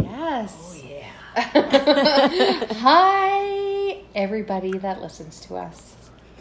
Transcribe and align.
Yes. 0.00 0.80
Oh, 0.82 0.88
yeah. 0.88 2.66
Hi, 2.80 4.02
everybody 4.14 4.78
that 4.78 5.00
listens 5.00 5.40
to 5.40 5.56
us. 5.56 5.94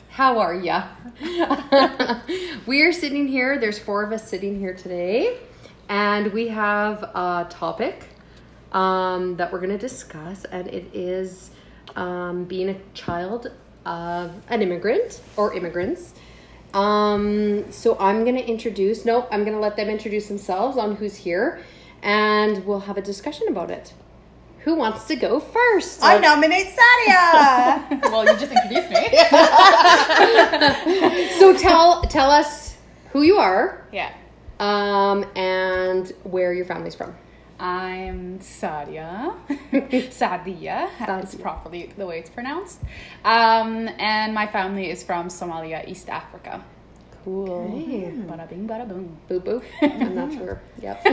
How 0.10 0.40
are 0.40 0.56
ya? 0.56 0.88
we 2.66 2.82
are 2.84 2.92
sitting 2.92 3.28
here. 3.28 3.58
There's 3.60 3.80
four 3.80 4.04
of 4.04 4.12
us 4.12 4.28
sitting 4.28 4.60
here 4.60 4.74
today, 4.74 5.38
and 5.90 6.32
we 6.34 6.48
have 6.50 7.04
a 7.04 7.48
topic 7.50 8.10
um, 8.72 9.36
that 9.38 9.52
we're 9.52 9.60
going 9.60 9.72
to 9.72 9.78
discuss, 9.78 10.46
and 10.46 10.68
it 10.68 10.86
is 10.94 11.52
um, 11.96 12.46
being 12.46 12.70
a 12.70 12.76
child 12.94 13.52
of 13.86 14.32
an 14.50 14.62
immigrant 14.62 15.22
or 15.38 15.54
immigrants. 15.54 16.14
Um, 16.74 17.72
so 17.72 17.98
I'm 18.00 18.24
going 18.24 18.36
to 18.36 18.46
introduce. 18.46 19.06
No, 19.06 19.28
I'm 19.32 19.44
going 19.44 19.56
to 19.56 19.62
let 19.62 19.76
them 19.76 19.90
introduce 19.90 20.28
themselves 20.28 20.78
on 20.78 20.96
who's 20.96 21.16
here, 21.16 21.64
and 22.04 22.64
we'll 22.66 22.82
have 22.82 22.98
a 22.98 23.02
discussion 23.02 23.48
about 23.48 23.72
it. 23.72 23.94
Who 24.60 24.76
wants 24.76 25.06
to 25.06 25.16
go 25.16 25.40
first? 25.40 26.04
I 26.04 26.20
nominate 26.20 26.68
Sadia. 26.68 28.02
well, 28.12 28.26
you 28.26 28.38
just 28.38 28.52
introduced 28.52 28.92
me. 28.92 29.08
so 31.40 31.58
tell 31.58 32.04
tell 32.04 32.30
us 32.30 32.78
who 33.12 33.24
you 33.24 33.38
are 33.38 33.88
yeah. 33.92 34.14
um, 34.60 35.26
and 35.36 36.14
where 36.24 36.54
your 36.54 36.66
family's 36.66 36.94
from. 36.96 37.16
I'm 37.60 38.40
Sadia. 38.40 39.36
Sadia. 39.72 40.90
That's 41.00 41.36
Sadia. 41.36 41.42
properly 41.42 41.92
the 41.98 42.06
way 42.06 42.20
it's 42.20 42.30
pronounced. 42.30 42.80
Um, 43.26 43.90
and 44.00 44.34
my 44.34 44.48
family 44.48 44.90
is 44.90 45.04
from 45.04 45.28
Somalia, 45.28 45.86
East 45.88 46.10
Africa. 46.10 46.64
Cool. 47.24 47.48
Bada 48.28 48.50
bing, 48.50 48.68
bada 48.68 48.86
boom. 48.86 49.18
Boop 49.30 49.46
boop. 49.46 49.64
I'm 49.82 50.14
not 50.14 50.34
sure. 50.34 50.62
Yep. 50.82 51.04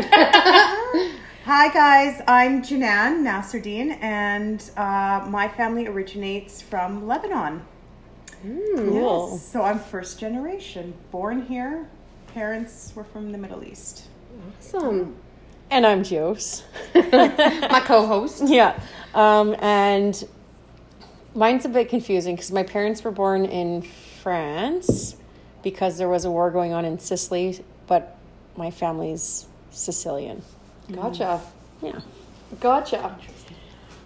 Hi 1.45 1.68
guys, 1.73 2.20
I'm 2.27 2.62
Janan 2.62 3.23
Nasruddin, 3.23 3.96
and 4.02 4.71
uh, 4.76 5.24
my 5.29 5.46
family 5.46 5.87
originates 5.87 6.60
from 6.60 7.07
Lebanon. 7.07 7.62
Cool. 8.43 9.30
Yes, 9.32 9.46
so 9.46 9.62
I'm 9.62 9.79
first 9.79 10.18
generation, 10.18 10.95
born 11.12 11.46
here. 11.46 11.88
Parents 12.34 12.93
were 12.96 13.04
from 13.04 13.30
the 13.30 13.38
Middle 13.38 13.62
East. 13.62 14.09
Awesome. 14.59 15.15
And 15.71 15.87
I'm 15.87 16.04
Jose. 16.04 16.65
My 16.95 17.82
co-host. 17.84 18.43
Yeah. 18.46 18.80
Um, 19.15 19.54
and 19.60 20.27
mine's 21.37 21.65
a 21.66 21.68
bit 21.68 21.88
confusing 21.88 22.34
because 22.34 22.51
my 22.51 22.65
parents 22.65 23.04
were 23.04 23.12
born 23.12 23.45
in 23.45 23.82
France 23.82 25.15
because 25.62 25.98
there 25.98 26.08
was 26.08 26.24
a 26.24 26.30
war 26.30 26.50
going 26.50 26.72
on 26.72 26.84
in 26.84 26.98
Sicily, 26.98 27.64
but 27.86 28.16
my 28.56 28.70
family's 28.70 29.46
Sicilian. 29.70 30.42
Gotcha. 30.90 31.40
Yeah. 31.82 32.00
Gotcha. 32.58 33.16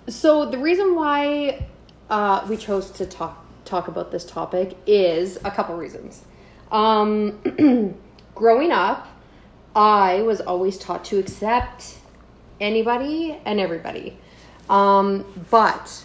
So 0.09 0.51
the 0.51 0.59
reason 0.59 0.95
why 0.95 1.67
uh, 2.11 2.47
we 2.49 2.57
chose 2.57 2.91
to 2.93 3.07
talk 3.07 3.41
talk 3.65 3.89
about 3.89 4.13
this 4.13 4.27
topic 4.27 4.77
is 4.87 5.39
a 5.45 5.51
couple 5.51 5.75
reasons. 5.75 6.23
Um, 6.71 7.95
growing 8.35 8.73
up, 8.73 9.09
I 9.75 10.21
was 10.23 10.43
always 10.43 10.77
taught 10.77 11.05
to 11.07 11.19
accept 11.19 11.99
anybody 12.61 13.41
and 13.47 13.59
everybody, 13.59 14.19
um, 14.69 15.25
but 15.51 16.04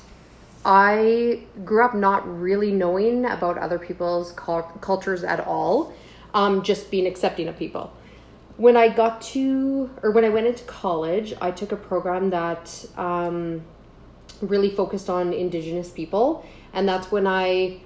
I 0.66 1.44
grew 1.64 1.84
up 1.84 1.96
not 1.96 2.28
really 2.40 2.72
knowing 2.72 3.26
about 3.26 3.58
other 3.58 3.80
people's 3.80 4.32
cul- 4.34 4.72
cultures 4.82 5.24
at 5.24 5.40
all, 5.40 5.94
um, 6.34 6.64
just 6.64 6.92
being 6.92 7.08
accepting 7.08 7.48
of 7.48 7.58
people 7.58 7.94
when 8.60 8.76
I 8.76 8.90
got 8.90 9.22
to, 9.22 9.90
or 10.04 10.12
when 10.12 10.26
I 10.26 10.30
went 10.30 10.46
into 10.46 10.66
college, 10.66 11.34
I 11.42 11.50
took 11.50 11.72
a 11.72 11.78
program 11.78 12.30
that 12.32 12.86
um, 12.98 13.62
really 14.42 14.70
focused 14.70 15.10
on 15.10 15.32
Indigenous 15.32 15.90
people. 15.90 16.46
And 16.74 16.88
that's 16.88 17.10
when 17.10 17.26
I 17.26 17.80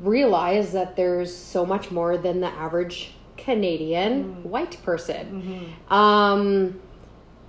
realized 0.00 0.72
that 0.72 0.96
there's 0.96 1.34
so 1.34 1.64
much 1.64 1.92
more 1.92 2.18
than 2.18 2.40
the 2.40 2.48
average 2.48 3.14
Canadian 3.36 4.42
white 4.42 4.82
person. 4.82 5.76
Um, 5.88 6.80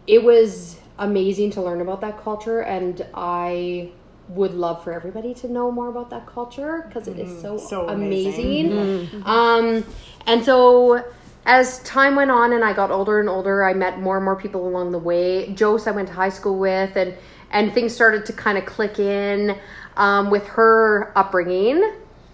it 0.06 0.24
was 0.24 0.78
amazing 1.00 1.50
to 1.52 1.64
learn 1.64 1.82
about 1.82 2.02
that 2.02 2.24
culture, 2.24 2.60
and 2.60 3.04
I 3.16 3.90
would 4.30 4.54
love 4.54 4.84
for 4.84 4.94
everybody 4.94 5.34
to 5.34 5.48
know 5.52 5.72
more 5.72 5.90
about 5.90 6.10
that 6.10 6.26
culture 6.26 6.86
because 6.88 7.08
it 7.08 7.20
is 7.20 7.42
so, 7.42 7.58
So 7.58 7.88
amazing. 7.90 8.72
amazing. 8.72 9.24
Um, 9.26 9.86
and 10.26 10.44
so 10.44 11.04
as 11.46 11.80
time 11.84 12.16
went 12.16 12.32
on 12.32 12.54
and 12.54 12.64
I 12.64 12.74
got 12.74 12.90
older 12.90 13.20
and 13.20 13.28
older, 13.28 13.66
I 13.66 13.74
met 13.74 14.00
more 14.00 14.16
and 14.16 14.24
more 14.26 14.36
people 14.36 14.68
along 14.68 14.92
the 14.92 15.00
way. 15.00 15.54
Jose, 15.60 15.90
I 15.90 15.94
went 15.94 16.08
to 16.08 16.14
high 16.14 16.30
school 16.30 16.58
with, 16.58 16.96
and 16.96 17.14
and 17.52 17.74
things 17.74 17.94
started 17.94 18.26
to 18.28 18.34
kind 18.34 18.58
of 18.58 18.66
click 18.66 18.98
in 18.98 19.56
um, 19.98 20.30
with 20.32 20.48
her 20.48 21.12
upbringing. 21.16 21.84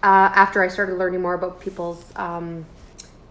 Uh, 0.02 0.32
after 0.34 0.62
I 0.62 0.68
started 0.68 0.96
learning 0.96 1.20
more 1.20 1.34
about 1.34 1.60
people's 1.60 2.02
um, 2.16 2.64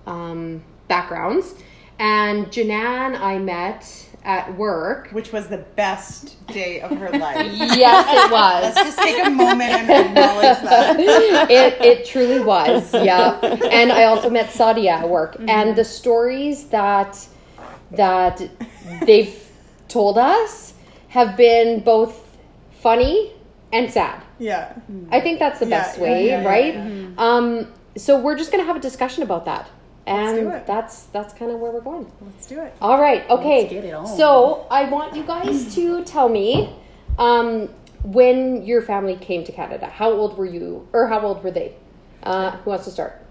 um, 0.06 0.62
backgrounds, 0.88 1.56
and 1.98 2.48
Janan, 2.48 3.20
I 3.20 3.40
met 3.40 4.09
at 4.24 4.56
work. 4.58 5.10
Which 5.12 5.32
was 5.32 5.48
the 5.48 5.60
best 5.76 6.46
day 6.48 6.82
of 6.82 6.92
her 6.98 7.10
life. 7.12 7.52
Yes, 7.78 8.06
it 8.10 8.32
was. 8.32 8.76
Let's 8.76 8.90
just 8.96 9.00
take 9.00 9.26
a 9.26 9.30
moment 9.30 9.62
and 9.72 9.90
acknowledge 9.90 10.60
that. 10.64 11.00
it 11.50 11.82
it 11.82 12.06
truly 12.06 12.40
was, 12.40 12.94
yeah. 12.94 13.40
And 13.72 13.92
I 13.92 14.04
also 14.06 14.30
met 14.30 14.50
Sadia 14.50 14.92
at 14.92 15.10
work, 15.10 15.38
and 15.48 15.76
the 15.76 15.86
stories 15.86 16.66
that 16.70 17.28
that 17.92 18.42
they've 19.06 19.36
told 19.88 20.18
us 20.18 20.74
have 21.10 21.36
been 21.38 21.80
both 21.82 22.38
funny 22.82 23.34
and 23.74 23.92
sad. 23.92 24.22
Yeah. 24.38 24.74
I 25.12 25.20
think 25.22 25.40
that's 25.40 25.60
the 25.60 25.68
Yeah, 25.68 25.82
best 25.82 26.00
way, 26.00 26.28
yeah, 26.28 26.42
yeah, 26.42 26.48
right? 26.48 26.74
yeah. 26.76 27.08
Um, 27.18 27.74
so 27.98 28.20
we're 28.20 28.38
just 28.38 28.52
gonna 28.52 28.64
have 28.64 28.76
a 28.76 28.80
discussion 28.80 29.24
about 29.24 29.46
that, 29.46 29.70
and 30.08 30.38
do 30.38 30.50
it. 30.50 30.66
that's 30.66 31.04
that's 31.06 31.34
kind 31.34 31.52
of 31.52 31.60
where 31.60 31.72
we're 31.72 31.82
going. 31.82 32.12
Let's 32.22 32.46
do 32.48 32.60
it. 32.62 32.74
All 32.82 33.00
right. 33.00 33.30
Okay. 33.30 33.68
get 33.68 33.86
it 33.86 33.94
on. 33.94 34.08
So 34.08 34.66
I 34.72 34.90
want 34.90 35.16
you 35.16 35.24
guys 35.24 35.74
to 35.76 36.04
tell 36.04 36.30
me 36.30 36.76
um, 37.18 37.70
when 38.04 38.64
your 38.66 38.82
family 38.82 39.16
came 39.16 39.44
to 39.46 39.52
Canada. 39.52 39.88
How 39.88 40.12
old 40.12 40.38
were 40.38 40.46
you, 40.46 40.88
or 40.94 41.08
how 41.08 41.20
old 41.22 41.44
were 41.44 41.52
they? 41.52 41.76
Uh, 42.24 42.52
who 42.52 42.70
wants 42.72 42.86
to 42.86 42.92
start? 42.92 43.22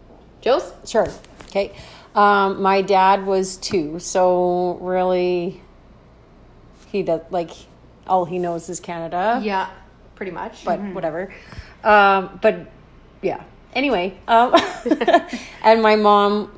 Jose? 0.45 0.73
Sure. 0.87 1.09
Okay. 1.47 1.73
Um, 2.15 2.63
my 2.63 2.83
dad 2.83 3.27
was 3.27 3.57
two, 3.57 3.99
so 3.99 4.79
really, 4.81 5.61
he 6.89 7.03
does 7.03 7.21
like 7.31 7.51
all 8.07 8.25
he 8.25 8.39
knows 8.39 8.69
is 8.69 8.81
Canada. 8.81 9.41
Yeah, 9.43 9.71
pretty 10.15 10.33
much. 10.33 10.65
but 10.65 10.81
whatever. 10.81 11.33
Um, 11.85 12.39
but 12.43 12.71
yeah. 13.23 13.45
Anyway, 13.75 14.19
um, 14.27 14.55
and 15.63 15.83
my 15.83 15.95
mom 15.95 16.58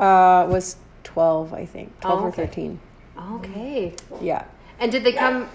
uh, 0.00 0.46
was 0.48 0.76
twelve, 1.04 1.52
I 1.54 1.64
think, 1.66 1.98
twelve 2.00 2.20
Oh, 2.20 2.24
or 2.24 2.28
okay. 2.28 2.46
thirteen. 2.46 2.80
okay. 3.36 3.94
Yeah. 4.20 4.44
And 4.80 4.90
did 4.90 5.04
they 5.04 5.12
come 5.12 5.48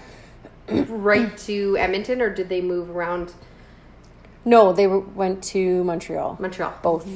right 0.88 1.36
to 1.38 1.76
Edmonton, 1.76 2.22
or 2.22 2.30
did 2.32 2.48
they 2.48 2.60
move 2.60 2.90
around 2.90 3.32
No, 4.44 4.72
they 4.72 4.86
were, 4.86 5.00
went 5.00 5.42
to 5.54 5.82
Montreal. 5.84 6.36
Montreal? 6.40 6.72
Both, 6.82 7.06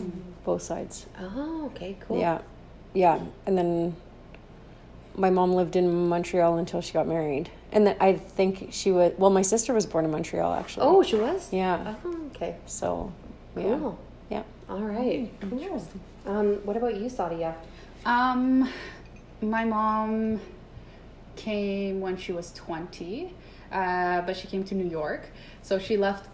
both 0.45 0.63
sides. 0.63 1.07
Oh, 1.21 1.67
okay, 1.75 1.97
cool. 2.01 2.19
Yeah, 2.19 2.41
yeah. 2.95 3.21
And 3.47 3.57
then 3.57 3.95
my 5.17 5.31
mom 5.31 5.53
lived 5.53 5.77
in 5.77 6.09
Montreal 6.09 6.59
until 6.59 6.81
she 6.81 6.93
got 6.93 7.07
married, 7.07 7.51
and 7.73 7.87
then 7.87 7.97
I 8.01 8.15
think 8.15 8.69
she 8.73 8.91
was. 8.91 9.13
Well, 9.19 9.31
my 9.31 9.43
sister 9.43 9.73
was 9.73 9.87
born 9.87 10.05
in 10.05 10.11
Montreal, 10.11 10.53
actually. 10.55 10.87
Oh, 10.87 11.03
she 11.05 11.17
was. 11.17 11.53
yeah. 11.53 11.95
Oh, 12.05 12.17
okay. 12.35 12.57
So, 12.67 13.13
yeah, 13.57 13.63
Cool. 13.79 13.99
yeah. 14.31 14.43
All 14.69 14.81
right. 14.83 15.31
Cool. 15.41 15.83
Um, 16.27 16.57
what 16.65 16.77
about 16.77 16.97
you, 16.97 17.07
Sadia? 17.07 17.55
Um, 18.05 18.69
my 19.41 19.65
mom 19.65 20.41
came 21.37 22.01
when 22.01 22.17
she 22.17 22.33
was 22.33 22.53
20, 22.53 23.35
uh, 23.73 24.21
but 24.23 24.37
she 24.37 24.47
came 24.47 24.65
to 24.65 24.75
New 24.75 24.89
York. 24.89 25.29
So 25.63 25.79
she 25.79 25.97
left 25.97 26.29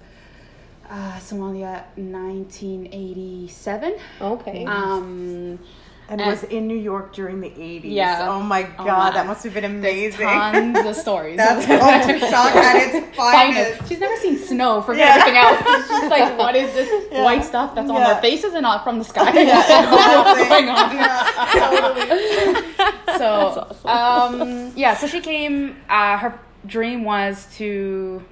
uh, 0.88 1.18
Somalia 1.18 1.84
1987. 1.96 3.96
Okay. 4.20 4.64
Um, 4.64 5.58
And 6.08 6.20
was 6.20 6.44
in 6.44 6.68
New 6.68 6.76
York 6.76 7.12
during 7.12 7.40
the 7.40 7.50
80s. 7.50 7.80
Yeah. 7.84 8.28
Oh 8.30 8.40
my 8.40 8.68
Oh, 8.78 8.84
god, 8.84 9.14
that 9.16 9.26
must 9.26 9.42
have 9.42 9.54
been 9.54 9.80
there's 9.82 10.14
amazing. 10.14 10.26
tons 10.28 10.86
of 10.86 10.94
stories. 11.04 11.36
That's 11.36 11.66
culture 11.66 12.18
shock 12.20 12.54
at 12.54 12.76
its 12.76 13.16
Finest. 13.16 13.74
finest. 13.76 13.88
She's 13.88 13.98
never 13.98 14.16
seen 14.16 14.38
snow. 14.38 14.82
Forget 14.82 15.06
Yeah. 15.08 15.14
everything 15.16 15.36
else. 15.36 15.80
It's 15.80 15.88
just 15.88 16.08
like, 16.10 16.38
what 16.42 16.54
is 16.54 16.72
this 16.74 16.88
Yeah. 17.10 17.24
white 17.24 17.44
stuff 17.44 17.74
that's 17.74 17.90
on 17.90 17.96
Yeah. 17.96 18.12
their 18.12 18.22
faces 18.22 18.54
and 18.54 18.62
not 18.62 18.84
from 18.84 18.98
the 18.98 19.04
sky? 19.04 19.30
Exactly. 19.36 19.96
What's 19.96 20.48
going 20.48 20.68
on? 20.68 20.96
Yeah, 20.96 21.70
totally. 21.70 23.18
So, 23.18 23.76
um, 23.84 24.72
yeah, 24.76 24.94
so 24.96 25.06
she 25.06 25.20
came. 25.20 25.76
Uh, 25.88 26.18
her 26.18 26.38
dream 26.66 27.04
was 27.04 27.46
to 27.56 28.22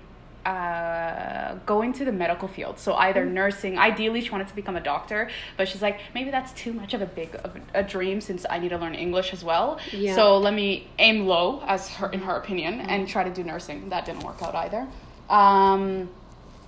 uh, 0.47 1.55
go 1.67 1.83
into 1.83 2.05
the 2.05 2.13
medical 2.13 2.49
field. 2.49 2.79
So 2.79 2.95
either 2.95 3.25
nursing. 3.25 3.79
Ideally, 3.79 4.21
she 4.21 4.31
wanted 4.31 4.49
to 4.49 4.55
become 4.55 4.77
a 4.77 4.81
doctor, 4.81 5.31
but 5.57 5.69
she's 5.69 5.83
like, 5.83 6.01
maybe 6.15 6.31
that's 6.31 6.53
too 6.53 6.73
much 6.73 6.95
of 6.95 7.03
a 7.03 7.07
big 7.07 7.35
of 7.43 7.57
a 7.73 7.83
dream 7.83 8.21
since 8.21 8.45
I 8.49 8.59
need 8.59 8.71
to 8.71 8.79
learn 8.79 8.95
English 8.95 9.33
as 9.33 9.43
well. 9.43 9.79
Yeah. 9.93 10.15
So 10.15 10.39
let 10.39 10.55
me 10.55 10.89
aim 10.99 11.27
low, 11.27 11.63
as 11.67 11.89
her 11.91 12.11
in 12.11 12.21
her 12.21 12.37
opinion, 12.37 12.81
and 12.81 13.09
try 13.09 13.25
to 13.25 13.31
do 13.31 13.43
nursing. 13.43 13.89
That 13.89 14.05
didn't 14.05 14.23
work 14.23 14.43
out 14.43 14.55
either. 14.55 14.87
Um, 15.31 16.11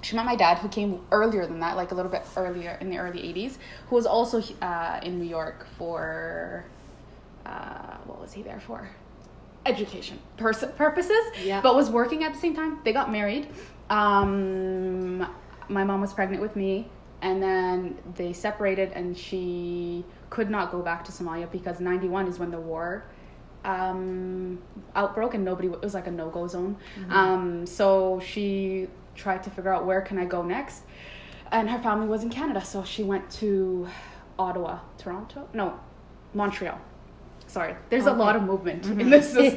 she 0.01 0.17
met 0.17 0.25
my 0.25 0.37
dad, 0.37 0.59
who 0.59 0.69
came 0.69 1.01
earlier 1.11 1.47
than 1.47 1.61
that, 1.61 1.77
like 1.77 1.91
a 1.91 1.95
little 1.95 2.11
bit 2.11 2.23
earlier 2.37 2.79
in 2.81 2.91
the 2.91 2.99
early 2.99 3.19
'80s, 3.19 3.59
who 3.89 3.97
was 3.97 4.07
also 4.07 4.43
uh, 4.63 5.01
in 5.03 5.19
New 5.19 5.29
York 5.29 5.67
for 5.77 6.65
uh, 7.45 7.97
what 8.07 8.21
was 8.21 8.33
he 8.33 8.43
there 8.43 8.61
for? 8.61 8.89
Education 9.67 10.19
pers- 10.37 10.65
purposes, 10.77 11.23
Yeah. 11.45 11.61
but 11.61 11.75
was 11.75 11.91
working 11.91 12.25
at 12.25 12.33
the 12.33 12.39
same 12.39 12.55
time. 12.55 12.79
They 12.85 12.93
got 12.93 13.11
married. 13.11 13.49
Um, 13.91 15.19
my 15.69 15.85
mom 15.85 16.01
was 16.01 16.13
pregnant 16.13 16.41
with 16.43 16.57
me, 16.57 16.91
and 17.23 17.43
then 17.43 17.99
they 18.15 18.33
separated, 18.33 18.93
and 18.93 19.17
she 19.17 20.05
could 20.31 20.51
not 20.51 20.71
go 20.71 20.81
back 20.83 21.05
to 21.05 21.13
Somalia 21.13 21.51
because 21.51 21.81
'91 21.81 22.27
is 22.29 22.39
when 22.39 22.51
the 22.51 22.61
war 22.61 23.05
um, 23.65 24.63
outbroke, 24.95 25.35
and 25.35 25.45
nobody 25.45 25.69
it 25.69 25.83
was 25.83 25.95
like 25.95 26.07
a 26.07 26.11
no 26.11 26.29
go 26.31 26.47
zone. 26.47 26.77
Um, 27.11 27.67
so 27.67 28.21
she 28.25 28.89
tried 29.17 29.43
to 29.45 29.51
figure 29.51 29.73
out 29.73 29.85
where 29.87 30.01
can 30.03 30.19
I 30.19 30.25
go 30.25 30.43
next, 30.43 30.83
and 31.51 31.69
her 31.71 31.79
family 31.81 32.07
was 32.07 32.23
in 32.23 32.31
Canada, 32.31 32.65
so 32.65 32.85
she 32.85 33.03
went 33.03 33.29
to 33.43 33.89
Ottawa, 34.39 34.79
Toronto, 34.99 35.49
no, 35.53 35.81
Montreal. 36.35 36.79
Sorry, 37.57 37.75
there's 37.89 38.05
a 38.05 38.13
lot 38.13 38.37
of 38.37 38.43
movement 38.43 38.85
in 38.85 39.09
this 39.09 39.31
story. 39.31 39.49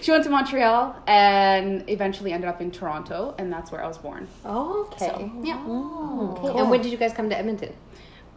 she 0.00 0.12
went 0.12 0.22
to 0.22 0.30
Montreal 0.30 0.94
and 1.08 1.82
eventually 1.90 2.32
ended 2.32 2.48
up 2.48 2.60
in 2.60 2.70
Toronto, 2.70 3.34
and 3.36 3.52
that's 3.52 3.72
where 3.72 3.82
I 3.82 3.88
was 3.88 3.98
born. 3.98 4.28
Oh, 4.44 4.84
okay. 4.84 5.08
So, 5.08 5.32
yeah. 5.42 5.58
Okay. 5.66 6.56
And 6.60 6.70
when 6.70 6.80
did 6.80 6.92
you 6.92 6.98
guys 6.98 7.12
come 7.14 7.28
to 7.30 7.36
Edmonton? 7.36 7.72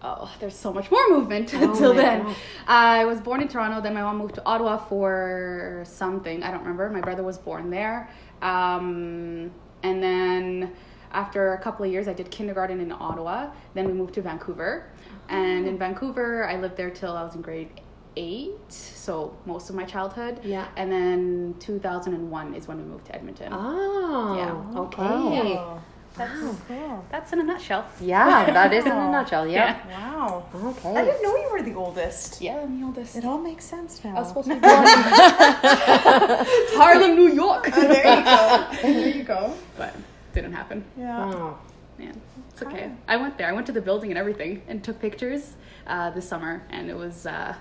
Oh, 0.01 0.27
there's 0.39 0.55
so 0.55 0.73
much 0.73 0.89
more 0.89 1.07
movement 1.09 1.53
Oh 1.53 1.69
until 1.71 1.93
my 1.93 2.01
then. 2.01 2.23
God. 2.23 2.35
I 2.67 3.05
was 3.05 3.21
born 3.21 3.43
in 3.43 3.47
Toronto, 3.47 3.79
then 3.79 3.93
my 3.93 4.01
mom 4.01 4.17
moved 4.17 4.33
to 4.35 4.43
Ottawa 4.43 4.77
for 4.77 5.83
something. 5.85 6.41
I 6.41 6.49
don't 6.49 6.61
remember. 6.61 6.89
My 6.89 7.01
brother 7.01 7.21
was 7.21 7.37
born 7.37 7.69
there. 7.69 8.09
Um, 8.41 9.51
and 9.83 10.01
then 10.01 10.71
after 11.11 11.53
a 11.53 11.59
couple 11.59 11.85
of 11.85 11.91
years, 11.91 12.07
I 12.07 12.13
did 12.13 12.31
kindergarten 12.31 12.79
in 12.79 12.91
Ottawa. 12.91 13.51
Then 13.75 13.85
we 13.85 13.93
moved 13.93 14.15
to 14.15 14.23
Vancouver. 14.23 14.89
And 15.29 15.67
in 15.67 15.77
Vancouver, 15.77 16.47
I 16.49 16.57
lived 16.57 16.75
there 16.75 16.89
till 16.89 17.15
I 17.15 17.23
was 17.23 17.35
in 17.35 17.43
grade 17.43 17.69
eight, 18.17 18.71
so 18.71 19.35
most 19.45 19.69
of 19.69 19.75
my 19.75 19.83
childhood. 19.83 20.39
Yeah. 20.43 20.67
And 20.77 20.91
then 20.91 21.55
2001 21.59 22.53
is 22.55 22.67
when 22.67 22.77
we 22.77 22.83
moved 22.83 23.05
to 23.07 23.15
Edmonton. 23.15 23.49
Oh, 23.53 24.35
Yeah. 24.37 24.79
okay. 24.81 25.01
Oh, 25.03 25.81
that's 26.17 26.39
cool. 26.67 27.05
That's 27.11 27.33
in 27.33 27.39
a 27.41 27.43
nutshell. 27.43 27.85
Yeah, 27.99 28.49
that 28.51 28.71
is 28.73 28.85
in 28.85 28.91
a 28.93 29.11
nutshell. 29.17 29.45
Yeah. 29.47 29.77
Wow. 29.89 30.45
Okay. 30.55 30.95
I 30.95 31.03
didn't 31.03 31.21
know 31.23 31.35
you 31.35 31.49
were 31.51 31.61
the 31.61 31.73
oldest. 31.75 32.39
Yeah, 32.41 32.59
I'm 32.61 32.79
the 32.79 32.85
oldest. 32.85 33.17
It 33.17 33.25
all 33.25 33.37
makes 33.37 33.65
sense 33.65 34.01
now. 34.03 34.15
I 34.15 34.19
was 34.19 34.29
supposed 34.29 34.47
to 34.47 34.53
be 34.55 34.59
born 34.61 34.77
in 34.77 34.85
Harlem, 36.79 37.15
New 37.15 37.27
York. 37.33 37.69
Oh, 37.73 37.81
there 37.81 38.17
you 38.17 38.23
go. 38.23 38.67
There 38.81 39.07
you 39.09 39.23
go. 39.23 39.53
but 39.77 39.93
didn't 40.33 40.53
happen. 40.53 40.85
Yeah. 40.97 41.53
Man, 41.97 42.21
it's 42.49 42.61
okay. 42.61 42.91
I 43.07 43.17
went 43.17 43.37
there. 43.37 43.47
I 43.49 43.53
went 43.53 43.65
to 43.67 43.71
the 43.73 43.81
building 43.81 44.09
and 44.11 44.17
everything 44.17 44.61
and 44.67 44.83
took 44.83 44.99
pictures 44.99 45.53
uh, 45.87 46.09
this 46.11 46.27
summer, 46.27 46.63
and 46.69 46.89
it 46.89 46.95
was 46.95 47.25
uh, 47.25 47.55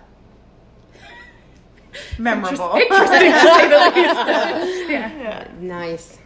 Memorable. 2.19 2.75
interesting 2.75 3.32
to 3.32 3.41
say 3.41 3.69
the 3.69 3.79
least. 3.94 4.91
yeah. 4.91 5.49
Nice. 5.61 6.19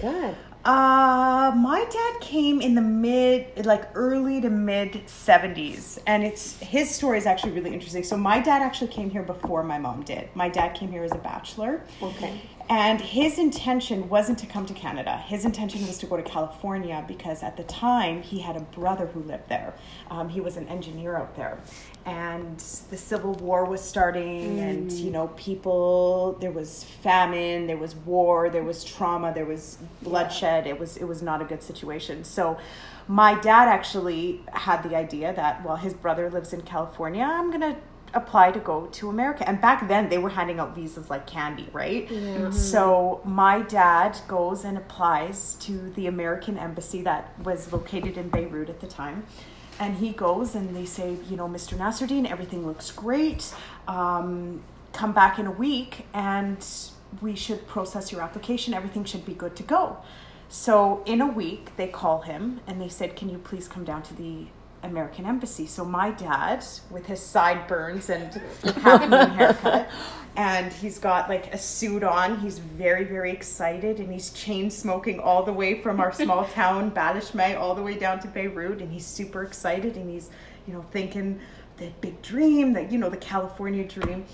Good. 0.00 0.36
Uh, 0.62 1.52
my 1.56 1.86
dad 1.90 2.20
came 2.20 2.60
in 2.60 2.74
the 2.74 2.82
mid, 2.82 3.64
like 3.64 3.88
early 3.94 4.42
to 4.42 4.50
mid 4.50 4.92
70s, 5.06 5.98
and 6.06 6.22
it's 6.22 6.58
his 6.58 6.90
story 6.94 7.16
is 7.16 7.24
actually 7.24 7.52
really 7.52 7.72
interesting. 7.72 8.04
So, 8.04 8.16
my 8.18 8.40
dad 8.40 8.60
actually 8.60 8.88
came 8.88 9.08
here 9.08 9.22
before 9.22 9.62
my 9.62 9.78
mom 9.78 10.02
did. 10.02 10.28
My 10.34 10.50
dad 10.50 10.74
came 10.74 10.90
here 10.90 11.02
as 11.02 11.12
a 11.12 11.18
bachelor. 11.18 11.82
Okay. 12.02 12.42
And 12.68 13.00
his 13.00 13.38
intention 13.38 14.08
wasn't 14.08 14.38
to 14.40 14.46
come 14.46 14.64
to 14.66 14.74
Canada. 14.74 15.16
His 15.26 15.44
intention 15.44 15.84
was 15.88 15.98
to 15.98 16.06
go 16.06 16.16
to 16.16 16.22
California 16.22 17.04
because 17.08 17.42
at 17.42 17.56
the 17.56 17.64
time 17.64 18.22
he 18.22 18.38
had 18.38 18.56
a 18.56 18.60
brother 18.60 19.06
who 19.06 19.20
lived 19.20 19.48
there. 19.48 19.74
Um, 20.08 20.28
he 20.28 20.40
was 20.40 20.56
an 20.56 20.68
engineer 20.68 21.16
out 21.16 21.34
there. 21.34 21.58
And 22.06 22.58
the 22.90 22.96
Civil 22.96 23.34
War 23.34 23.64
was 23.64 23.82
starting, 23.82 24.58
and 24.58 24.90
mm. 24.90 24.98
you 24.98 25.10
know, 25.10 25.28
people, 25.36 26.36
there 26.40 26.50
was 26.50 26.84
famine, 27.02 27.66
there 27.66 27.76
was 27.76 27.94
war, 27.94 28.48
there 28.48 28.64
was 28.64 28.84
trauma, 28.84 29.32
there 29.34 29.44
was 29.44 29.78
bloodshed. 30.02 30.66
It 30.66 30.78
was, 30.78 30.96
it 30.96 31.04
was 31.04 31.22
not 31.22 31.42
a 31.42 31.44
good 31.44 31.62
situation. 31.62 32.24
So, 32.24 32.58
my 33.06 33.34
dad 33.40 33.66
actually 33.68 34.40
had 34.52 34.82
the 34.82 34.96
idea 34.96 35.34
that, 35.34 35.64
well, 35.64 35.76
his 35.76 35.94
brother 35.94 36.30
lives 36.30 36.52
in 36.52 36.62
California, 36.62 37.24
I'm 37.24 37.50
going 37.50 37.74
to 37.74 37.76
apply 38.14 38.50
to 38.52 38.58
go 38.60 38.86
to 38.86 39.08
America. 39.08 39.48
And 39.48 39.60
back 39.60 39.88
then 39.88 40.08
they 40.08 40.18
were 40.18 40.30
handing 40.30 40.58
out 40.58 40.74
visas 40.74 41.10
like 41.10 41.26
candy, 41.26 41.68
right? 41.72 42.08
Mm-hmm. 42.08 42.44
Mm-hmm. 42.44 42.52
So 42.52 43.20
my 43.24 43.62
dad 43.62 44.18
goes 44.26 44.64
and 44.64 44.76
applies 44.76 45.54
to 45.60 45.90
the 45.90 46.06
American 46.06 46.58
embassy 46.58 47.02
that 47.02 47.38
was 47.40 47.72
located 47.72 48.16
in 48.16 48.28
Beirut 48.28 48.68
at 48.68 48.80
the 48.80 48.86
time. 48.86 49.26
And 49.78 49.96
he 49.96 50.10
goes 50.10 50.54
and 50.54 50.74
they 50.74 50.84
say, 50.84 51.16
you 51.28 51.36
know, 51.36 51.48
Mr. 51.48 51.76
Nasruddin, 51.76 52.30
everything 52.30 52.66
looks 52.66 52.90
great. 52.90 53.54
Um, 53.88 54.62
come 54.92 55.12
back 55.12 55.38
in 55.38 55.46
a 55.46 55.50
week 55.50 56.06
and 56.12 56.64
we 57.22 57.34
should 57.34 57.66
process 57.66 58.12
your 58.12 58.20
application. 58.20 58.74
Everything 58.74 59.04
should 59.04 59.24
be 59.24 59.34
good 59.34 59.56
to 59.56 59.62
go. 59.62 59.98
So 60.48 61.02
in 61.06 61.20
a 61.20 61.26
week, 61.26 61.76
they 61.76 61.86
call 61.86 62.22
him 62.22 62.60
and 62.66 62.80
they 62.80 62.88
said, 62.88 63.16
Can 63.16 63.28
you 63.28 63.38
please 63.38 63.68
come 63.68 63.84
down 63.84 64.02
to 64.02 64.14
the 64.14 64.46
American 64.82 65.26
embassy? 65.26 65.66
So 65.66 65.84
my 65.84 66.10
dad, 66.10 66.64
with 66.90 67.06
his 67.06 67.20
sideburns 67.20 68.10
and 68.10 68.40
half 68.82 69.08
moon 69.08 69.30
haircut, 69.30 69.88
and 70.36 70.72
he's 70.72 70.98
got 70.98 71.28
like 71.28 71.52
a 71.52 71.58
suit 71.58 72.02
on. 72.04 72.38
He's 72.38 72.58
very, 72.58 73.04
very 73.04 73.30
excited 73.30 73.98
and 73.98 74.12
he's 74.12 74.30
chain 74.30 74.70
smoking 74.70 75.18
all 75.18 75.42
the 75.42 75.52
way 75.52 75.82
from 75.82 76.00
our 76.00 76.12
small 76.12 76.44
town, 76.54 76.90
Balishmay, 76.92 77.58
all 77.58 77.74
the 77.74 77.82
way 77.82 77.98
down 77.98 78.20
to 78.20 78.28
Beirut. 78.28 78.80
And 78.80 78.92
he's 78.92 79.06
super 79.06 79.42
excited 79.42 79.96
and 79.96 80.08
he's, 80.08 80.30
you 80.66 80.72
know, 80.72 80.84
thinking 80.92 81.40
the 81.78 81.90
big 82.00 82.22
dream, 82.22 82.72
that, 82.74 82.92
you 82.92 82.98
know, 82.98 83.10
the 83.10 83.16
California 83.16 83.86
dream 83.86 84.24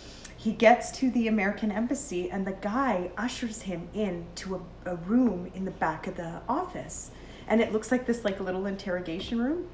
he 0.46 0.52
gets 0.52 0.92
to 0.92 1.10
the 1.10 1.26
American 1.26 1.72
embassy 1.72 2.30
and 2.30 2.46
the 2.46 2.52
guy 2.52 3.10
ushers 3.16 3.62
him 3.62 3.88
in 3.94 4.24
to 4.36 4.62
a, 4.86 4.92
a 4.92 4.94
room 4.94 5.50
in 5.56 5.64
the 5.64 5.72
back 5.72 6.06
of 6.06 6.16
the 6.16 6.40
office. 6.48 7.10
And 7.48 7.60
it 7.60 7.72
looks 7.72 7.90
like 7.90 8.06
this 8.06 8.24
like 8.24 8.38
a 8.38 8.44
little 8.44 8.66
interrogation 8.66 9.42
room. 9.42 9.66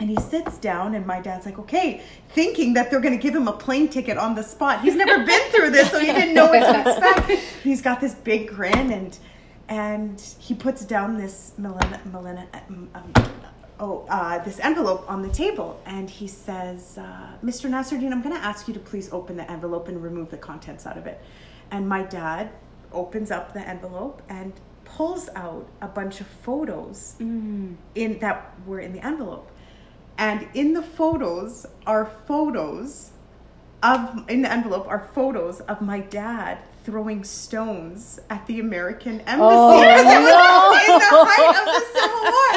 And 0.00 0.08
he 0.08 0.16
sits 0.16 0.58
down 0.58 0.94
and 0.94 1.06
my 1.06 1.20
dad's 1.20 1.46
like, 1.46 1.58
okay, 1.58 2.02
thinking 2.30 2.72
that 2.72 2.90
they're 2.90 3.00
gonna 3.00 3.16
give 3.16 3.34
him 3.34 3.48
a 3.48 3.52
plane 3.52 3.88
ticket 3.88 4.16
on 4.16 4.34
the 4.34 4.42
spot. 4.42 4.80
He's 4.80 4.96
never 4.96 5.24
been 5.24 5.50
through 5.50 5.70
this, 5.70 5.90
so 5.90 6.00
he 6.00 6.06
didn't 6.12 6.34
know 6.34 6.46
what 6.46 6.60
to 6.60 6.80
expect. 6.80 7.30
He's 7.62 7.82
got 7.82 8.00
this 8.00 8.14
big 8.14 8.48
grin 8.48 8.92
and 8.92 9.18
and 9.70 10.20
he 10.40 10.52
puts 10.52 10.84
down 10.84 11.16
this 11.16 11.52
Melena, 11.60 12.46
um, 12.68 12.90
um, 12.92 13.12
oh, 13.78 14.04
uh, 14.08 14.42
this 14.42 14.58
envelope 14.58 15.08
on 15.08 15.22
the 15.22 15.28
table, 15.28 15.80
and 15.86 16.10
he 16.10 16.26
says, 16.26 16.98
uh, 16.98 17.36
"Mr. 17.42 17.70
Nasruddin, 17.70 18.10
I'm 18.10 18.20
going 18.20 18.34
to 18.34 18.44
ask 18.44 18.66
you 18.66 18.74
to 18.74 18.80
please 18.80 19.12
open 19.12 19.36
the 19.36 19.48
envelope 19.48 19.86
and 19.86 20.02
remove 20.02 20.28
the 20.28 20.36
contents 20.36 20.86
out 20.86 20.98
of 20.98 21.06
it." 21.06 21.22
And 21.70 21.88
my 21.88 22.02
dad 22.02 22.50
opens 22.92 23.30
up 23.30 23.54
the 23.54 23.60
envelope 23.60 24.22
and 24.28 24.52
pulls 24.84 25.28
out 25.36 25.68
a 25.80 25.86
bunch 25.86 26.20
of 26.20 26.26
photos 26.26 27.14
in 27.94 28.18
that 28.18 28.52
were 28.66 28.80
in 28.80 28.92
the 28.92 29.06
envelope, 29.06 29.49
and 30.20 30.46
in 30.52 30.74
the 30.74 30.82
photos 30.82 31.66
are 31.86 32.04
photos 32.28 33.10
of 33.82 34.28
in 34.28 34.42
the 34.42 34.52
envelope 34.52 34.86
are 34.86 35.08
photos 35.14 35.60
of 35.60 35.80
my 35.80 36.00
dad 36.00 36.58
throwing 36.84 37.24
stones 37.24 38.20
at 38.28 38.46
the 38.46 38.60
American 38.60 39.20
embassy 39.22 39.80
because 39.80 40.06
it 40.06 40.20
was 40.20 40.88
in 40.88 40.98
the 40.98 41.24
height 41.26 41.56
of 41.56 41.66
the 41.76 41.82
Civil 41.96 42.22
War. 42.34 42.50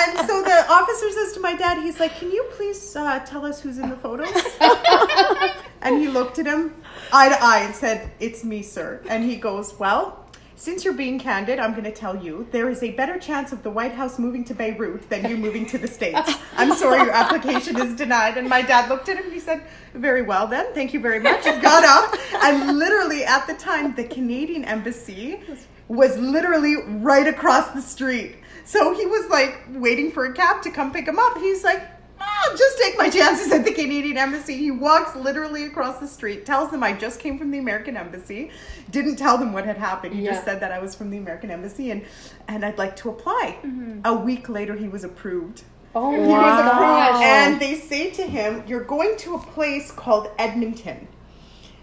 And 0.00 0.28
so 0.28 0.42
the 0.42 0.72
officer 0.72 1.10
says 1.10 1.32
to 1.34 1.40
my 1.40 1.54
dad, 1.54 1.82
he's 1.82 2.00
like, 2.00 2.16
"Can 2.18 2.30
you 2.30 2.46
please 2.52 2.96
uh, 2.96 3.18
tell 3.20 3.44
us 3.44 3.60
who's 3.60 3.78
in 3.78 3.90
the 3.90 3.96
photos?" 3.96 4.34
and 5.82 5.98
he 5.98 6.08
looked 6.08 6.38
at 6.38 6.46
him 6.46 6.74
eye 7.12 7.28
to 7.28 7.36
eye 7.42 7.60
and 7.60 7.74
said, 7.74 8.10
"It's 8.18 8.44
me, 8.44 8.62
sir." 8.62 9.02
And 9.08 9.24
he 9.24 9.36
goes, 9.36 9.78
"Well." 9.78 10.23
Since 10.56 10.84
you're 10.84 10.94
being 10.94 11.18
candid, 11.18 11.58
I'm 11.58 11.72
going 11.72 11.84
to 11.84 11.92
tell 11.92 12.16
you 12.16 12.46
there 12.52 12.70
is 12.70 12.82
a 12.84 12.92
better 12.92 13.18
chance 13.18 13.52
of 13.52 13.64
the 13.64 13.70
White 13.70 13.92
House 13.92 14.20
moving 14.20 14.44
to 14.44 14.54
Beirut 14.54 15.08
than 15.10 15.28
you 15.28 15.36
moving 15.36 15.66
to 15.66 15.78
the 15.78 15.88
States. 15.88 16.32
I'm 16.56 16.72
sorry, 16.74 16.98
your 16.98 17.10
application 17.10 17.80
is 17.80 17.96
denied. 17.96 18.38
And 18.38 18.48
my 18.48 18.62
dad 18.62 18.88
looked 18.88 19.08
at 19.08 19.16
him 19.16 19.24
and 19.24 19.32
he 19.32 19.40
said, 19.40 19.62
Very 19.94 20.22
well, 20.22 20.46
then. 20.46 20.72
Thank 20.72 20.94
you 20.94 21.00
very 21.00 21.18
much. 21.18 21.44
And 21.44 21.60
got 21.60 21.84
up. 21.84 22.18
And 22.44 22.78
literally, 22.78 23.24
at 23.24 23.48
the 23.48 23.54
time, 23.54 23.96
the 23.96 24.04
Canadian 24.04 24.64
embassy 24.64 25.40
was 25.88 26.16
literally 26.18 26.76
right 26.86 27.26
across 27.26 27.72
the 27.72 27.82
street. 27.82 28.36
So 28.64 28.94
he 28.94 29.06
was 29.06 29.28
like 29.28 29.60
waiting 29.70 30.12
for 30.12 30.24
a 30.24 30.32
cab 30.32 30.62
to 30.62 30.70
come 30.70 30.92
pick 30.92 31.06
him 31.06 31.18
up. 31.18 31.36
He's 31.38 31.64
like, 31.64 31.82
I'll 32.20 32.56
just 32.56 32.78
take 32.78 32.96
my 32.96 33.08
chances 33.10 33.52
at 33.52 33.64
the 33.64 33.72
Canadian 33.72 34.16
Embassy. 34.18 34.56
He 34.56 34.70
walks 34.70 35.16
literally 35.16 35.64
across 35.64 35.98
the 35.98 36.06
street, 36.06 36.46
tells 36.46 36.70
them 36.70 36.82
I 36.82 36.92
just 36.92 37.20
came 37.20 37.38
from 37.38 37.50
the 37.50 37.58
American 37.58 37.96
Embassy, 37.96 38.50
didn't 38.90 39.16
tell 39.16 39.36
them 39.38 39.52
what 39.52 39.64
had 39.64 39.76
happened. 39.76 40.14
He 40.14 40.22
Yeah. 40.22 40.32
just 40.32 40.44
said 40.44 40.60
that 40.60 40.70
I 40.72 40.78
was 40.78 40.94
from 40.94 41.10
the 41.10 41.18
American 41.18 41.50
Embassy 41.50 41.90
and, 41.90 42.04
and 42.48 42.64
I'd 42.64 42.78
like 42.78 42.96
to 42.96 43.10
apply. 43.10 43.58
Mm-hmm. 43.64 44.00
A 44.04 44.14
week 44.14 44.48
later, 44.48 44.74
he 44.76 44.88
was 44.88 45.04
approved. 45.04 45.62
Oh 45.94 46.10
He 46.12 46.18
was 46.18 46.60
approved. 46.60 47.22
And 47.24 47.60
they 47.60 47.76
say 47.76 48.10
to 48.10 48.22
him, 48.22 48.64
You're 48.66 48.84
going 48.84 49.16
to 49.18 49.34
a 49.34 49.38
place 49.38 49.90
called 49.90 50.28
Edmonton. 50.38 51.08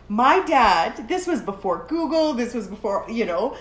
My 0.10 0.42
dad, 0.42 1.08
this 1.08 1.26
was 1.28 1.42
before 1.42 1.86
Google, 1.88 2.34
this 2.34 2.54
was 2.54 2.68
before, 2.68 3.06
you 3.10 3.26
know, 3.26 3.56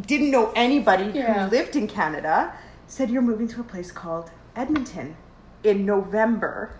didn't 0.00 0.30
know 0.30 0.50
anybody 0.56 1.10
Yeah. 1.14 1.44
who 1.44 1.50
lived 1.50 1.76
in 1.76 1.86
Canada, 1.88 2.54
said, 2.86 3.10
You're 3.10 3.22
moving 3.22 3.48
to 3.48 3.60
a 3.60 3.64
place 3.64 3.90
called 3.92 4.30
Edmonton 4.56 5.16
in 5.64 5.86
November. 5.86 6.78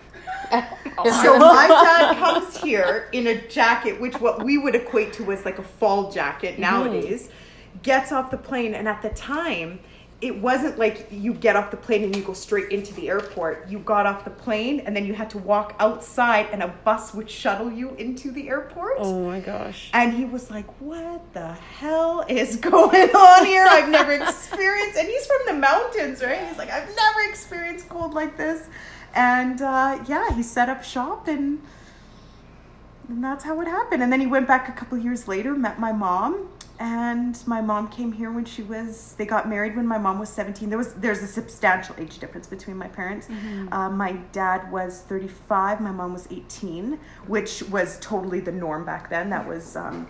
so 0.53 1.39
my 1.39 1.67
dad 1.69 2.17
comes 2.19 2.57
here 2.57 3.09
in 3.13 3.27
a 3.27 3.49
jacket, 3.49 4.01
which 4.01 4.21
what 4.21 4.45
we 4.45 4.59
would 4.59 4.75
equate 4.75 5.13
to 5.15 5.33
as 5.33 5.45
like 5.45 5.59
a 5.59 5.63
fall 5.63 6.11
jacket 6.11 6.53
mm-hmm. 6.53 6.63
nowadays, 6.63 7.31
gets 7.83 8.13
off 8.13 8.31
the 8.31 8.37
plane, 8.37 8.75
and 8.75 8.87
at 8.87 9.01
the 9.03 9.11
time, 9.11 9.81
it 10.23 10.39
wasn't 10.39 10.79
like 10.79 11.09
you 11.11 11.35
get 11.35 11.57
off 11.57 11.73
the 11.73 11.77
plane 11.77 12.05
and 12.05 12.15
you 12.15 12.23
go 12.23 12.33
straight 12.33 12.71
into 12.71 12.95
the 12.95 13.09
airport. 13.09 13.69
You 13.69 13.81
got 13.81 14.07
off 14.07 14.23
the 14.23 14.31
plane 14.31 14.79
and 14.81 14.95
then 14.95 15.05
you 15.05 15.15
had 15.15 15.29
to 15.31 15.39
walk 15.39 15.75
outside, 15.81 16.47
and 16.53 16.63
a 16.63 16.69
bus 16.69 17.13
would 17.13 17.29
shuttle 17.29 17.71
you 17.71 17.97
into 17.97 18.31
the 18.31 18.49
airport. 18.49 18.95
Oh 18.99 19.25
my 19.25 19.41
gosh. 19.41 19.91
And 19.93 20.15
he 20.15 20.25
was 20.25 20.49
like, 20.49 20.81
What 20.81 21.33
the 21.35 21.53
hell 21.53 22.25
is 22.29 22.57
going 22.71 23.11
on 23.11 23.45
here? 23.45 23.67
I've 23.69 23.89
never 23.89 24.13
experienced, 24.23 24.97
and 24.97 25.09
he's 25.09 25.27
from 25.27 25.41
the 25.47 25.55
mountains, 25.55 26.23
right? 26.23 26.47
He's 26.47 26.57
like, 26.57 26.71
I've 26.71 26.89
never 26.95 27.29
experienced 27.29 27.89
cold 27.89 28.15
like 28.15 28.37
this. 28.37 28.69
And 29.15 29.61
uh, 29.61 30.05
yeah, 30.07 30.33
he 30.35 30.45
set 30.45 30.69
up 30.69 30.85
shop, 30.85 31.27
and, 31.27 31.61
and 33.09 33.25
that's 33.25 33.43
how 33.43 33.61
it 33.61 33.67
happened. 33.67 34.05
And 34.05 34.13
then 34.13 34.21
he 34.21 34.27
went 34.27 34.47
back 34.47 34.69
a 34.69 34.73
couple 34.73 34.97
years 34.99 35.27
later, 35.27 35.53
met 35.55 35.81
my 35.81 35.93
mom. 35.93 36.49
And 36.83 37.39
my 37.47 37.61
mom 37.61 37.87
came 37.91 38.11
here 38.11 38.33
when 38.33 38.45
she 38.45 38.65
was. 38.65 39.15
They 39.17 39.25
got 39.25 39.49
married 39.49 39.77
when 39.77 39.87
my 39.87 39.99
mom 39.99 40.19
was 40.19 40.29
seventeen. 40.29 40.69
There 40.69 40.79
was 40.79 40.95
there's 40.95 41.23
a 41.23 41.29
substantial 41.29 41.95
age 41.97 42.19
difference 42.19 42.49
between 42.49 42.77
my 42.77 42.89
parents. 42.89 43.29
Uh, 43.71 43.89
my 43.89 44.15
dad 44.33 44.73
was 44.73 45.03
thirty 45.03 45.29
five. 45.29 45.81
My 45.81 45.93
mom 45.93 46.13
was 46.13 46.27
eighteen, 46.33 46.99
which 47.29 47.63
was 47.71 48.01
totally 48.01 48.41
the 48.41 48.51
norm 48.51 48.85
back 48.85 49.09
then. 49.11 49.31
That 49.31 49.47
was 49.47 49.77
um, 49.77 50.09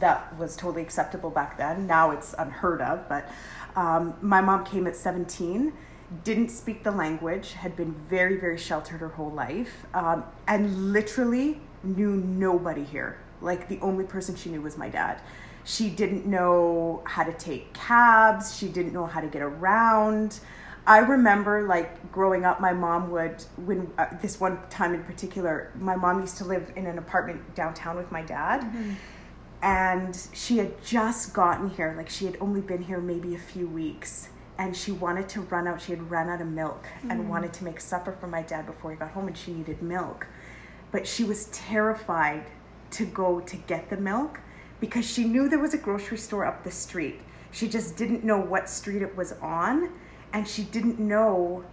that 0.00 0.38
was 0.38 0.54
totally 0.54 0.82
acceptable 0.82 1.30
back 1.30 1.56
then. 1.56 1.86
Now 1.86 2.10
it's 2.10 2.34
unheard 2.38 2.82
of. 2.82 3.08
But 3.08 3.30
um, 3.74 4.12
my 4.20 4.42
mom 4.42 4.66
came 4.66 4.86
at 4.86 4.96
17, 4.96 5.72
didn't 6.24 6.50
speak 6.50 6.84
the 6.84 6.90
language, 6.90 7.52
had 7.54 7.74
been 7.74 7.94
very, 8.10 8.38
very 8.38 8.58
sheltered 8.58 9.00
her 9.00 9.08
whole 9.08 9.30
life, 9.30 9.86
um, 9.94 10.24
and 10.46 10.92
literally 10.92 11.58
knew 11.82 12.16
nobody 12.16 12.84
here. 12.84 13.18
Like 13.40 13.68
the 13.68 13.78
only 13.80 14.04
person 14.04 14.36
she 14.36 14.50
knew 14.50 14.60
was 14.60 14.76
my 14.76 14.90
dad. 14.90 15.20
She 15.66 15.90
didn't 15.90 16.26
know 16.26 17.02
how 17.04 17.24
to 17.24 17.32
take 17.32 17.72
cabs, 17.74 18.56
she 18.56 18.68
didn't 18.68 18.92
know 18.92 19.04
how 19.04 19.20
to 19.20 19.26
get 19.26 19.42
around. 19.42 20.38
I 20.86 20.98
remember 20.98 21.66
like 21.66 22.12
growing 22.12 22.44
up, 22.44 22.60
my 22.60 22.72
mom 22.72 23.10
would, 23.10 23.42
when 23.56 23.90
uh, 23.98 24.06
this 24.22 24.38
one 24.38 24.60
time 24.70 24.94
in 24.94 25.02
particular, 25.02 25.72
my 25.76 25.96
mom 25.96 26.20
used 26.20 26.36
to 26.38 26.44
live 26.44 26.72
in 26.76 26.86
an 26.86 26.98
apartment 26.98 27.56
downtown 27.56 27.96
with 27.96 28.12
my 28.12 28.22
dad. 28.22 28.72
And 29.60 30.16
she 30.32 30.58
had 30.58 30.80
just 30.84 31.34
gotten 31.34 31.68
here 31.68 31.94
like 31.96 32.08
she 32.08 32.26
had 32.26 32.36
only 32.40 32.60
been 32.60 32.82
here 32.82 33.00
maybe 33.00 33.34
a 33.34 33.38
few 33.38 33.66
weeks. 33.66 34.28
And 34.58 34.74
she 34.76 34.92
wanted 34.92 35.28
to 35.30 35.40
run 35.40 35.66
out 35.66 35.82
she 35.82 35.90
had 35.90 36.08
run 36.08 36.28
out 36.28 36.40
of 36.40 36.46
milk 36.46 36.86
and 37.10 37.28
wanted 37.28 37.52
to 37.54 37.64
make 37.64 37.80
supper 37.80 38.12
for 38.12 38.28
my 38.28 38.42
dad 38.42 38.66
before 38.66 38.92
he 38.92 38.96
got 38.96 39.10
home 39.10 39.26
and 39.26 39.36
she 39.36 39.52
needed 39.52 39.82
milk. 39.82 40.28
But 40.92 41.08
she 41.08 41.24
was 41.24 41.46
terrified 41.46 42.44
to 42.92 43.04
go 43.04 43.40
to 43.40 43.56
get 43.56 43.90
the 43.90 43.96
milk 43.96 44.38
because 44.80 45.04
she 45.04 45.24
knew 45.24 45.48
there 45.48 45.58
was 45.58 45.74
a 45.74 45.78
grocery 45.78 46.18
store 46.18 46.44
up 46.44 46.62
the 46.64 46.70
street 46.70 47.20
she 47.50 47.68
just 47.68 47.96
didn't 47.96 48.22
know 48.24 48.38
what 48.38 48.68
street 48.68 49.02
it 49.02 49.16
was 49.16 49.32
on 49.42 49.90
and 50.32 50.46
she 50.46 50.62
didn't 50.64 50.98
know 50.98 51.64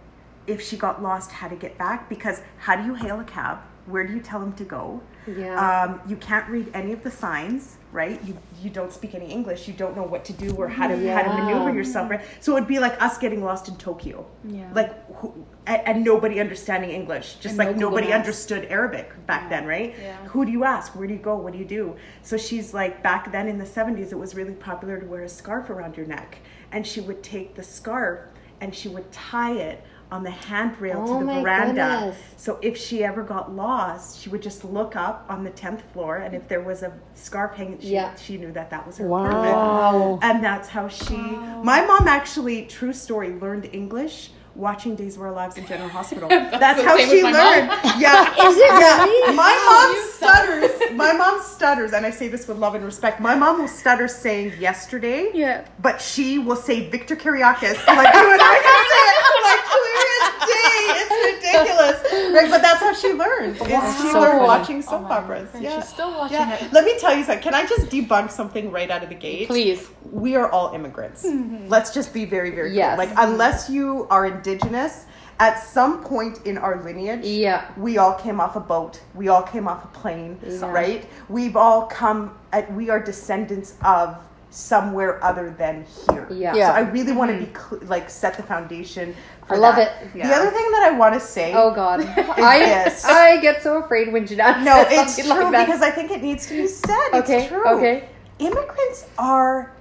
if 0.46 0.60
she 0.60 0.76
got 0.76 1.02
lost 1.02 1.30
how 1.32 1.48
to 1.48 1.56
get 1.56 1.76
back 1.78 2.08
because 2.08 2.40
how 2.58 2.76
do 2.76 2.84
you 2.84 2.94
hail 2.94 3.20
a 3.20 3.24
cab 3.24 3.58
where 3.86 4.06
do 4.06 4.12
you 4.14 4.20
tell 4.20 4.40
them 4.40 4.52
to 4.54 4.64
go 4.64 5.00
Yeah. 5.26 5.56
um, 5.66 6.00
you 6.06 6.16
can't 6.16 6.48
read 6.48 6.70
any 6.74 6.92
of 6.92 7.02
the 7.02 7.10
signs, 7.10 7.76
right? 7.92 8.18
You 8.24 8.36
you 8.62 8.70
don't 8.70 8.92
speak 8.92 9.14
any 9.14 9.28
English. 9.30 9.68
You 9.68 9.74
don't 9.74 9.94
know 9.96 10.02
what 10.14 10.22
to 10.26 10.32
do 10.34 10.54
or 10.56 10.68
how 10.68 10.86
to 10.88 10.96
how 11.14 11.22
to 11.22 11.32
maneuver 11.38 11.70
yourself. 11.74 12.10
Right? 12.10 12.22
So 12.40 12.52
it 12.52 12.54
would 12.60 12.68
be 12.68 12.78
like 12.78 12.96
us 13.02 13.16
getting 13.18 13.42
lost 13.42 13.68
in 13.70 13.76
Tokyo. 13.76 14.26
Yeah. 14.44 14.70
Like 14.74 14.90
who, 15.16 15.28
and, 15.66 15.82
and 15.86 16.04
nobody 16.04 16.40
understanding 16.40 16.90
English, 16.90 17.34
just 17.36 17.46
And 17.52 17.58
like 17.58 17.76
no 17.76 17.88
nobody 17.88 18.12
understood 18.12 18.66
Arabic 18.70 19.12
back 19.26 19.48
then, 19.48 19.66
right? 19.66 19.94
Yeah. 20.00 20.16
Who 20.26 20.44
do 20.44 20.52
you 20.52 20.64
ask? 20.64 20.94
Where 20.94 21.06
do 21.06 21.14
you 21.14 21.20
go? 21.20 21.36
What 21.36 21.52
do 21.52 21.58
you 21.58 21.64
do? 21.64 21.96
So 22.22 22.36
she's 22.36 22.74
like, 22.74 23.02
back 23.02 23.32
then 23.32 23.48
in 23.48 23.58
the 23.58 23.66
seventies, 23.66 24.12
it 24.12 24.18
was 24.18 24.34
really 24.34 24.54
popular 24.54 24.98
to 25.00 25.06
wear 25.06 25.22
a 25.22 25.28
scarf 25.28 25.70
around 25.70 25.96
your 25.96 26.06
neck, 26.06 26.38
and 26.72 26.86
she 26.86 27.00
would 27.00 27.22
take 27.22 27.54
the 27.54 27.62
scarf 27.62 28.20
and 28.60 28.74
she 28.74 28.88
would 28.88 29.10
tie 29.10 29.52
it 29.52 29.82
on 30.12 30.22
the 30.22 30.30
handrail 30.30 31.02
Oh 31.08 31.18
to 31.18 31.26
the 31.26 31.40
veranda. 31.40 31.72
goodness. 31.74 32.16
So 32.36 32.58
if 32.62 32.76
she 32.76 33.02
ever 33.02 33.22
got 33.24 33.52
lost, 33.56 34.20
she 34.20 34.28
would 34.28 34.42
just 34.42 34.64
look 34.64 34.94
up 34.94 35.24
on 35.28 35.42
the 35.42 35.50
tenth 35.50 35.82
floor, 35.92 36.16
and 36.18 36.34
if 36.34 36.46
there 36.46 36.60
was 36.60 36.82
a 36.82 36.92
scarf 37.14 37.54
hanging, 37.54 37.80
she, 37.80 37.88
Yeah. 37.94 38.14
she 38.14 38.36
knew 38.36 38.52
that 38.52 38.70
that 38.70 38.86
was 38.86 38.98
her 38.98 39.08
Wow. 39.08 39.22
apartment. 39.22 40.24
And 40.24 40.44
that's 40.44 40.68
how 40.68 40.86
she. 40.88 41.16
My 41.16 41.84
mom 41.84 42.06
actually, 42.06 42.66
true 42.66 42.92
story, 42.92 43.30
learned 43.32 43.68
English 43.72 44.30
watching 44.54 44.94
Days 44.94 45.16
of 45.16 45.22
Our 45.22 45.32
Lives 45.32 45.56
in 45.56 45.66
General 45.66 45.88
Hospital. 45.88 46.28
that's 46.28 46.80
the 46.80 46.86
how 46.88 46.96
she 46.96 47.22
learned. 47.22 47.68
mom. 47.68 48.00
Yeah, 48.00 48.32
Is 48.48 48.56
it 48.56 48.66
yeah. 48.66 49.04
really? 49.04 49.36
My 49.36 49.54
mom 49.68 49.94
you 49.96 50.10
stutters. 50.12 50.96
My 50.96 51.12
mom 51.12 51.42
stutters, 51.42 51.92
and 51.92 52.06
I 52.06 52.10
say 52.10 52.28
this 52.28 52.46
with 52.46 52.58
love 52.58 52.74
and 52.74 52.84
respect. 52.84 53.20
My 53.20 53.34
mom 53.34 53.60
will 53.60 53.68
stutter 53.68 54.08
saying 54.08 54.52
yesterday. 54.58 55.30
Yeah. 55.34 55.66
But 55.80 56.00
she 56.00 56.38
will 56.38 56.56
say 56.56 56.88
Victor 56.88 57.16
Kiriakis 57.16 57.86
like 57.86 58.14
you 58.14 58.32
and 58.32 58.40
I 58.42 58.56
can 58.62 58.80
say 58.90 59.04
it 59.10 59.24
like 59.44 59.64
clear 59.74 60.08
as 60.18 60.28
day. 60.48 60.80
It's 61.00 61.34
ridiculous. 61.58 62.02
Right, 62.34 62.50
but 62.50 62.62
that's 62.62 62.80
how 62.80 62.92
she 62.94 63.12
learned. 63.12 63.56
Is 63.56 63.62
she 63.62 64.08
So 64.12 64.20
learned 64.20 64.32
funny. 64.32 64.46
watching 64.46 64.82
soap 64.82 65.06
oh 65.08 65.12
operas. 65.12 65.48
And 65.54 65.62
Yeah. 65.62 65.80
she's 65.80 65.88
still 65.88 66.10
watching 66.12 66.36
Yeah. 66.36 66.54
it. 66.54 66.72
Let 66.72 66.84
me 66.84 66.98
tell 66.98 67.14
you 67.16 67.24
something. 67.24 67.42
Can 67.42 67.54
I 67.54 67.64
just 67.66 67.88
debunk 67.90 68.30
something 68.30 68.70
right 68.70 68.90
out 68.90 69.02
of 69.02 69.08
the 69.08 69.14
gate? 69.14 69.48
Please. 69.48 69.88
We 70.10 70.36
are 70.36 70.50
all 70.50 70.72
immigrants. 70.74 71.24
Mm-hmm. 71.24 71.68
Let's 71.68 71.92
just 71.92 72.12
be 72.14 72.24
very, 72.24 72.50
very 72.50 72.70
clear. 72.72 72.96
Like, 72.96 73.10
unless 73.16 73.68
you 73.68 74.06
are 74.10 74.26
indigenous, 74.26 75.06
at 75.40 75.60
some 75.62 76.02
point 76.04 76.38
in 76.44 76.56
our 76.58 76.80
lineage, 76.82 77.24
Yeah. 77.24 77.64
we 77.76 77.98
all 77.98 78.12
came 78.14 78.40
off 78.40 78.54
a 78.54 78.60
boat. 78.60 79.00
We 79.14 79.28
all 79.28 79.42
came 79.42 79.66
off 79.66 79.82
a 79.84 79.88
plane, 79.88 80.38
Yeah. 80.46 80.70
right? 80.70 81.04
We've 81.28 81.56
all 81.56 81.82
come. 81.86 82.32
At, 82.52 82.72
we 82.72 82.88
are 82.90 83.00
descendants 83.00 83.74
of 83.84 84.16
somewhere 84.54 85.22
other 85.24 85.50
than 85.50 85.84
here. 86.08 86.28
Yeah. 86.30 86.54
Yeah. 86.54 86.68
So 86.68 86.74
I 86.74 86.80
really 86.90 87.12
want 87.12 87.30
to 87.32 87.38
be 87.38 87.46
mm-hmm. 87.46 87.76
cl- 87.76 87.88
like 87.90 88.08
set 88.08 88.36
the 88.36 88.42
foundation. 88.42 89.14
For 89.46 89.56
I 89.56 89.58
love 89.58 89.76
that. 89.76 90.02
it. 90.02 90.12
The 90.12 90.32
other 90.32 90.50
thing 90.50 90.70
that 90.70 90.90
I 90.90 90.96
want 90.96 91.14
to 91.14 91.20
say. 91.20 91.52
Oh 91.54 91.74
God. 91.74 92.00
I 92.16 92.58
this. 92.60 93.04
I 93.04 93.40
get 93.40 93.62
so 93.62 93.82
afraid 93.82 94.12
when 94.12 94.26
Janelle 94.26 94.64
No, 94.64 94.84
says 94.88 95.18
it's 95.18 95.28
true 95.28 95.42
like 95.42 95.52
that. 95.52 95.66
because 95.66 95.82
I 95.82 95.90
think 95.90 96.10
it 96.10 96.22
needs 96.22 96.46
to 96.46 96.54
be 96.54 96.68
said. 96.68 97.10
Okay, 97.14 97.42
It's 97.42 97.48
true. 97.48 97.66
okay. 97.76 98.08
Immigrants 98.38 99.06
are 99.18 99.74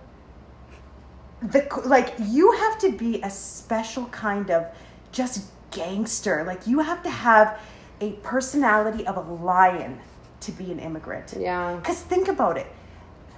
the 1.42 1.68
like 1.86 2.14
you 2.20 2.52
have 2.52 2.80
to 2.80 2.92
be 2.92 3.22
a 3.22 3.30
special 3.30 4.08
kind 4.08 4.50
of 4.50 4.66
just 5.12 5.46
gangster. 5.72 6.44
Like 6.46 6.66
you 6.66 6.80
have 6.80 7.04
to 7.04 7.10
have 7.10 7.60
a 8.02 8.14
personality 8.24 9.06
of 9.06 9.18
a 9.18 9.34
lion 9.34 10.00
to 10.42 10.52
be 10.52 10.72
an 10.72 10.80
immigrant. 10.80 11.36
Yeah. 11.38 11.80
Cuz 11.84 12.02
think 12.02 12.28
about 12.28 12.58
it. 12.58 12.68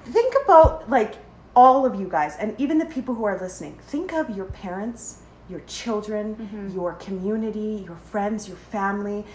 Think 0.06 0.34
about 0.44 0.90
like 0.90 1.16
all 1.56 1.86
of 1.86 2.00
you 2.00 2.08
guys 2.08 2.36
and 2.38 2.60
even 2.60 2.78
the 2.78 2.86
people 2.86 3.16
who 3.16 3.24
are 3.26 3.40
listening. 3.40 3.78
Think 3.88 4.14
of 4.14 4.30
your 4.36 4.46
parents, 4.46 5.20
your 5.50 5.62
children, 5.62 6.36
mm-hmm. 6.36 6.76
your 6.76 6.94
community, 6.94 7.84
your 7.86 7.96
friends, 7.96 8.48
your 8.48 8.58
family, 8.58 9.26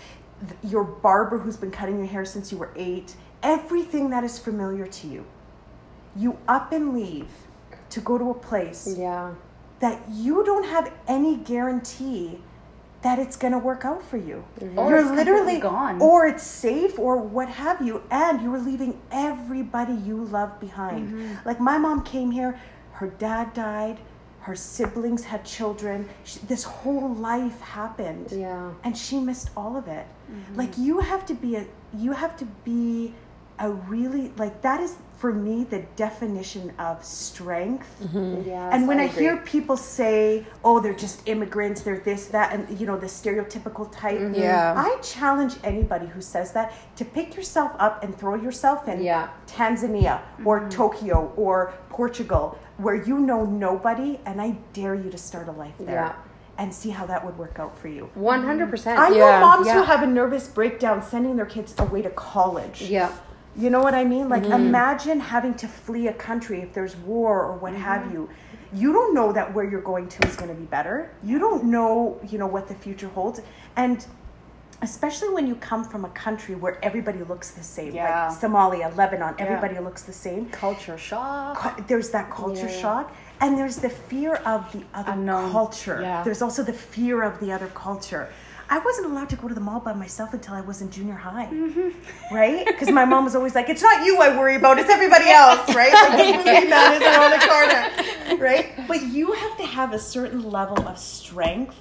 th- 0.46 0.72
your 0.72 0.84
barber 0.84 1.38
who's 1.38 1.56
been 1.56 1.70
cutting 1.70 1.98
your 1.98 2.06
hair 2.06 2.24
since 2.24 2.52
you 2.52 2.58
were 2.58 2.70
8, 2.76 3.14
everything 3.42 4.10
that 4.10 4.24
is 4.24 4.38
familiar 4.38 4.86
to 4.86 5.06
you. 5.06 5.24
You 6.16 6.38
up 6.48 6.72
and 6.72 6.94
leave 6.94 7.28
to 7.90 8.00
go 8.00 8.18
to 8.18 8.30
a 8.30 8.34
place 8.34 8.96
Yeah. 8.98 9.34
that 9.80 10.00
you 10.10 10.44
don't 10.44 10.64
have 10.64 10.92
any 11.08 11.36
guarantee 11.36 12.40
that 13.02 13.18
it's 13.18 13.36
going 13.36 13.52
to 13.52 13.58
work 13.58 13.84
out 13.84 14.02
for 14.02 14.18
you. 14.18 14.44
Or 14.76 14.90
you're 14.90 15.14
literally 15.14 15.58
gone. 15.58 16.00
or 16.02 16.26
it's 16.26 16.42
safe 16.42 16.98
or 16.98 17.16
what 17.16 17.48
have 17.48 17.80
you 17.80 18.02
and 18.10 18.42
you're 18.42 18.58
leaving 18.58 19.00
everybody 19.10 19.94
you 19.94 20.24
love 20.24 20.60
behind. 20.60 21.08
Mm-hmm. 21.08 21.48
Like 21.48 21.60
my 21.60 21.78
mom 21.78 22.02
came 22.02 22.30
here, 22.30 22.60
her 22.92 23.06
dad 23.08 23.54
died, 23.54 23.98
her 24.42 24.54
siblings 24.54 25.24
had 25.24 25.44
children. 25.44 26.08
Sh 26.24 26.36
this 26.52 26.64
whole 26.64 27.14
life 27.14 27.60
happened 27.60 28.28
Yeah. 28.32 28.72
and 28.84 28.96
she 28.96 29.18
missed 29.18 29.48
all 29.56 29.76
of 29.76 29.86
it. 29.88 30.06
Mm-hmm. 30.06 30.56
Like 30.56 30.76
you 30.76 31.00
have 31.00 31.24
to 31.26 31.34
be 31.34 31.56
a 31.56 31.64
you 31.96 32.12
have 32.12 32.36
to 32.36 32.44
be 32.64 33.14
a 33.60 33.70
really 33.70 34.32
like 34.36 34.62
that 34.62 34.80
is 34.80 34.96
for 35.18 35.34
me 35.34 35.64
the 35.64 35.80
definition 35.96 36.72
of 36.78 37.04
strength. 37.04 37.86
Yes, 38.46 38.72
And 38.74 38.88
when 38.88 38.98
I, 38.98 39.04
agree. 39.04 39.24
hear 39.24 39.36
people 39.38 39.76
say, 39.76 40.46
"Oh, 40.64 40.80
they're 40.80 40.94
just 40.94 41.28
immigrants, 41.28 41.82
they're 41.82 41.98
this, 41.98 42.26
that," 42.28 42.54
and 42.54 42.80
you 42.80 42.86
know 42.86 42.96
the 42.98 43.06
stereotypical 43.06 43.86
type, 43.92 44.18
Mm-hmm. 44.18 44.40
Yeah. 44.40 44.74
I 44.76 44.96
challenge 45.02 45.56
anybody 45.62 46.06
who 46.06 46.22
says 46.22 46.52
that 46.52 46.72
to 46.96 47.04
pick 47.04 47.36
yourself 47.36 47.72
up 47.78 48.02
and 48.02 48.16
throw 48.16 48.34
yourself 48.34 48.88
in 48.88 49.02
Yeah. 49.02 49.28
Tanzania 49.46 50.20
or 50.44 50.66
Tokyo 50.70 51.32
or 51.36 51.74
Portugal, 51.90 52.58
where 52.78 52.94
you 52.94 53.18
know 53.18 53.44
nobody, 53.44 54.18
and 54.24 54.40
I 54.40 54.56
dare 54.72 54.94
you 54.94 55.10
to 55.10 55.18
start 55.18 55.48
a 55.48 55.52
life 55.52 55.74
there 55.78 55.94
Yeah. 55.94 56.12
and 56.56 56.72
see 56.72 56.88
how 56.90 57.04
that 57.06 57.24
would 57.26 57.36
work 57.36 57.58
out 57.58 57.78
for 57.78 57.88
you. 57.88 58.08
one 58.14 58.42
hundred 58.42 58.70
percent. 58.70 58.98
I 58.98 59.10
know 59.10 59.16
Yeah. 59.16 59.40
moms 59.40 59.68
who 59.70 59.82
have 59.82 60.02
a 60.02 60.06
nervous 60.06 60.48
breakdown 60.48 61.02
sending 61.02 61.36
their 61.36 61.44
kids 61.56 61.74
away 61.78 62.00
to 62.00 62.10
college. 62.10 62.80
Yeah. 62.82 63.10
You 63.56 63.70
know 63.70 63.80
what 63.80 63.94
I 63.94 64.04
mean? 64.04 64.28
Like, 64.28 64.44
mm-hmm. 64.44 64.52
imagine 64.52 65.20
having 65.20 65.54
to 65.54 65.68
flee 65.68 66.08
a 66.08 66.12
country 66.12 66.60
if 66.60 66.72
there's 66.72 66.96
war 66.96 67.44
or 67.44 67.56
what 67.56 67.72
mm-hmm. 67.72 67.82
have 67.82 68.12
you. 68.12 68.28
You 68.72 68.92
don't 68.92 69.14
know 69.14 69.32
that 69.32 69.52
where 69.52 69.68
you're 69.68 69.80
going 69.80 70.08
to 70.08 70.28
is 70.28 70.36
going 70.36 70.48
to 70.48 70.54
be 70.54 70.66
better. 70.66 71.10
You 71.24 71.38
don't 71.40 71.64
know, 71.64 72.20
you 72.28 72.38
know, 72.38 72.46
what 72.46 72.68
the 72.68 72.74
future 72.74 73.08
holds. 73.08 73.40
And 73.76 74.06
especially 74.82 75.28
when 75.30 75.46
you 75.46 75.56
come 75.56 75.84
from 75.84 76.04
a 76.04 76.08
country 76.10 76.54
where 76.54 76.82
everybody 76.84 77.22
looks 77.24 77.50
the 77.50 77.62
same, 77.62 77.92
Yeah. 77.94 78.28
like 78.28 78.38
Somalia, 78.38 78.96
Lebanon, 78.96 79.34
everybody 79.38 79.78
looks 79.78 80.02
the 80.02 80.12
same. 80.12 80.48
Culture 80.50 80.96
shock. 80.96 81.86
There's 81.86 82.10
that 82.10 82.30
culture 82.30 82.68
Yeah. 82.68 82.80
shock. 82.80 83.12
And 83.40 83.58
there's 83.58 83.76
the 83.76 83.90
fear 83.90 84.34
of 84.46 84.70
the 84.72 84.84
other 84.94 85.12
Unknown. 85.12 85.50
culture. 85.50 86.22
There's 86.24 86.42
also 86.42 86.62
the 86.62 86.72
fear 86.72 87.22
of 87.22 87.40
the 87.40 87.52
other 87.52 87.68
culture. 87.68 88.28
I 88.72 88.78
wasn't 88.78 89.08
allowed 89.08 89.28
to 89.30 89.36
go 89.36 89.48
to 89.48 89.54
the 89.54 89.60
mall 89.60 89.80
by 89.80 89.92
myself 89.92 90.32
until 90.32 90.54
I 90.54 90.60
was 90.60 90.80
in 90.80 90.92
junior 90.92 91.16
high, 91.16 91.46
mm-hmm. 91.46 92.34
right? 92.34 92.64
Because 92.64 92.88
my 92.88 93.04
mom 93.04 93.24
was 93.24 93.34
always 93.34 93.52
like, 93.56 93.68
"It's 93.68 93.82
not 93.82 94.06
you 94.06 94.18
I 94.18 94.36
worry 94.38 94.54
about; 94.54 94.78
it's 94.78 94.88
everybody 94.88 95.24
else," 95.28 95.74
right? 95.74 95.92
Like 95.92 96.36
movie 96.36 96.68
man 96.68 97.02
around 97.02 97.32
the 97.32 97.46
corner, 97.46 98.42
right? 98.42 98.86
But 98.86 99.02
you 99.02 99.32
have 99.32 99.56
to 99.58 99.66
have 99.66 99.92
a 99.92 99.98
certain 99.98 100.48
level 100.48 100.86
of 100.86 100.98
strength 100.98 101.76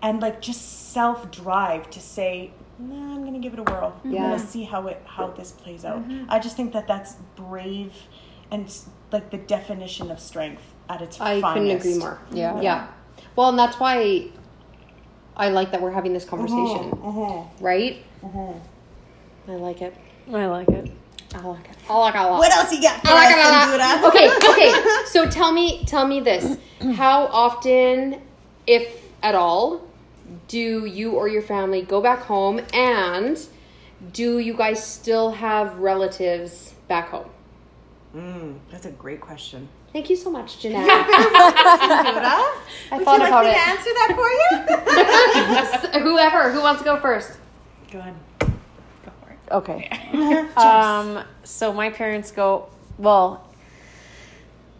and 0.00 0.22
like 0.22 0.40
just 0.40 0.92
self 0.92 1.30
drive 1.30 1.90
to 1.90 2.00
say, 2.00 2.50
"Nah, 2.78 3.14
I'm 3.14 3.24
gonna 3.24 3.38
give 3.38 3.52
it 3.52 3.58
a 3.58 3.64
whirl. 3.64 4.00
I'm 4.02 4.12
gonna 4.12 4.36
mm-hmm. 4.36 4.46
see 4.46 4.64
how 4.64 4.86
it 4.86 5.02
how 5.04 5.26
this 5.28 5.52
plays 5.52 5.84
out." 5.84 5.98
Mm-hmm. 5.98 6.30
I 6.30 6.38
just 6.38 6.56
think 6.56 6.72
that 6.72 6.88
that's 6.88 7.16
brave 7.36 7.92
and 8.50 8.74
like 9.10 9.30
the 9.30 9.38
definition 9.38 10.10
of 10.10 10.18
strength 10.18 10.62
at 10.88 11.02
its 11.02 11.20
I 11.20 11.42
finest. 11.42 11.54
couldn't 11.54 11.76
agree 11.76 11.98
more. 11.98 12.18
Yeah. 12.32 12.58
Yeah. 12.62 12.88
Well, 13.36 13.50
and 13.50 13.58
that's 13.58 13.78
why 13.78 14.30
I 15.36 15.48
like 15.48 15.72
that 15.72 15.80
we're 15.80 15.90
having 15.90 16.12
this 16.12 16.24
conversation, 16.24 16.90
Mm-hmm. 16.90 17.64
right? 17.64 18.04
I 19.48 19.52
like 19.56 19.82
it. 19.82 19.94
I 20.32 20.46
like 20.46 20.68
it. 20.68 20.90
I 21.34 21.40
like 21.40 21.68
it. 21.68 21.76
I 21.88 21.96
like 21.98 22.14
it 22.14 22.20
a 22.20 22.26
lot. 22.26 22.38
What 22.38 22.52
else 22.52 22.72
you 22.72 22.80
got? 22.82 23.00
For 23.00 23.08
I 23.08 23.14
like 23.14 23.36
us, 23.36 23.74
it 23.74 23.74
a 23.74 23.78
lot. 23.78 24.04
Okay, 24.14 24.70
okay. 24.70 25.02
So 25.06 25.28
tell 25.28 25.52
me, 25.52 25.84
tell 25.86 26.06
me 26.06 26.20
this: 26.20 26.58
How 26.94 27.24
often, 27.26 28.20
if 28.66 29.02
at 29.22 29.34
all, 29.34 29.82
do 30.48 30.84
you 30.86 31.12
or 31.12 31.28
your 31.28 31.42
family 31.42 31.82
go 31.82 32.00
back 32.02 32.20
home, 32.20 32.60
and 32.74 33.38
do 34.12 34.38
you 34.38 34.54
guys 34.54 34.84
still 34.84 35.30
have 35.32 35.78
relatives 35.78 36.74
back 36.88 37.08
home? 37.08 37.28
Mm, 38.16 38.58
that's 38.70 38.86
a 38.86 38.90
great 38.90 39.20
question. 39.20 39.68
Thank 39.92 40.10
you 40.10 40.16
so 40.16 40.30
much, 40.30 40.58
Jeanette. 40.62 40.86
I 40.88 42.58
I 42.90 42.98
thought 43.04 43.18
Would 43.20 43.22
you 43.22 43.28
about 43.28 43.44
me 43.44 43.50
it. 43.50 43.54
to 43.54 43.60
answer 43.60 43.90
that 43.94 44.12
for 45.92 46.00
you? 46.00 46.00
Whoever, 46.10 46.50
who 46.52 46.60
wants 46.60 46.80
to 46.80 46.84
go 46.84 47.00
first? 47.00 47.38
Go 47.90 47.98
ahead. 48.00 48.14
Go 48.40 48.46
for 49.22 49.30
it. 49.32 49.38
Okay. 49.52 50.48
um, 50.56 51.24
so 51.44 51.72
my 51.72 51.90
parents 51.90 52.30
go, 52.32 52.68
well, 52.98 53.46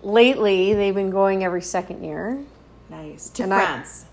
lately 0.02 0.74
they've 0.74 0.94
been 0.94 1.10
going 1.10 1.44
every 1.44 1.62
second 1.62 2.02
year. 2.04 2.38
Nice. 2.90 3.30
To 3.30 3.44
And 3.44 3.54
I- 3.54 3.64
France. 3.64 4.04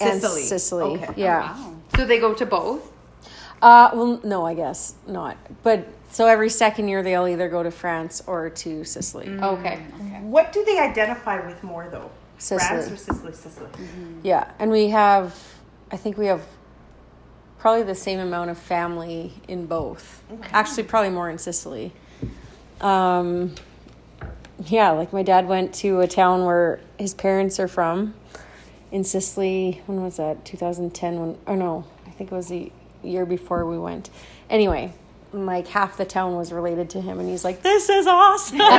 And 0.00 0.20
Sicily. 0.20 0.42
Sicily. 0.42 0.90
Okay. 1.02 1.12
Yeah. 1.16 1.52
Wow. 1.56 1.74
So 1.96 2.04
they 2.04 2.18
go 2.18 2.34
to 2.34 2.44
both. 2.44 2.90
Uh, 3.62 3.90
well, 3.94 4.20
no, 4.24 4.44
I 4.44 4.54
guess 4.54 4.94
not. 5.06 5.36
But 5.62 5.86
so 6.14 6.28
every 6.28 6.48
second 6.48 6.86
year 6.86 7.02
they'll 7.02 7.26
either 7.26 7.48
go 7.48 7.64
to 7.64 7.72
France 7.72 8.22
or 8.28 8.48
to 8.48 8.84
Sicily. 8.84 9.28
Okay. 9.28 9.78
What 10.22 10.52
do 10.52 10.64
they 10.64 10.78
identify 10.78 11.44
with 11.44 11.64
more 11.64 11.88
though? 11.90 12.08
France 12.38 12.62
Sicily. 12.84 12.92
or 12.92 12.96
Sicily? 12.96 13.32
Sicily. 13.32 13.70
Yeah, 14.22 14.48
and 14.60 14.70
we 14.70 14.90
have, 14.90 15.36
I 15.90 15.96
think 15.96 16.16
we 16.16 16.26
have 16.26 16.46
probably 17.58 17.82
the 17.82 17.96
same 17.96 18.20
amount 18.20 18.50
of 18.50 18.58
family 18.58 19.32
in 19.48 19.66
both. 19.66 20.22
Actually, 20.52 20.84
probably 20.84 21.10
more 21.10 21.28
in 21.28 21.38
Sicily. 21.38 21.92
Um, 22.80 23.56
yeah, 24.66 24.92
like 24.92 25.12
my 25.12 25.24
dad 25.24 25.48
went 25.48 25.74
to 25.76 26.00
a 26.00 26.06
town 26.06 26.44
where 26.44 26.78
his 26.96 27.12
parents 27.12 27.58
are 27.58 27.66
from 27.66 28.14
in 28.92 29.02
Sicily. 29.02 29.82
When 29.86 30.00
was 30.00 30.18
that? 30.18 30.44
2010. 30.44 31.18
When? 31.18 31.38
Oh 31.48 31.56
no, 31.56 31.86
I 32.06 32.10
think 32.10 32.30
it 32.30 32.34
was 32.36 32.50
the 32.50 32.70
year 33.02 33.26
before 33.26 33.66
we 33.66 33.80
went. 33.80 34.10
Anyway. 34.48 34.92
Like 35.34 35.66
half 35.66 35.96
the 35.96 36.04
town 36.04 36.36
was 36.36 36.52
related 36.52 36.90
to 36.90 37.00
him, 37.00 37.18
and 37.18 37.28
he's 37.28 37.44
like, 37.44 37.60
"This 37.62 37.88
is 37.88 38.06
awesome!" 38.06 38.58
Like, 38.58 38.70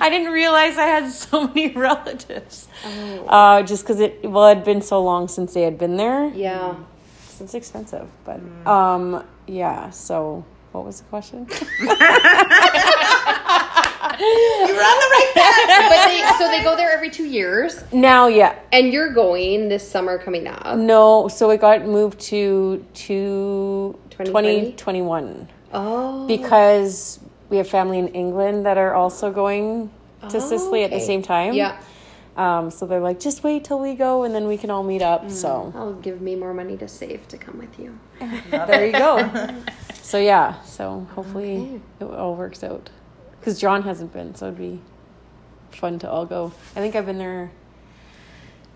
I 0.00 0.08
didn't 0.08 0.32
realize 0.32 0.78
I 0.78 0.86
had 0.86 1.10
so 1.10 1.46
many 1.48 1.68
relatives. 1.76 2.68
Uh, 3.26 3.62
just 3.62 3.84
because 3.84 4.00
it 4.00 4.24
well, 4.24 4.48
it 4.48 4.54
had 4.56 4.64
been 4.64 4.80
so 4.80 5.02
long 5.02 5.28
since 5.28 5.52
they 5.52 5.62
had 5.62 5.76
been 5.76 5.96
there. 5.98 6.28
Yeah. 6.28 6.74
It's 7.38 7.54
expensive, 7.54 8.08
but 8.24 8.40
um, 8.66 9.22
yeah. 9.46 9.90
So, 9.90 10.44
what 10.72 10.84
was 10.86 11.00
the 11.00 11.06
question? 11.08 11.46
You 14.20 14.74
were 14.74 14.80
on 14.82 14.98
the 14.98 15.10
right 15.10 15.30
path. 15.34 15.88
but 15.88 16.06
they 16.06 16.44
so 16.44 16.50
they 16.50 16.62
go 16.62 16.76
there 16.76 16.90
every 16.90 17.10
two 17.10 17.24
years, 17.24 17.82
now, 17.92 18.26
yeah, 18.28 18.58
and 18.72 18.92
you're 18.92 19.12
going 19.12 19.68
this 19.68 19.88
summer 19.88 20.18
coming 20.18 20.46
up. 20.46 20.76
no. 20.78 21.28
So 21.28 21.50
it 21.50 21.60
got 21.60 21.84
moved 21.86 22.20
to 22.30 22.84
to 22.94 23.98
2020? 24.10 24.72
2021 24.72 25.48
Oh, 25.72 26.26
because 26.26 27.20
we 27.48 27.56
have 27.56 27.68
family 27.68 27.98
in 27.98 28.08
England 28.08 28.66
that 28.66 28.76
are 28.78 28.94
also 28.94 29.30
going 29.32 29.90
to 30.28 30.36
Oh, 30.36 30.40
Sicily 30.40 30.84
at 30.84 30.90
the 30.90 31.00
same 31.00 31.22
time. 31.22 31.54
yeah. 31.54 31.80
Um, 32.36 32.70
so 32.70 32.86
they're 32.86 33.00
like, 33.00 33.18
just 33.20 33.42
wait 33.42 33.64
till 33.64 33.80
we 33.80 33.94
go, 33.94 34.22
and 34.24 34.34
then 34.34 34.46
we 34.46 34.56
can 34.56 34.70
all 34.70 34.82
meet 34.82 35.02
up. 35.02 35.30
So 35.30 35.72
I'll 35.74 35.94
give 35.94 36.20
me 36.20 36.36
more 36.36 36.54
money 36.54 36.76
to 36.78 36.88
save 36.88 37.26
to 37.28 37.36
come 37.38 37.58
with 37.58 37.78
you. 37.78 37.98
there 38.50 38.86
you 38.86 38.92
go. 38.92 39.28
so 40.02 40.18
yeah. 40.18 40.60
So 40.62 41.06
hopefully 41.14 41.56
Okay. 41.56 41.80
it 42.00 42.04
all 42.18 42.34
works 42.36 42.62
out. 42.62 42.90
Because 43.40 43.58
John 43.58 43.82
hasn't 43.82 44.12
been, 44.12 44.34
so 44.34 44.46
it'd 44.46 44.58
be 44.58 44.80
fun 45.72 45.98
to 46.00 46.10
all 46.10 46.26
go. 46.26 46.52
I 46.76 46.80
think 46.80 46.94
I've 46.94 47.06
been 47.06 47.18
there 47.18 47.50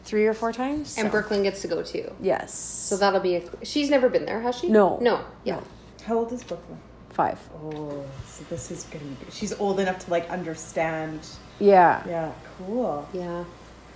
three 0.05 0.27
or 0.27 0.35
four 0.35 0.53
times. 0.53 0.96
And 0.96 1.07
so- 1.07 1.11
Brooklyn 1.11 1.42
gets 1.42 1.61
to 1.62 1.68
go 1.68 1.83
too. 1.83 2.11
Yes. 2.20 2.55
So 2.55 2.96
that'll 2.96 3.20
be 3.20 3.37
a. 3.37 3.42
She's 3.64 3.90
never 3.90 4.09
been 4.09 4.24
there, 4.24 4.40
has 4.40 4.57
she? 4.59 4.68
No. 4.68 4.98
No. 5.00 5.24
Yeah. 5.44 5.57
No. 5.57 5.62
How 6.07 6.18
old 6.18 6.33
is 6.33 6.42
Brooklyn? 6.44 6.79
five. 7.11 7.38
Oh, 7.62 8.05
so 8.27 8.42
this 8.50 8.72
is 8.72 8.83
gonna 8.85 9.05
be 9.05 9.14
good. 9.24 9.33
She's 9.33 9.53
old 9.61 9.79
enough 9.79 10.00
to 10.05 10.11
like 10.11 10.29
understand. 10.31 11.20
Yeah. 11.61 12.03
Yeah, 12.09 12.33
cool. 12.59 13.09
Yeah. 13.12 13.44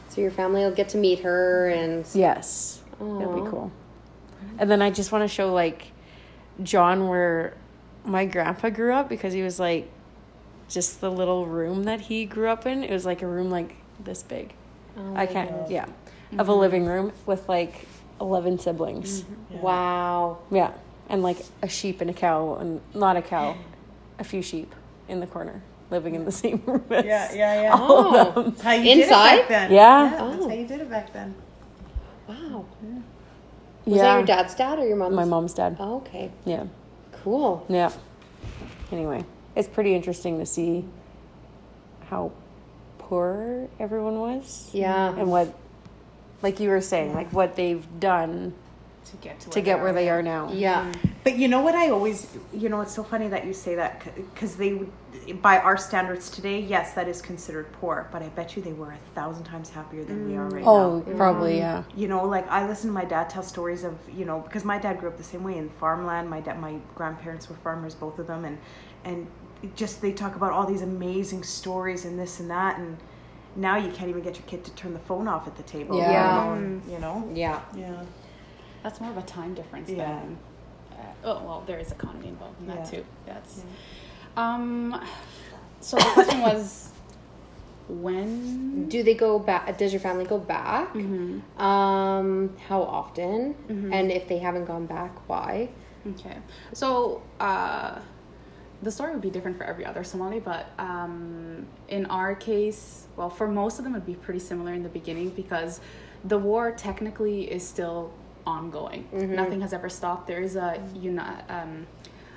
So 0.09 0.21
your 0.21 0.31
family 0.31 0.61
will 0.63 0.71
get 0.71 0.89
to 0.91 0.99
meet 0.99 1.19
her 1.21 1.69
and. 1.71 2.07
Yes. 2.15 2.81
It'll 3.01 3.43
be 3.45 3.51
cool. 3.51 3.73
And 4.59 4.71
then 4.71 4.81
I 4.83 4.91
just 4.91 5.11
want 5.13 5.23
to 5.25 5.29
show 5.29 5.53
like 5.53 5.89
John 6.63 7.09
where 7.09 7.55
my 8.05 8.25
grandpa 8.25 8.71
grew 8.71 8.93
up 8.93 9.09
because 9.09 9.33
he 9.33 9.43
was 9.43 9.59
like 9.59 9.91
just 10.69 11.01
the 11.01 11.11
little 11.11 11.47
room 11.47 11.85
that 11.85 12.01
he 12.03 12.25
grew 12.25 12.49
up 12.49 12.67
in. 12.67 12.85
It 12.85 12.93
was 12.93 13.07
like 13.07 13.23
a 13.23 13.27
room 13.27 13.51
like 13.51 13.77
this 14.03 14.23
big. 14.23 14.53
Oh 14.97 15.15
I 15.17 15.27
can't. 15.27 15.51
goodness. 15.51 15.71
Yeah, 15.71 15.85
of 16.39 16.49
a 16.49 16.53
mm-hmm. 16.53 16.61
living 16.61 16.87
room 16.87 17.13
with 17.27 17.49
like 17.49 17.87
eleven 18.21 18.59
siblings. 18.59 19.23
Mm-hmm. 19.23 19.61
Wow. 19.61 20.39
Yeah, 20.51 20.73
and 21.09 21.23
like 21.23 21.39
a 21.63 21.69
sheep 21.69 22.01
and 22.01 22.11
a 22.11 22.15
cow, 22.15 22.57
and 22.57 22.81
not 22.95 23.17
a 23.17 23.23
cow, 23.23 23.57
a 24.19 24.25
few 24.25 24.43
sheep 24.43 24.75
in 25.09 25.21
the 25.21 25.27
corner 25.27 25.63
living 25.91 26.15
in 26.15 26.25
the 26.27 26.33
same 26.33 26.63
room. 26.67 26.85
As 26.91 27.05
Yeah, 27.05 27.33
yeah, 27.33 27.63
yeah. 27.63 27.73
all 27.73 28.15
Oh. 28.15 28.21
of 28.29 28.35
them. 28.35 28.45
That's 28.51 28.61
how 28.63 28.73
you 28.73 28.93
Inside? 28.93 29.37
did 29.37 29.39
it 29.45 29.49
back 29.49 29.49
then. 29.49 29.73
Yeah. 29.73 30.17
Oh. 30.21 30.31
that's 30.31 30.43
Oh. 30.45 30.49
how 30.51 30.55
you 30.55 30.67
did 30.67 30.81
it 30.83 30.91
back 30.91 31.13
then. 31.15 31.35
Wow. 32.29 32.65
Was 33.87 33.97
yeah. 33.97 34.03
that 34.03 34.15
your 34.19 34.27
dad's 34.27 34.55
dad 34.55 34.79
or 34.79 34.87
your 34.87 34.97
mom's? 34.99 35.17
My 35.17 35.25
mom's 35.25 35.55
dad. 35.55 35.77
Oh, 35.81 35.97
okay. 35.99 36.31
Yeah, 36.45 36.65
Cool. 37.25 37.65
yeah. 37.71 37.91
Anyway, 38.93 39.25
it's 39.59 39.69
pretty 39.69 39.95
interesting 39.95 40.39
to 40.39 40.47
see 40.47 40.85
how 42.09 42.31
poor 42.99 43.69
everyone 43.81 44.21
was. 44.21 44.71
Yeah. 44.73 45.15
and 45.15 45.29
what 45.29 45.53
like 46.41 46.61
you 46.61 46.69
were 46.69 46.81
saying 46.81 47.15
like 47.15 47.33
what 47.33 47.57
they've 47.57 47.85
done 47.99 48.55
to 49.11 49.17
get 49.17 49.41
to 49.41 49.51
to 49.51 49.61
get 49.61 49.81
where 49.81 49.93
they 49.93 50.09
are 50.09 50.23
now. 50.23 50.53
Yeah. 50.53 50.85
Mm-hmm. 50.85 51.09
But 51.25 51.37
you 51.37 51.49
know 51.49 51.61
what 51.61 51.75
I 51.75 51.91
always, 51.91 52.29
you 52.53 52.69
know, 52.69 52.81
it's 52.83 52.95
so 52.95 53.03
funny 53.03 53.27
that 53.29 53.45
you 53.47 53.53
say 53.53 53.75
that 53.75 54.05
because 54.33 54.57
they, 54.57 54.83
by 55.43 55.59
our 55.59 55.77
standards 55.77 56.31
today, 56.31 56.61
yes, 56.61 56.95
that 56.95 57.09
is 57.09 57.21
considered 57.21 57.73
poor. 57.73 58.09
But 58.13 58.23
I 58.23 58.29
bet 58.29 58.55
you 58.55 58.63
they 58.63 58.73
were 58.73 58.93
a 58.93 58.99
thousand 59.15 59.45
times 59.45 59.71
happier 59.71 60.05
than 60.05 60.29
we 60.29 60.37
are 60.37 60.47
right 60.47 60.63
Oh, 60.65 60.99
now. 60.99 61.05
Oh, 61.07 61.17
probably 61.17 61.55
mm-hmm. 61.55 61.59
yeah. 61.59 61.83
You 61.97 62.09
know, 62.09 62.25
like 62.25 62.49
I 62.49 62.69
listen 62.69 62.89
to 62.91 62.95
my 62.95 63.05
dad 63.05 63.31
tell 63.31 63.43
stories 63.43 63.83
of, 63.83 63.97
you 64.15 64.25
know, 64.25 64.41
because 64.41 64.65
my 64.65 64.79
dad 64.79 65.01
grew 65.01 65.09
up 65.09 65.17
the 65.17 65.25
same 65.25 65.43
way 65.43 65.57
in 65.57 65.71
farmland. 65.71 66.29
My 66.31 66.41
dad, 66.41 66.61
my 66.61 66.77
grandparents 66.95 67.49
were 67.49 67.57
farmers, 67.57 67.95
both 67.95 68.19
of 68.19 68.27
them, 68.27 68.45
and 68.45 68.59
and 69.05 69.23
it 69.23 69.48
just 69.77 70.01
they 70.01 70.13
talk 70.13 70.37
about 70.37 70.53
all 70.53 70.67
these 70.67 70.83
amazing 70.83 71.43
stories 71.43 72.05
and 72.05 72.19
this 72.19 72.41
and 72.41 72.51
that, 72.51 72.79
and 72.79 72.97
now 73.57 73.77
you 73.77 73.91
can't 73.91 74.09
even 74.11 74.23
get 74.23 74.37
your 74.37 74.47
kid 74.47 74.65
to 74.65 74.71
turn 74.73 74.93
the 74.93 74.99
phone 75.01 75.27
off 75.29 75.47
at 75.47 75.57
the 75.57 75.63
table. 75.65 75.97
let 75.99 76.11
Yeah. 76.11 76.45
alone, 76.47 76.83
you 76.89 76.99
know. 76.99 77.29
Yeah. 77.35 77.61
Yeah. 77.77 78.03
That's 78.83 79.01
more 79.01 79.11
of 79.11 79.17
a 79.19 79.23
time 79.23 79.55
difference 79.55 79.91
Yeah. 79.91 79.97
than. 80.21 80.39
Uh, 80.93 81.03
oh 81.25 81.45
well, 81.45 81.63
there 81.67 81.79
is 81.79 81.91
economy 81.93 82.29
involved 82.29 82.61
in 82.61 82.67
that 82.69 82.79
Yeah. 82.79 82.85
too. 82.99 83.05
That's. 83.27 83.63
Um. 84.37 85.01
So 85.81 85.97
the 85.97 86.05
question 86.05 86.41
was, 86.41 86.91
when? 87.89 88.89
Do 88.89 89.03
they 89.03 89.15
go 89.15 89.39
back? 89.39 89.77
Does 89.79 89.93
your 89.93 90.01
family 90.01 90.25
go 90.25 90.39
back? 90.39 90.93
Mm-hmm. 90.95 91.61
Um, 91.61 92.57
how 92.69 92.83
often? 92.83 93.55
Mhm. 93.69 93.93
And 93.93 94.13
if 94.13 94.29
they 94.29 94.39
haven't 94.39 94.67
gone 94.67 94.87
back, 94.87 95.13
why? 95.29 95.71
Okay. 96.07 96.37
So 96.73 97.23
uh, 97.41 97.99
the 98.83 98.91
story 98.91 99.13
would 99.13 99.21
be 99.23 99.31
different 99.31 99.57
for 99.59 99.65
every 99.65 99.85
other 99.85 100.05
Somali, 100.05 100.39
but 100.41 100.71
um, 100.79 101.67
in 101.89 102.07
our 102.07 102.35
case, 102.35 103.07
well, 103.17 103.31
for 103.31 103.49
most 103.49 103.79
of 103.79 103.85
them, 103.85 103.95
it'd 103.95 104.07
be 104.07 104.15
pretty 104.15 104.41
similar 104.41 104.73
in 104.73 104.83
the 104.83 104.89
beginning 104.89 105.31
because 105.31 105.81
the 106.25 106.39
war 106.39 106.71
technically 106.71 107.51
is 107.51 107.67
still 107.67 108.13
ongoing. 108.47 109.09
Nothing 109.35 109.61
has 109.63 109.73
ever 109.73 109.89
stopped. 109.89 110.27
There 110.27 110.41
is 110.41 110.57
a 110.57 110.81
uni- 110.95 111.19
um, 111.49 111.87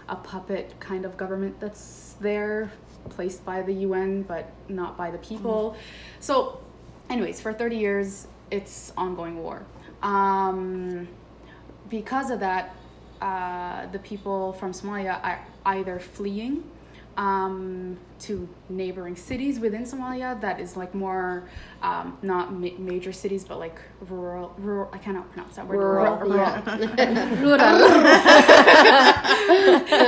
a 0.09 0.15
puppet 0.15 0.73
kind 0.79 1.05
of 1.05 1.15
government 1.15 1.59
that's 1.59 2.15
there, 2.19 2.71
placed 3.09 3.45
by 3.45 3.61
the 3.61 3.73
UN, 3.73 4.23
but 4.23 4.49
not 4.67 4.97
by 4.97 5.11
the 5.11 5.17
people. 5.19 5.75
So, 6.19 6.59
anyways, 7.09 7.39
for 7.39 7.53
30 7.53 7.77
years, 7.77 8.27
it's 8.49 8.91
ongoing 8.97 9.41
war. 9.41 9.63
Um, 10.01 11.07
because 11.89 12.29
of 12.31 12.39
that, 12.41 12.75
uh, 13.21 13.85
the 13.91 13.99
people 13.99 14.53
from 14.53 14.71
Somalia 14.73 15.23
are 15.23 15.39
either 15.65 15.99
fleeing 15.99 16.63
um, 17.17 17.97
to 18.19 18.47
neighboring 18.69 19.15
cities 19.15 19.59
within 19.59 19.83
Somalia 19.83 20.39
that 20.41 20.59
is 20.59 20.77
like 20.77 20.95
more 20.95 21.49
um, 21.81 22.17
not 22.21 22.53
ma- 22.53 22.69
major 22.77 23.11
cities 23.11 23.43
but 23.43 23.59
like 23.59 23.79
rural 24.07 24.53
rural 24.57 24.89
I 24.93 24.97
cannot 24.97 25.29
pronounce 25.31 25.57
that 25.57 25.67
word 25.67 25.77
Rural, 25.77 26.17
rural 26.17 26.37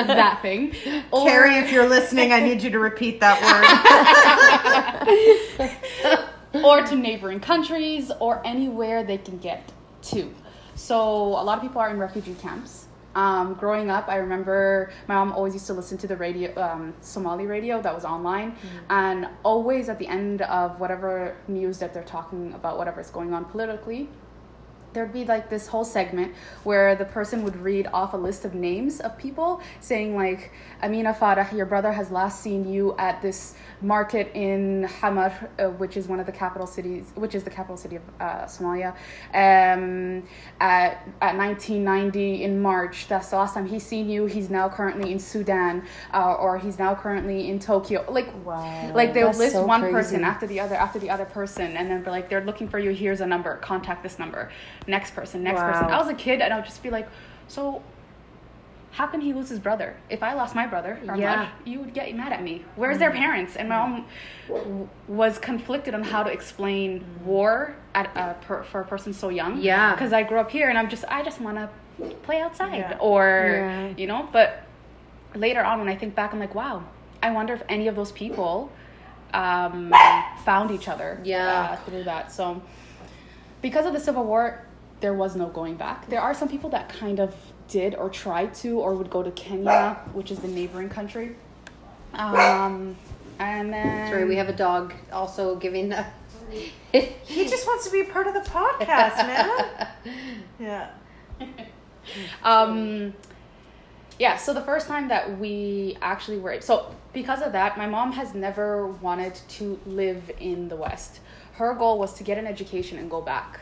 that 0.07 0.39
thing 0.41 0.73
or, 1.11 1.25
Carrie, 1.25 1.57
if 1.57 1.71
you're 1.71 1.89
listening, 1.89 2.31
I 2.31 2.39
need 2.39 2.63
you 2.63 2.69
to 2.71 2.79
repeat 2.79 3.19
that 3.19 3.39
word. 6.53 6.63
or 6.63 6.81
to 6.83 6.95
neighboring 6.95 7.39
countries 7.39 8.11
or 8.19 8.41
anywhere 8.45 9.03
they 9.03 9.17
can 9.17 9.37
get 9.37 9.71
to. 10.03 10.33
So 10.75 10.97
a 10.97 11.43
lot 11.43 11.57
of 11.57 11.61
people 11.61 11.81
are 11.81 11.89
in 11.89 11.97
refugee 11.97 12.35
camps. 12.35 12.82
Um, 13.15 13.53
growing 13.53 13.89
up, 13.91 14.07
I 14.07 14.15
remember 14.17 14.91
my 15.07 15.15
mom 15.15 15.33
always 15.33 15.53
used 15.53 15.67
to 15.67 15.73
listen 15.73 15.97
to 15.99 16.07
the 16.07 16.17
radio, 16.17 16.49
um, 16.61 16.93
Somali 17.01 17.45
radio 17.45 17.81
that 17.81 17.93
was 17.93 18.05
online, 18.05 18.55
and 18.89 19.27
always 19.43 19.87
at 19.87 19.99
the 19.99 20.07
end 20.07 20.41
of 20.43 20.79
whatever 20.79 21.35
news 21.47 21.77
that 21.79 21.93
they're 21.93 22.03
talking 22.03 22.53
about, 22.53 22.77
whatever's 22.77 23.11
going 23.11 23.33
on 23.33 23.45
politically, 23.45 24.09
there'd 24.93 25.13
be 25.13 25.25
like 25.25 25.49
this 25.49 25.67
whole 25.67 25.83
segment 25.85 26.33
where 26.63 26.95
the 26.95 27.05
person 27.05 27.43
would 27.43 27.55
read 27.57 27.87
off 27.93 28.13
a 28.13 28.17
list 28.17 28.45
of 28.45 28.53
names 28.53 28.99
of 28.99 29.17
people 29.17 29.61
saying 29.79 30.15
like 30.15 30.51
Amina 30.81 31.13
Farah 31.13 31.51
your 31.51 31.65
brother 31.65 31.91
has 31.91 32.11
last 32.11 32.41
seen 32.41 32.71
you 32.71 32.95
at 32.97 33.21
this 33.21 33.55
market 33.81 34.31
in 34.33 34.83
Hamar 35.01 35.49
uh, 35.59 35.65
which 35.69 35.97
is 35.97 36.07
one 36.07 36.19
of 36.19 36.25
the 36.25 36.31
capital 36.31 36.67
cities 36.67 37.11
which 37.15 37.35
is 37.35 37.43
the 37.43 37.49
capital 37.49 37.77
city 37.77 37.95
of 37.97 38.01
uh, 38.19 38.45
Somalia 38.45 38.91
um, 39.33 40.23
at, 40.59 41.07
at 41.21 41.35
1990 41.35 42.43
in 42.43 42.61
March. 42.61 43.07
That's 43.07 43.29
the 43.29 43.37
last 43.37 43.53
time 43.55 43.67
he's 43.67 43.85
seen 43.85 44.09
you. 44.09 44.25
He's 44.25 44.49
now 44.49 44.69
currently 44.69 45.11
in 45.11 45.19
Sudan 45.19 45.83
uh, 46.13 46.33
or 46.35 46.57
he's 46.57 46.79
now 46.79 46.95
currently 46.95 47.49
in 47.49 47.59
Tokyo. 47.59 48.05
Like 48.09 48.33
Wow. 48.45 48.91
like 48.93 49.13
they'll 49.13 49.31
list 49.31 49.53
so 49.53 49.65
one 49.65 49.81
crazy. 49.81 49.93
person 49.93 50.23
after 50.23 50.47
the 50.47 50.59
other 50.59 50.75
after 50.75 50.99
the 50.99 51.09
other 51.09 51.25
person 51.25 51.77
and 51.77 51.89
then 51.89 52.03
they're 52.03 52.11
like 52.11 52.29
they're 52.29 52.43
looking 52.43 52.67
for 52.67 52.79
you. 52.79 52.91
Here's 52.91 53.21
a 53.21 53.25
number. 53.27 53.57
Contact 53.57 54.03
this 54.03 54.19
number 54.19 54.49
next 54.87 55.11
person 55.15 55.43
next 55.43 55.61
person 55.61 55.85
i 55.85 55.97
was 55.97 56.07
a 56.09 56.13
kid 56.13 56.41
and 56.41 56.53
i 56.53 56.55
would 56.57 56.65
just 56.65 56.83
be 56.83 56.89
like 56.89 57.07
so 57.47 57.81
how 58.91 59.07
can 59.07 59.21
he 59.21 59.33
lose 59.33 59.49
his 59.49 59.59
brother 59.59 59.95
if 60.09 60.21
i 60.21 60.33
lost 60.33 60.53
my 60.55 60.67
brother 60.67 60.99
or 61.07 61.15
Yeah. 61.17 61.35
much, 61.35 61.49
you 61.65 61.79
would 61.79 61.93
get 61.93 62.13
mad 62.15 62.31
at 62.33 62.43
me 62.43 62.63
where's 62.75 62.99
their 62.99 63.11
parents 63.11 63.55
and 63.55 63.69
my 63.69 63.77
mom 63.77 64.05
w- 64.47 64.87
was 65.07 65.39
conflicted 65.39 65.93
on 65.95 66.03
how 66.03 66.21
to 66.23 66.31
explain 66.31 67.03
war 67.23 67.75
at 67.95 68.07
a 68.15 68.35
per, 68.45 68.63
for 68.63 68.81
a 68.81 68.85
person 68.85 69.13
so 69.13 69.29
young 69.29 69.59
Yeah. 69.61 69.93
because 69.95 70.13
i 70.13 70.21
grew 70.23 70.39
up 70.39 70.51
here 70.51 70.69
and 70.69 70.77
i'm 70.77 70.89
just 70.89 71.05
i 71.07 71.23
just 71.23 71.39
want 71.41 71.57
to 71.57 71.69
play 72.23 72.41
outside 72.41 72.77
Yeah. 72.77 72.97
or 72.99 73.67
Yeah. 73.69 73.93
you 73.97 74.07
know 74.07 74.27
but 74.31 74.63
later 75.35 75.63
on 75.63 75.79
when 75.79 75.87
i 75.89 75.95
think 75.95 76.13
back 76.15 76.33
i'm 76.33 76.39
like 76.39 76.53
wow 76.53 76.83
i 77.23 77.31
wonder 77.31 77.53
if 77.53 77.63
any 77.69 77.87
of 77.87 77.95
those 77.95 78.11
people 78.11 78.71
um, 79.33 79.91
found 80.45 80.69
each 80.69 80.87
other 80.87 81.19
Yeah. 81.23 81.71
uh, 81.71 81.75
through 81.77 82.03
that 82.03 82.31
so 82.31 82.61
because 83.63 83.87
of 83.87 83.93
the 83.93 83.99
civil 83.99 84.23
war 84.25 84.61
there 85.03 85.13
was 85.13 85.35
no 85.35 85.47
going 85.47 85.75
back 85.75 86.07
there 86.09 86.21
are 86.21 86.33
some 86.33 86.47
people 86.47 86.69
that 86.69 86.87
kind 86.87 87.19
of 87.19 87.35
did 87.67 87.93
or 87.93 88.09
tried 88.09 88.53
to 88.53 88.79
or 88.79 88.95
would 88.95 89.09
go 89.09 89.21
to 89.21 89.31
kenya 89.31 89.99
which 90.13 90.31
is 90.31 90.39
the 90.39 90.47
neighboring 90.47 90.89
country 90.89 91.35
um, 92.13 92.95
and 93.39 93.73
then 93.73 94.09
Sorry, 94.09 94.25
we 94.25 94.35
have 94.35 94.49
a 94.49 94.53
dog 94.53 94.93
also 95.11 95.55
giving 95.55 95.89
the. 95.89 96.05
he 96.91 97.49
just 97.49 97.65
wants 97.65 97.85
to 97.85 97.91
be 97.91 98.01
a 98.01 98.05
part 98.05 98.27
of 98.27 98.33
the 98.33 98.41
podcast, 98.41 99.17
man. 99.17 99.87
Yeah. 100.59 100.89
um 102.43 103.13
yeah 104.19 104.37
so 104.37 104.53
the 104.53 104.61
first 104.61 104.87
time 104.87 105.07
that 105.07 105.39
we 105.39 105.97
actually 106.01 106.37
were 106.37 106.61
so 106.61 106.93
because 107.11 107.41
of 107.41 107.53
that 107.53 107.75
my 107.77 107.87
mom 107.87 108.11
has 108.11 108.35
never 108.35 108.87
wanted 108.87 109.33
to 109.47 109.79
live 109.87 110.29
in 110.39 110.69
the 110.69 110.75
west 110.75 111.19
her 111.53 111.73
goal 111.73 111.97
was 111.97 112.13
to 112.13 112.23
get 112.23 112.37
an 112.37 112.45
education 112.45 112.99
and 112.99 113.09
go 113.09 113.19
back 113.19 113.61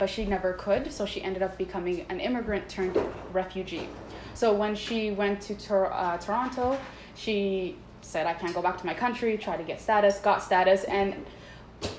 but 0.00 0.10
she 0.10 0.24
never 0.24 0.54
could 0.54 0.90
so 0.90 1.06
she 1.06 1.22
ended 1.22 1.42
up 1.42 1.56
becoming 1.58 2.04
an 2.08 2.18
immigrant 2.18 2.68
turned 2.68 2.98
refugee 3.32 3.86
so 4.34 4.52
when 4.52 4.74
she 4.74 5.12
went 5.12 5.40
to 5.42 5.54
Tor- 5.54 5.92
uh, 5.92 6.16
toronto 6.18 6.76
she 7.14 7.76
said 8.00 8.26
i 8.26 8.32
can't 8.32 8.54
go 8.54 8.62
back 8.62 8.78
to 8.80 8.86
my 8.86 8.94
country 8.94 9.36
try 9.38 9.56
to 9.56 9.62
get 9.62 9.80
status 9.80 10.18
got 10.18 10.42
status 10.42 10.82
and 10.84 11.14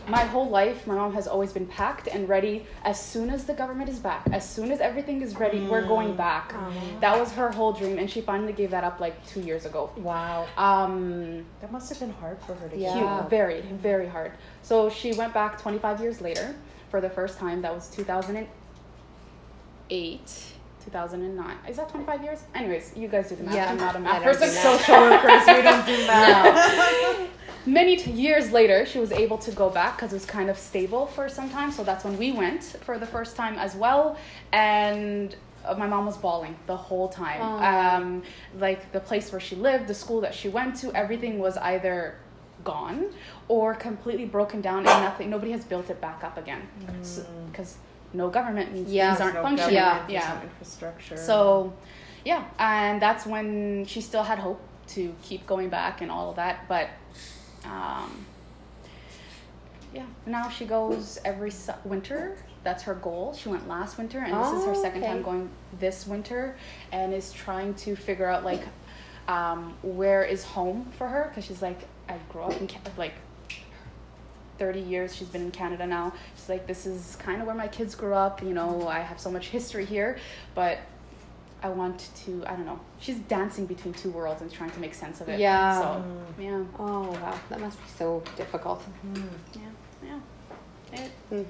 my 0.07 0.23
whole 0.25 0.47
life, 0.47 0.85
my 0.85 0.93
mom 0.93 1.11
has 1.15 1.27
always 1.27 1.51
been 1.51 1.65
packed 1.65 2.07
and 2.07 2.29
ready. 2.29 2.67
As 2.83 3.03
soon 3.03 3.31
as 3.31 3.45
the 3.45 3.53
government 3.55 3.89
is 3.89 3.97
back, 3.97 4.27
as 4.31 4.47
soon 4.47 4.71
as 4.71 4.79
everything 4.79 5.23
is 5.23 5.35
ready, 5.37 5.59
we're 5.59 5.87
going 5.87 6.15
back. 6.15 6.53
That 6.99 7.19
was 7.19 7.31
her 7.33 7.49
whole 7.51 7.73
dream, 7.73 7.97
and 7.97 8.07
she 8.07 8.21
finally 8.21 8.53
gave 8.53 8.69
that 8.69 8.83
up 8.83 8.99
like 8.99 9.25
two 9.25 9.41
years 9.41 9.65
ago. 9.65 9.89
wow. 9.97 10.47
Um, 10.55 11.45
That 11.61 11.71
must 11.71 11.89
have 11.89 11.99
been 11.99 12.13
hard 12.13 12.37
for 12.41 12.53
her 12.53 12.69
to 12.69 12.77
Yeah. 12.77 12.93
hear. 13.21 13.27
very, 13.29 13.61
very 13.61 14.07
hard. 14.07 14.33
So 14.61 14.87
she 14.89 15.13
went 15.13 15.33
back 15.33 15.59
25 15.59 15.99
years 15.99 16.21
later 16.21 16.53
for 16.91 17.01
the 17.01 17.09
first 17.09 17.39
time. 17.39 17.61
That 17.63 17.73
was 17.73 17.87
2008. 17.89 18.47
2009. 20.83 21.57
Is 21.69 21.77
that 21.77 21.89
25 21.89 22.23
years? 22.23 22.39
Anyways, 22.55 22.93
you 22.95 23.07
guys 23.07 23.29
do 23.29 23.35
the 23.35 23.43
math. 23.43 23.55
Yeah, 23.55 23.69
I'm 23.71 23.77
not 23.77 23.95
a 23.95 23.99
math 23.99 24.23
person. 24.23 24.41
math. 24.49 24.81
Social 24.81 24.95
workers, 25.01 25.41
we 25.47 25.61
don't 25.61 25.85
do 25.85 25.95
that. 26.07 27.17
No. 27.19 27.27
Many 27.71 27.95
t- 27.97 28.09
years 28.11 28.51
later, 28.51 28.85
she 28.87 28.97
was 28.97 29.11
able 29.11 29.37
to 29.37 29.51
go 29.51 29.69
back 29.69 29.95
because 29.95 30.11
it 30.11 30.15
was 30.15 30.25
kind 30.25 30.49
of 30.49 30.57
stable 30.57 31.05
for 31.05 31.29
some 31.29 31.49
time. 31.51 31.71
So 31.71 31.83
that's 31.83 32.03
when 32.03 32.17
we 32.17 32.31
went 32.31 32.63
for 32.63 32.97
the 32.97 33.05
first 33.05 33.35
time 33.35 33.59
as 33.59 33.75
well. 33.75 34.17
And 34.51 35.35
uh, 35.63 35.75
my 35.75 35.85
mom 35.85 36.07
was 36.07 36.17
bawling 36.17 36.55
the 36.65 36.75
whole 36.75 37.07
time. 37.09 37.39
Aw. 37.39 37.97
Um, 37.97 38.23
like 38.57 38.91
the 38.91 38.99
place 38.99 39.31
where 39.31 39.39
she 39.39 39.55
lived, 39.55 39.85
the 39.87 39.93
school 39.93 40.21
that 40.21 40.33
she 40.33 40.49
went 40.49 40.75
to, 40.77 40.91
everything 40.95 41.37
was 41.37 41.55
either 41.57 42.15
gone 42.63 43.05
or 43.47 43.73
completely 43.73 44.25
broken 44.25 44.61
down 44.61 44.79
and 44.79 44.85
nothing. 45.03 45.29
Nobody 45.29 45.51
has 45.51 45.63
built 45.65 45.89
it 45.89 45.99
back 46.01 46.23
up 46.23 46.37
again 46.37 46.61
because 47.51 47.77
no 48.13 48.29
government 48.29 48.73
means 48.73 48.91
Yeah. 48.91 49.09
things 49.11 49.21
aren't 49.21 49.35
No 49.35 49.41
functioning. 49.43 49.75
Yeah. 49.75 50.05
yeah. 50.09 50.41
infrastructure. 50.41 51.17
So, 51.17 51.73
yeah, 52.25 52.43
and 52.59 53.01
that's 53.01 53.25
when 53.25 53.85
she 53.85 54.01
still 54.01 54.23
had 54.23 54.39
hope 54.39 54.59
to 54.89 55.13
keep 55.23 55.47
going 55.47 55.69
back 55.69 56.01
and 56.01 56.11
all 56.11 56.29
of 56.31 56.35
that. 56.35 56.67
But, 56.67 56.89
um, 57.65 58.25
yeah, 59.93 60.05
now 60.25 60.49
she 60.49 60.65
goes 60.65 61.19
every 61.25 61.51
su- 61.51 61.73
winter. 61.83 62.37
That's 62.63 62.83
her 62.83 62.93
goal. 62.93 63.33
She 63.33 63.49
went 63.49 63.67
last 63.67 63.97
winter, 63.97 64.19
and 64.19 64.33
this 64.33 64.51
is 64.59 64.65
her 64.65 64.71
Oh, 64.75 64.81
second 64.81 65.03
okay. 65.03 65.11
time 65.13 65.23
going 65.23 65.49
this 65.79 66.05
winter, 66.05 66.55
and 66.91 67.13
is 67.13 67.31
trying 67.33 67.73
to 67.75 67.95
figure 67.95 68.27
out 68.27 68.43
like 68.43 68.61
um, 69.27 69.75
where 69.81 70.23
is 70.23 70.43
home 70.43 70.91
for 70.97 71.07
her 71.07 71.25
because 71.29 71.45
she's 71.45 71.61
like 71.61 71.79
I 72.09 72.17
grew 72.29 72.41
up 72.41 72.59
in 72.59 72.67
Ca- 72.67 72.79
like 72.97 73.13
30 74.59 74.79
years 74.79 75.15
she's 75.15 75.27
been 75.27 75.41
in 75.43 75.51
Canada 75.51 75.87
now. 75.87 76.13
She's 76.35 76.49
like, 76.49 76.67
this 76.67 76.85
is 76.85 77.15
kind 77.17 77.41
of 77.41 77.47
where 77.47 77.55
my 77.55 77.67
kids 77.67 77.95
grew 77.95 78.13
up. 78.13 78.43
You 78.43 78.53
know, 78.53 78.87
I 78.87 78.99
have 78.99 79.19
so 79.19 79.31
much 79.31 79.47
history 79.47 79.85
here, 79.85 80.17
but 80.53 80.77
I 81.63 81.69
want 81.69 82.09
to. 82.25 82.43
I 82.47 82.51
don't 82.55 82.65
know. 82.65 82.79
She's 82.99 83.17
dancing 83.19 83.65
between 83.65 83.93
two 83.93 84.09
worlds 84.11 84.41
and 84.41 84.51
trying 84.51 84.71
to 84.71 84.79
make 84.79 84.93
sense 84.93 85.21
of 85.21 85.29
it. 85.29 85.39
Yeah. 85.39 85.79
So 85.81 86.03
yeah, 86.39 86.63
Oh 86.79 87.11
wow, 87.11 87.39
that 87.49 87.59
must 87.59 87.79
be 87.79 87.87
so 87.97 88.23
difficult. 88.35 88.83
yeah, 89.53 89.61
yeah. 90.03 90.19
It, 90.93 91.11
Mm. 91.31 91.45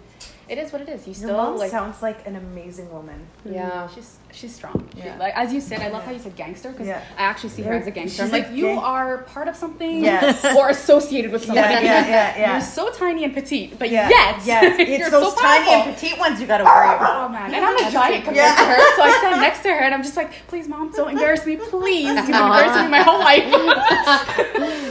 It 0.50 0.58
is 0.58 0.72
what 0.74 0.82
it 0.82 0.90
is. 0.90 1.02
You 1.08 1.14
Your 1.14 1.16
still 1.16 1.38
mom 1.38 1.58
like. 1.58 1.72
sounds 1.72 2.02
like 2.02 2.28
an 2.28 2.36
amazing 2.36 2.92
woman. 2.92 3.26
Yeah. 3.46 3.88
She's 3.88 4.18
she's 4.34 4.54
strong. 4.54 4.88
She- 4.96 5.04
Yeah. 5.04 5.18
like 5.18 5.34
as 5.36 5.54
you 5.54 5.62
said, 5.62 5.80
I 5.82 5.88
love 5.90 6.04
how 6.04 6.12
you 6.12 6.20
said 6.20 6.36
gangster 6.36 6.72
because 6.72 6.88
Yeah. 6.88 7.02
I 7.18 7.24
actually 7.24 7.50
see 7.50 7.62
her 7.64 7.74
as 7.74 7.88
a 7.88 7.92
gangster. 7.92 8.24
I'm 8.24 8.28
She's 8.30 8.34
like, 8.34 8.50
a 8.50 8.54
you 8.54 8.66
gang- 8.68 8.78
are 8.80 9.20
part 9.20 9.48
of 9.48 9.56
something, 9.56 10.04
Yes. 10.04 10.44
or 10.58 10.70
associated 10.70 11.32
with 11.32 11.46
somebody. 11.48 11.74
Yeah, 11.74 11.82
yeah, 11.82 12.08
yeah, 12.08 12.38
yeah. 12.38 12.52
You're 12.54 12.62
so 12.62 12.92
tiny 12.92 13.24
and 13.24 13.34
petite, 13.34 13.78
but 13.80 13.90
Yeah. 13.90 14.10
yet 14.10 14.36
yes, 14.46 14.76
it's 14.80 14.90
you're 15.00 15.10
those 15.10 15.34
so 15.36 15.42
tiny 15.42 15.66
powerful. 15.66 15.90
and 15.92 15.96
petite 15.98 16.20
ones 16.20 16.40
you 16.42 16.48
gotta 16.48 16.64
worry 16.66 16.96
about. 16.96 17.26
Oh 17.26 17.30
man, 17.30 17.54
and 17.54 17.64
I'm 17.66 17.78
a 17.78 17.92
giant 17.92 18.26
compared 18.26 18.36
Yeah. 18.38 18.56
to 18.56 18.66
her, 18.66 18.96
so 18.98 19.02
I 19.04 19.12
stand 19.20 19.42
next 19.42 19.60
to 19.64 19.70
her 19.70 19.80
and 19.80 19.94
I'm 19.94 20.04
just 20.04 20.18
like, 20.18 20.32
please, 20.48 20.68
mom, 20.68 20.92
don't 20.92 21.12
embarrass 21.16 21.46
me, 21.46 21.56
please. 21.58 22.06
You've 22.08 22.26
been 22.26 22.36
embarrassing 22.36 22.84
me 22.86 22.90
my 22.90 23.02
whole 23.04 23.20
life. 23.20 24.91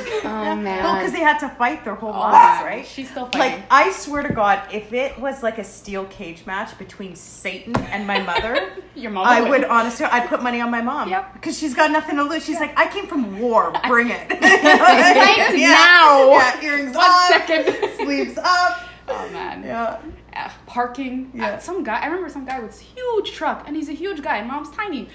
Oh 0.60 0.62
man. 0.62 0.84
Well, 0.84 0.96
because 0.96 1.12
they 1.12 1.20
had 1.20 1.38
to 1.38 1.48
fight 1.48 1.84
their 1.84 1.94
whole 1.94 2.10
Oh, 2.10 2.18
lives, 2.20 2.64
right? 2.64 2.86
She's 2.86 3.10
still 3.10 3.28
Like. 3.32 3.62
I 3.70 3.90
swear 3.92 4.22
to 4.22 4.32
God, 4.32 4.62
if 4.72 4.92
it 4.92 5.18
was 5.18 5.42
like 5.42 5.56
a 5.58 5.64
steel 5.64 6.04
cage 6.06 6.44
match 6.44 6.76
between 6.78 7.16
Satan 7.16 7.74
and 7.76 8.06
my 8.06 8.20
mother, 8.22 8.70
Your 8.94 9.10
mom 9.10 9.26
I 9.26 9.40
would. 9.40 9.50
would 9.50 9.64
honestly, 9.64 10.04
I'd 10.06 10.28
put 10.28 10.42
money 10.42 10.60
on 10.60 10.70
my 10.70 10.82
mom. 10.82 11.08
Yep. 11.08 11.32
Because 11.32 11.58
she's 11.58 11.72
got 11.74 11.90
nothing 11.90 12.16
to 12.16 12.24
lose. 12.24 12.44
She's 12.44 12.60
like, 12.60 12.78
I 12.78 12.88
came 12.88 13.06
from 13.06 13.40
war. 13.40 13.72
Bring 13.88 14.08
it. 14.10 14.28
Right 14.40 15.56
yeah. 15.58 15.74
now. 15.74 16.30
Yeah. 16.32 16.62
Earrings 16.62 16.94
One 16.96 17.04
on. 17.10 17.28
second. 17.30 17.96
Sleeves 17.96 18.36
up. 18.38 18.86
Oh 19.08 19.28
man. 19.32 19.62
Yeah. 19.64 19.98
Uh, 20.36 20.50
parking. 20.66 21.30
Yeah. 21.34 21.46
Uh, 21.52 21.58
some 21.58 21.82
guy. 21.82 22.00
I 22.00 22.06
remember 22.06 22.28
some 22.28 22.44
guy 22.44 22.60
with 22.60 22.78
huge 22.78 23.32
truck, 23.32 23.64
and 23.66 23.74
he's 23.74 23.88
a 23.88 23.92
huge 23.94 24.22
guy. 24.22 24.36
and 24.36 24.46
Mom's 24.48 24.70
tiny. 24.70 25.08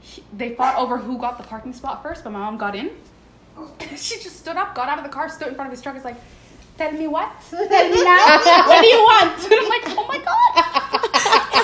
he- 0.00 0.24
they 0.32 0.54
fought 0.54 0.76
over 0.76 0.96
who 0.98 1.18
got 1.18 1.36
the 1.36 1.44
parking 1.44 1.72
spot 1.72 2.02
first, 2.02 2.24
but 2.24 2.30
my 2.32 2.38
mom 2.38 2.56
got 2.56 2.74
in. 2.76 2.90
she 3.96 4.16
just 4.20 4.36
stood 4.38 4.56
up, 4.56 4.74
got 4.74 4.88
out 4.88 4.98
of 4.98 5.04
the 5.04 5.10
car, 5.10 5.28
stood 5.28 5.48
in 5.48 5.54
front 5.54 5.68
of 5.68 5.72
his 5.72 5.82
truck. 5.82 5.96
Is 5.96 6.04
like, 6.04 6.16
tell 6.78 6.92
me 6.92 7.06
what? 7.08 7.30
Tell 7.50 7.60
me 7.90 8.04
now. 8.04 8.38
what 8.66 8.80
do 8.80 8.86
you 8.86 8.98
want? 8.98 9.36
And 9.44 9.54
I'm 9.54 9.68
like, 9.68 9.84
oh 9.98 10.06
my 10.08 10.18
god. 10.18 11.60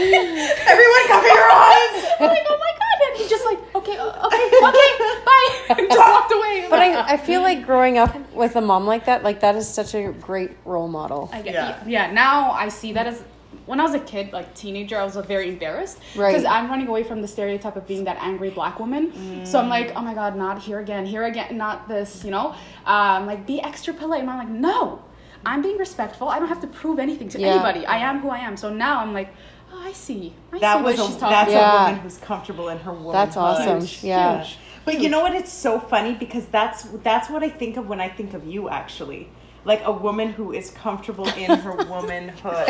Everyone 0.00 1.04
cover 1.08 1.26
your 1.26 1.50
eyes. 1.50 2.04
I'm 2.20 2.28
like, 2.28 2.46
oh 2.48 2.58
my 2.58 2.72
god. 2.78 3.08
And 3.08 3.16
he 3.18 3.28
just 3.28 3.44
like, 3.44 3.58
okay, 3.74 3.96
uh, 3.96 4.26
okay, 4.26 4.46
okay, 4.46 4.92
bye. 5.24 5.74
And 5.78 5.88
just 5.88 5.98
walked 5.98 6.32
away. 6.32 6.66
But 6.68 6.80
I, 6.80 7.12
I 7.14 7.16
feel 7.16 7.40
like 7.42 7.64
growing 7.64 7.98
up 7.98 8.14
with 8.34 8.56
a 8.56 8.60
mom 8.60 8.86
like 8.86 9.06
that, 9.06 9.22
like 9.24 9.40
that 9.40 9.56
is 9.56 9.68
such 9.68 9.94
a 9.94 10.12
great 10.12 10.52
role 10.64 10.88
model. 10.88 11.30
I 11.32 11.42
get, 11.42 11.54
Yeah. 11.54 11.68
yeah. 11.86 12.06
yeah, 12.06 12.12
now 12.12 12.52
I 12.52 12.68
see 12.68 12.92
that 12.92 13.06
as 13.06 13.22
when 13.70 13.78
I 13.78 13.84
was 13.84 13.94
a 13.94 14.00
kid, 14.00 14.32
like 14.32 14.52
teenager, 14.54 14.96
I 14.98 15.04
was 15.04 15.16
uh, 15.16 15.22
very 15.22 15.48
embarrassed 15.48 15.98
Right. 16.16 16.30
because 16.32 16.44
I'm 16.44 16.68
running 16.68 16.88
away 16.88 17.04
from 17.04 17.22
the 17.22 17.28
stereotype 17.28 17.76
of 17.76 17.86
being 17.86 18.02
that 18.04 18.18
angry 18.20 18.50
black 18.50 18.80
woman. 18.80 19.46
So 19.46 19.60
I'm 19.60 19.68
like, 19.68 19.92
oh 19.96 20.02
my 20.02 20.12
god, 20.12 20.36
not 20.36 20.60
here 20.60 20.80
again, 20.80 21.06
here 21.06 21.24
again, 21.24 21.56
not 21.56 21.86
this, 21.88 22.24
you 22.24 22.32
know. 22.32 22.46
Um, 22.84 23.26
like 23.26 23.46
be 23.46 23.62
extra 23.62 23.94
polite. 23.94 24.22
And 24.22 24.30
I'm 24.30 24.38
like, 24.38 24.48
no, 24.70 25.02
I'm 25.46 25.62
being 25.62 25.78
respectful. 25.78 26.28
I 26.28 26.40
don't 26.40 26.48
have 26.48 26.60
to 26.62 26.66
prove 26.66 26.98
anything 26.98 27.28
to 27.30 27.38
Yeah. 27.40 27.46
anybody. 27.54 27.86
I 27.86 27.98
am 27.98 28.18
who 28.20 28.28
I 28.30 28.38
am. 28.38 28.56
So 28.56 28.68
now 28.86 29.00
I'm 29.02 29.12
like, 29.14 29.28
oh, 29.72 29.80
I 29.90 29.92
see. 29.92 30.34
I 30.52 30.58
That 30.58 30.78
see 30.78 30.82
was 30.82 30.98
what 30.98 31.06
a, 31.06 31.10
she's 31.12 31.20
talking 31.20 31.36
that's. 31.38 31.52
Yeah. 31.52 31.70
a 31.72 31.84
woman 31.86 32.00
who's 32.00 32.18
comfortable 32.18 32.68
in 32.70 32.78
her 32.78 32.90
womanhood. 32.92 33.14
That's 33.14 33.36
awesome. 33.36 33.80
Huge, 33.80 34.02
yeah. 34.02 34.42
huge. 34.42 34.58
But 34.84 35.00
you 35.00 35.08
know 35.08 35.20
what? 35.20 35.34
It's 35.34 35.52
so 35.52 35.78
funny 35.78 36.14
because 36.14 36.46
that's 36.46 36.82
that's 37.08 37.30
what 37.30 37.44
I 37.44 37.50
think 37.50 37.76
of 37.76 37.86
when 37.88 38.00
I 38.00 38.08
think 38.08 38.34
of 38.34 38.44
you. 38.46 38.68
Actually, 38.68 39.28
like 39.64 39.82
a 39.84 39.92
woman 39.92 40.32
who 40.32 40.52
is 40.52 40.70
comfortable 40.70 41.28
in 41.28 41.50
her 41.58 41.74
womanhood. 41.88 42.64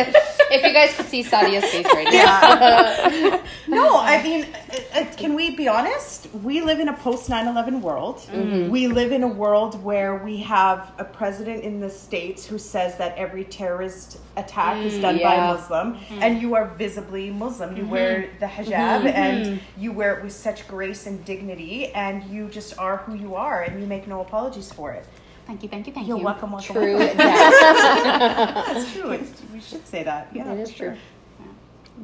if 0.51 0.65
you 0.65 0.73
guys 0.73 0.95
could 0.95 1.07
see 1.07 1.23
Sadia's 1.23 1.65
face 1.65 1.87
right 1.87 2.05
now. 2.05 2.11
Yeah. 2.13 3.43
no, 3.69 3.99
I 3.99 4.23
mean, 4.23 4.45
uh, 4.45 4.99
uh, 5.01 5.05
can 5.17 5.35
we 5.35 5.55
be 5.55 5.69
honest? 5.69 6.33
We 6.35 6.61
live 6.61 6.81
in 6.81 6.89
a 6.89 6.97
post 6.97 7.29
9 7.29 7.47
11 7.47 7.81
world. 7.81 8.19
Mm-hmm. 8.19 8.71
We 8.71 8.89
live 8.89 9.13
in 9.13 9.23
a 9.23 9.29
world 9.29 9.83
where 9.85 10.17
we 10.17 10.39
have 10.39 10.93
a 10.99 11.05
president 11.05 11.63
in 11.63 11.81
the 11.81 11.91
States 11.91 12.45
who 12.45 12.59
says 12.59 12.97
that 12.99 13.17
every 13.17 13.45
terrorist 13.45 14.19
attack 14.37 14.85
is 14.85 14.95
mm, 14.95 15.03
done 15.03 15.19
by 15.19 15.35
a 15.35 15.55
Muslim, 15.55 15.95
mm-hmm. 15.95 16.23
and 16.23 16.41
you 16.41 16.55
are 16.55 16.67
visibly 16.77 17.31
Muslim. 17.31 17.77
You 17.77 17.87
wear 17.87 18.23
mm-hmm. 18.23 18.39
the 18.41 18.47
hijab 18.47 19.05
and 19.05 19.61
you 19.79 19.93
wear 19.93 20.19
it 20.19 20.25
with 20.25 20.33
such 20.33 20.67
grace 20.67 21.07
and 21.07 21.25
dignity, 21.25 21.89
and 21.89 22.25
you 22.25 22.49
just 22.49 22.77
are 22.79 22.99
who 22.99 23.15
you 23.15 23.37
are, 23.37 23.63
and 23.63 23.81
you 23.81 23.87
make 23.87 24.09
no 24.09 24.21
apologies 24.21 24.73
for 24.73 24.93
it. 24.93 25.07
Thank 25.51 25.65
you, 25.65 25.69
thank 25.69 25.87
you, 25.89 25.93
thank 25.93 26.07
You're 26.07 26.19
you. 26.19 26.25
welcome, 26.25 26.53
welcome. 26.53 26.77
True. 26.77 26.97
welcome. 26.97 27.17
That's 27.19 28.93
true. 28.93 29.19
We 29.53 29.61
should 29.61 29.85
say 29.85 30.05
that. 30.05 30.29
Yeah, 30.33 30.53
It 30.53 30.61
is 30.61 30.71
for 30.71 30.77
sure. 30.77 30.89
true. 30.91 30.99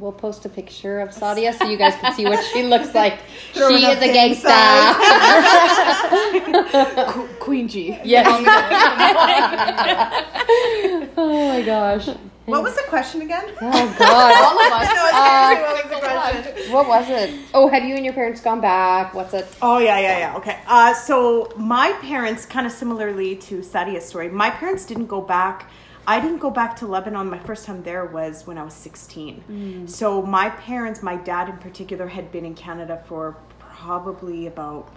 We'll 0.01 0.11
post 0.11 0.45
a 0.47 0.49
picture 0.49 0.99
of 0.99 1.11
Sadia 1.11 1.57
so 1.57 1.65
you 1.69 1.77
guys 1.77 1.95
can 1.95 2.13
see 2.13 2.25
what 2.25 2.45
she 2.45 2.65
looks 2.65 2.93
like. 2.95 3.21
She 3.55 3.61
is 3.61 3.99
a 4.03 4.13
gang 4.13 4.35
gangsta. 4.35 4.95
Qu- 7.13 7.29
Queen 7.39 7.69
G. 7.69 7.97
yes. 8.03 8.27
Oh, 11.17 11.17
oh 11.17 11.49
my 11.49 11.63
gosh. 11.63 12.09
What 12.47 12.63
was 12.63 12.77
the 12.77 12.83
question 12.89 13.23
again? 13.23 13.45
Oh 13.61 13.97
god. 13.99 14.35
All 14.43 14.59
of 14.59 14.73
us. 14.73 14.89
No, 14.95 15.05
seriously, 15.51 15.97
what 15.97 16.35
was 16.35 16.45
the? 16.67 16.73
What 16.73 16.89
was 16.89 17.11
it? 17.11 17.41
Oh, 17.55 17.69
have 17.69 17.85
you 17.85 17.95
and 17.97 18.05
your 18.05 18.15
parents 18.15 18.41
gone 18.41 18.61
back? 18.61 19.15
What's 19.15 19.35
it? 19.35 19.47
Oh 19.61 19.79
yeah, 19.79 19.99
yeah, 19.99 20.19
yeah. 20.19 20.37
Okay. 20.37 20.59
Uh, 20.67 20.95
so 20.95 21.53
my 21.57 21.93
parents, 22.03 22.47
kind 22.47 22.67
of 22.67 22.73
similarly 22.73 23.37
to 23.37 23.63
Sadia's 23.63 24.05
story, 24.05 24.29
my 24.29 24.51
parents 24.51 24.85
didn't 24.87 25.07
go 25.07 25.21
back. 25.21 25.71
I 26.07 26.21
didn't 26.21 26.39
go 26.39 26.51
back 26.51 26.77
to 26.77 26.87
Lebanon. 26.87 27.29
My 27.29 27.39
first 27.41 27.67
time 27.67 27.83
there 27.83 28.05
was 28.07 28.47
when 28.47 28.59
I 28.59 28.63
was 28.63 28.75
16. 28.75 29.89
So 29.89 30.23
my 30.23 30.51
parents, 30.51 31.03
my 31.03 31.17
dad 31.17 31.49
in 31.49 31.57
particular, 31.57 32.07
had 32.07 32.31
been 32.31 32.45
in 32.45 32.55
Canada 32.55 33.03
for 33.09 33.39
probably 33.59 34.47
about 34.47 34.89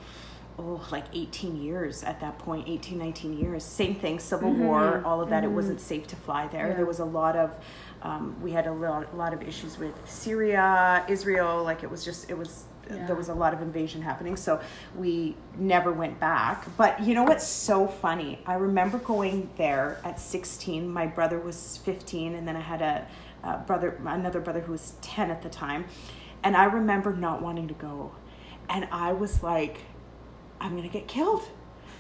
oh 0.59 0.85
like 0.91 1.05
18 1.13 1.61
years 1.61 2.03
at 2.03 2.19
that 2.19 2.37
point 2.39 2.67
18 2.67 2.97
19 2.97 3.39
years. 3.39 3.63
Same 3.63 3.95
thing 3.95 4.19
civil 4.19 4.51
war 4.51 5.01
all 5.05 5.21
of 5.21 5.29
that 5.29 5.43
it 5.43 5.51
wasn't 5.51 5.79
safe 5.79 6.05
to 6.07 6.15
fly 6.15 6.47
there. 6.47 6.73
There 6.75 6.85
was 6.85 6.99
a 6.99 7.05
lot 7.05 7.35
of 7.35 7.55
um, 8.01 8.35
we 8.41 8.51
had 8.51 8.67
a 8.67 8.71
lot, 8.71 9.11
a 9.11 9.15
lot 9.15 9.33
of 9.33 9.41
issues 9.43 9.77
with 9.77 9.93
syria 10.07 11.03
israel 11.09 11.63
like 11.63 11.83
it 11.83 11.91
was 11.91 12.05
just 12.05 12.29
it 12.29 12.37
was 12.37 12.63
there 12.89 13.15
was 13.15 13.29
a 13.29 13.33
lot 13.33 13.53
of 13.53 13.61
invasion 13.61 14.01
happening 14.01 14.35
so 14.35 14.59
we 14.95 15.35
never 15.57 15.91
went 15.91 16.19
back. 16.19 16.65
But 16.75 17.01
you 17.01 17.13
know 17.13 17.23
what's 17.23 17.47
so 17.47 17.87
funny? 17.87 18.39
I 18.45 18.55
remember 18.55 18.97
going 18.97 19.49
there 19.57 19.99
at 20.03 20.19
16 20.19 20.89
my 20.89 21.05
brother 21.05 21.39
was 21.39 21.77
15 21.83 22.35
and 22.35 22.47
then 22.47 22.55
i 22.55 22.61
had 22.61 22.81
a, 22.81 23.07
a 23.43 23.57
brother 23.59 23.99
another 24.05 24.39
brother 24.39 24.61
who 24.61 24.71
was 24.71 24.93
10 25.01 25.29
at 25.31 25.41
the 25.41 25.49
time 25.49 25.85
and 26.43 26.55
i 26.57 26.65
remember 26.65 27.13
not 27.15 27.41
wanting 27.41 27.67
to 27.67 27.73
go. 27.75 28.11
And 28.69 28.87
i 28.91 29.13
was 29.13 29.43
like 29.43 29.81
i'm 30.59 30.75
gonna 30.75 30.87
get 30.87 31.07
killed 31.07 31.43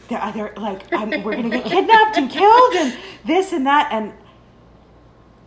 they're 0.07 0.21
either 0.23 0.53
like 0.57 0.89
we're 0.91 1.35
gonna 1.35 1.49
get 1.49 1.65
kidnapped 1.65 2.17
and 2.17 2.29
killed 2.29 2.73
and 2.75 2.97
this 3.25 3.53
and 3.53 3.65
that 3.65 3.89
and 3.91 4.13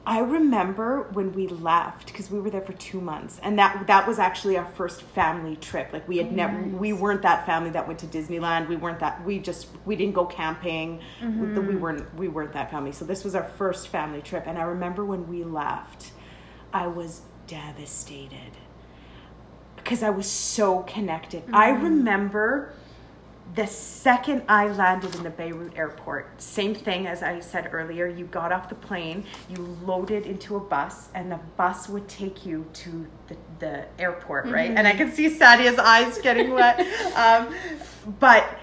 I 0.05 0.19
remember 0.19 1.09
when 1.13 1.33
we 1.33 1.47
left 1.47 2.07
because 2.07 2.29
we 2.29 2.41
were 2.41 2.51
there 2.51 2.61
for 2.61 2.73
two 2.73 3.01
months, 3.01 3.39
and 3.43 3.57
that 3.59 3.87
that 3.87 4.07
was 4.09 4.19
actually 4.19 4.57
our 4.57 4.67
first 4.67 5.03
family 5.03 5.55
trip. 5.57 5.93
Like 5.93 6.09
we 6.09 6.19
had 6.19 6.29
oh, 6.29 6.31
never, 6.31 6.61
we 6.61 6.93
weren't 6.93 7.23
that 7.23 7.47
family 7.47 7.71
that 7.71 7.87
went 7.87 8.01
to 8.01 8.07
Disneyland. 8.07 8.69
We 8.69 8.75
weren't 8.75 8.99
that. 8.99 9.25
We 9.25 9.39
just 9.39 9.69
we 9.85 9.95
didn't 9.95 10.15
go 10.15 10.25
camping. 10.25 11.01
We, 11.21 11.29
we 11.29 11.33
mm-hmm. 11.35 11.81
weren't 11.81 12.15
we 12.17 12.27
weren't 12.27 12.53
that 12.55 12.71
family. 12.71 12.91
So 12.91 13.05
this 13.05 13.23
was 13.23 13.37
our 13.37 13.45
first 13.45 13.89
family 13.89 14.23
trip, 14.23 14.45
and 14.47 14.59
I 14.59 14.63
remember 14.63 15.05
when 15.05 15.29
we 15.29 15.45
left, 15.45 16.11
I 16.73 16.89
was 16.89 17.23
devastated 17.47 18.57
because 19.77 20.03
I 20.03 20.11
was 20.11 20.27
so 20.27 20.81
connected. 20.81 21.45
I 21.53 21.71
mm-hmm. 21.71 21.85
remember 21.85 22.75
the 23.55 23.67
second 23.67 24.45
I 24.49 24.69
landed 24.69 25.15
in 25.15 25.25
the 25.25 25.31
Beirut 25.31 25.77
airport, 25.77 26.41
same 26.41 26.75
thing 26.75 27.07
as 27.07 27.23
I 27.23 27.41
said 27.41 27.69
earlier, 27.73 28.07
you 28.07 28.25
got 28.27 28.51
off 28.51 28.69
the 28.69 28.75
plane, 28.75 29.25
you 29.51 29.77
loaded 29.85 30.25
into 30.25 30.57
a 30.57 30.61
bus, 30.61 31.11
and 31.15 31.31
the 31.31 31.41
bus 31.57 31.89
would 31.89 32.09
take 32.09 32.47
you 32.47 32.65
to 32.73 33.07
the, 33.29 33.37
the 33.59 33.85
airport, 33.99 34.47
right? 34.47 34.71
And 34.71 34.89
I 34.89 34.97
could 34.97 35.13
see 35.13 35.29
Sadia's 35.29 35.79
eyes 35.79 36.19
getting 36.19 36.53
wet. 36.53 36.81
um, 37.17 37.55
but 38.19 38.59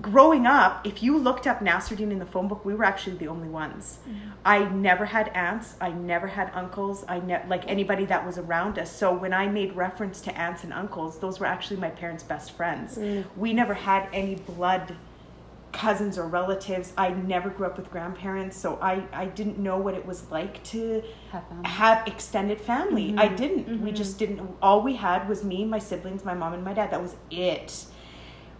growing 0.00 0.46
up, 0.46 0.86
if 0.86 1.02
you 1.02 1.16
looked 1.18 1.46
up 1.46 1.60
Nasruddin 1.60 2.10
in 2.10 2.18
the 2.18 2.26
phone 2.26 2.48
book, 2.48 2.64
we 2.64 2.74
were 2.74 2.84
actually 2.84 3.16
the 3.16 3.28
only 3.28 3.48
ones. 3.48 3.98
Mm-hmm. 4.08 4.30
I 4.44 4.64
never 4.70 5.04
had 5.04 5.28
aunts. 5.28 5.76
I 5.80 5.90
never 5.90 6.26
had 6.26 6.50
uncles. 6.54 7.04
I 7.08 7.20
ne- 7.20 7.44
like 7.48 7.66
anybody 7.66 8.04
that 8.06 8.26
was 8.26 8.38
around 8.38 8.78
us. 8.78 8.90
So 8.90 9.14
when 9.14 9.32
I 9.32 9.46
made 9.46 9.74
reference 9.74 10.20
to 10.22 10.38
aunts 10.38 10.64
and 10.64 10.72
uncles, 10.72 11.18
those 11.18 11.40
were 11.40 11.46
actually 11.46 11.78
my 11.78 11.90
parents' 11.90 12.22
best 12.22 12.52
friends. 12.52 12.98
Mm. 12.98 13.24
We 13.36 13.52
never 13.52 13.74
had 13.74 14.08
any 14.12 14.34
blood 14.34 14.96
cousins 15.72 16.16
or 16.18 16.26
relatives. 16.26 16.92
I 16.96 17.10
never 17.10 17.50
grew 17.50 17.66
up 17.66 17.76
with 17.76 17.90
grandparents, 17.90 18.56
so 18.56 18.78
I, 18.80 19.04
I 19.12 19.26
didn't 19.26 19.58
know 19.58 19.76
what 19.76 19.94
it 19.94 20.06
was 20.06 20.30
like 20.30 20.62
to 20.64 21.02
Have 21.30 21.44
have 21.64 22.08
extended 22.08 22.60
family. 22.60 23.14
I 23.16 23.26
mm-hmm. 23.26 23.36
didn't. 23.36 23.66
We 23.68 23.74
mm-hmm. 23.74 23.94
just 23.94 24.18
didn't. 24.18 24.40
All 24.62 24.82
we 24.82 24.96
had 24.96 25.28
was 25.28 25.44
me, 25.44 25.64
my 25.64 25.78
siblings, 25.78 26.24
my 26.24 26.34
mom, 26.34 26.54
and 26.54 26.64
my 26.64 26.72
dad. 26.72 26.90
That 26.90 27.02
was 27.02 27.16
it. 27.30 27.84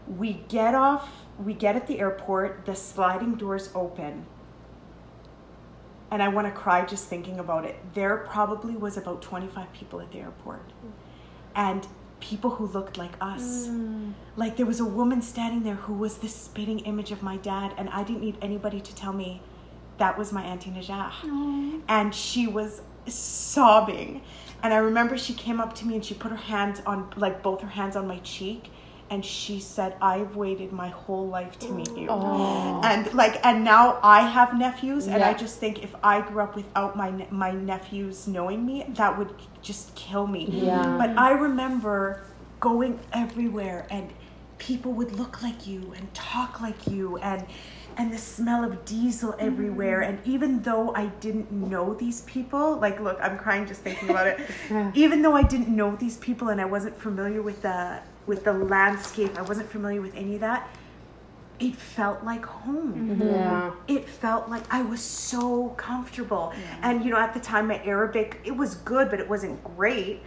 We 0.07 0.35
get 0.49 0.75
off, 0.75 1.26
we 1.43 1.55
get 1.55 1.77
at 1.77 1.87
the 1.87 2.01
airport, 2.01 2.65
the 2.67 2.75
sliding 2.75 3.35
doors 3.35 3.71
open, 3.75 4.27
and 6.11 6.23
I 6.23 6.29
want 6.29 6.47
to 6.47 6.53
cry 6.53 6.85
just 6.85 7.09
thinking 7.09 7.39
about 7.39 7.65
it. 7.65 7.77
There 7.95 8.17
probably 8.19 8.77
was 8.77 8.97
about 8.97 9.23
25 9.23 9.73
people 9.73 10.01
at 10.01 10.13
the 10.13 10.21
airport. 10.21 10.73
And 11.55 11.87
people 12.21 12.51
who 12.51 12.67
looked 12.67 12.97
like 12.97 13.13
us. 13.21 13.67
Mm. 13.69 14.13
Like 14.37 14.57
there 14.57 14.67
was 14.67 14.81
a 14.81 14.85
woman 14.85 15.21
standing 15.23 15.63
there 15.63 15.75
who 15.75 15.95
was 15.95 16.19
the 16.19 16.29
spitting 16.29 16.81
image 16.81 17.13
of 17.13 17.23
my 17.23 17.37
dad, 17.37 17.73
and 17.77 17.89
I 17.91 18.03
didn't 18.05 18.23
need 18.23 18.37
anybody 18.41 18.81
to 18.81 18.95
tell 18.95 19.13
me 19.13 19.43
that 19.99 20.19
was 20.19 20.33
my 20.33 20.43
Auntie 20.43 20.71
Najah. 20.71 21.83
And 21.89 22.15
she 22.15 22.47
was 22.47 22.83
sobbing. 23.07 24.23
And 24.63 24.73
I 24.73 24.79
remember 24.79 25.17
she 25.17 25.35
came 25.35 25.61
up 25.61 25.75
to 25.77 25.87
me 25.87 25.95
and 25.95 26.05
she 26.05 26.15
put 26.15 26.31
her 26.31 26.37
hands 26.37 26.81
on, 26.87 27.13
like 27.17 27.43
both 27.43 27.61
her 27.61 27.69
hands 27.69 27.97
on 27.97 28.07
my 28.07 28.19
cheek. 28.21 28.71
And 29.09 29.25
she 29.25 29.61
said, 29.61 29.97
I've 30.03 30.35
waited 30.35 30.73
my 30.73 30.89
whole 30.89 31.29
life 31.29 31.59
to 31.61 31.71
meet 31.71 31.97
you. 31.97 32.11
And 32.11 33.13
like, 33.15 33.45
and 33.47 33.63
now 33.63 34.01
I 34.03 34.23
have 34.23 34.57
nephews, 34.59 35.07
and 35.07 35.23
I 35.23 35.33
just 35.35 35.59
think 35.59 35.85
if 35.85 35.95
I 36.03 36.21
grew 36.21 36.43
up 36.43 36.57
without 36.57 36.97
my 36.97 37.11
ne- 37.11 37.29
my 37.31 37.53
nephews 37.53 38.27
knowing 38.27 38.67
me, 38.67 38.85
that 38.89 39.17
would 39.17 39.33
just 39.63 39.95
kill 39.95 40.27
me. 40.27 40.49
Yeah. 40.51 40.97
But 40.99 41.17
I 41.17 41.31
remember 41.33 42.25
going 42.59 42.99
everywhere, 43.13 43.87
and 43.91 44.13
people 44.59 44.93
would 44.93 45.13
look 45.13 45.43
like 45.43 45.67
you 45.67 45.93
and 45.97 46.13
talk 46.13 46.61
like 46.61 46.89
you, 46.89 47.17
and 47.19 47.47
and 47.97 48.13
the 48.13 48.19
smell 48.19 48.65
of 48.65 48.85
diesel 48.85 49.35
everywhere. 49.39 50.01
Mm. 50.01 50.09
And 50.09 50.19
even 50.27 50.63
though 50.63 50.95
I 50.95 51.07
didn't 51.07 51.51
know 51.51 51.95
these 51.95 52.23
people, 52.23 52.77
like, 52.77 53.01
look, 53.01 53.19
I'm 53.23 53.39
crying 53.39 53.67
just 53.67 53.81
thinking 53.81 54.11
about 54.11 54.27
it. 54.27 54.41
even 54.95 55.23
though 55.23 55.35
I 55.35 55.43
didn't 55.43 55.69
know 55.69 55.97
these 55.97 56.19
people 56.19 56.49
and 56.49 56.61
I 56.61 56.67
wasn't 56.67 56.99
familiar 57.01 57.43
with 57.43 57.63
the 57.63 58.01
with 58.27 58.45
the 58.45 58.53
landscape, 58.53 59.39
I 59.39 59.43
wasn't 59.43 59.71
familiar 59.71 60.01
with 60.01 60.15
any 60.17 60.35
of 60.35 60.41
that. 60.41 60.69
It 61.59 61.75
felt 61.75 62.23
like 62.23 62.45
home 62.45 63.17
mm-hmm. 63.19 63.29
Yeah. 63.29 63.73
it 63.89 64.07
felt 64.07 64.51
like 64.51 64.63
I 64.71 64.83
was 64.83 65.01
so 65.01 65.69
comfortable. 65.79 66.53
And 66.83 67.03
you 67.03 67.11
know, 67.11 67.17
at 67.17 67.33
the 67.33 67.41
time 67.41 67.69
my 67.69 67.83
Arabic 67.83 68.41
it 68.45 68.55
was 68.55 68.75
good, 68.75 69.09
but 69.09 69.21
it 69.21 69.29
wasn't 69.29 69.63
great. 69.65 70.21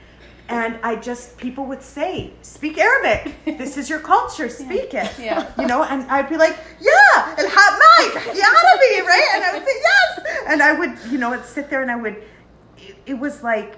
And 0.48 0.80
I 0.82 0.96
just 0.96 1.38
people 1.38 1.66
would 1.66 1.84
say, 1.84 2.34
"Speak 2.42 2.80
Arabic. 2.80 3.36
This 3.46 3.78
is 3.78 3.88
your 3.88 4.00
culture. 4.00 4.50
Speak 4.66 4.96
it." 4.96 5.12
Yeah. 5.20 5.52
You 5.60 5.68
know, 5.68 5.84
and 5.84 6.10
I'd 6.10 6.28
be 6.28 6.38
like, 6.38 6.58
"Yeah, 6.82 7.36
el 7.38 7.46
Maik, 7.46 8.16
ya 8.36 8.48
Arabi, 8.48 9.06
right?" 9.06 9.30
And 9.36 9.44
I 9.44 9.52
would 9.54 9.68
say, 9.68 9.76
"Yes." 9.90 10.44
And 10.48 10.64
I 10.64 10.74
would, 10.74 10.98
you 11.12 11.20
know, 11.20 11.34
I'd 11.34 11.46
sit 11.46 11.70
there 11.70 11.84
and 11.84 11.92
I 11.92 11.96
would. 11.96 12.24
It, 12.80 12.96
it 13.06 13.20
was 13.20 13.44
like 13.44 13.78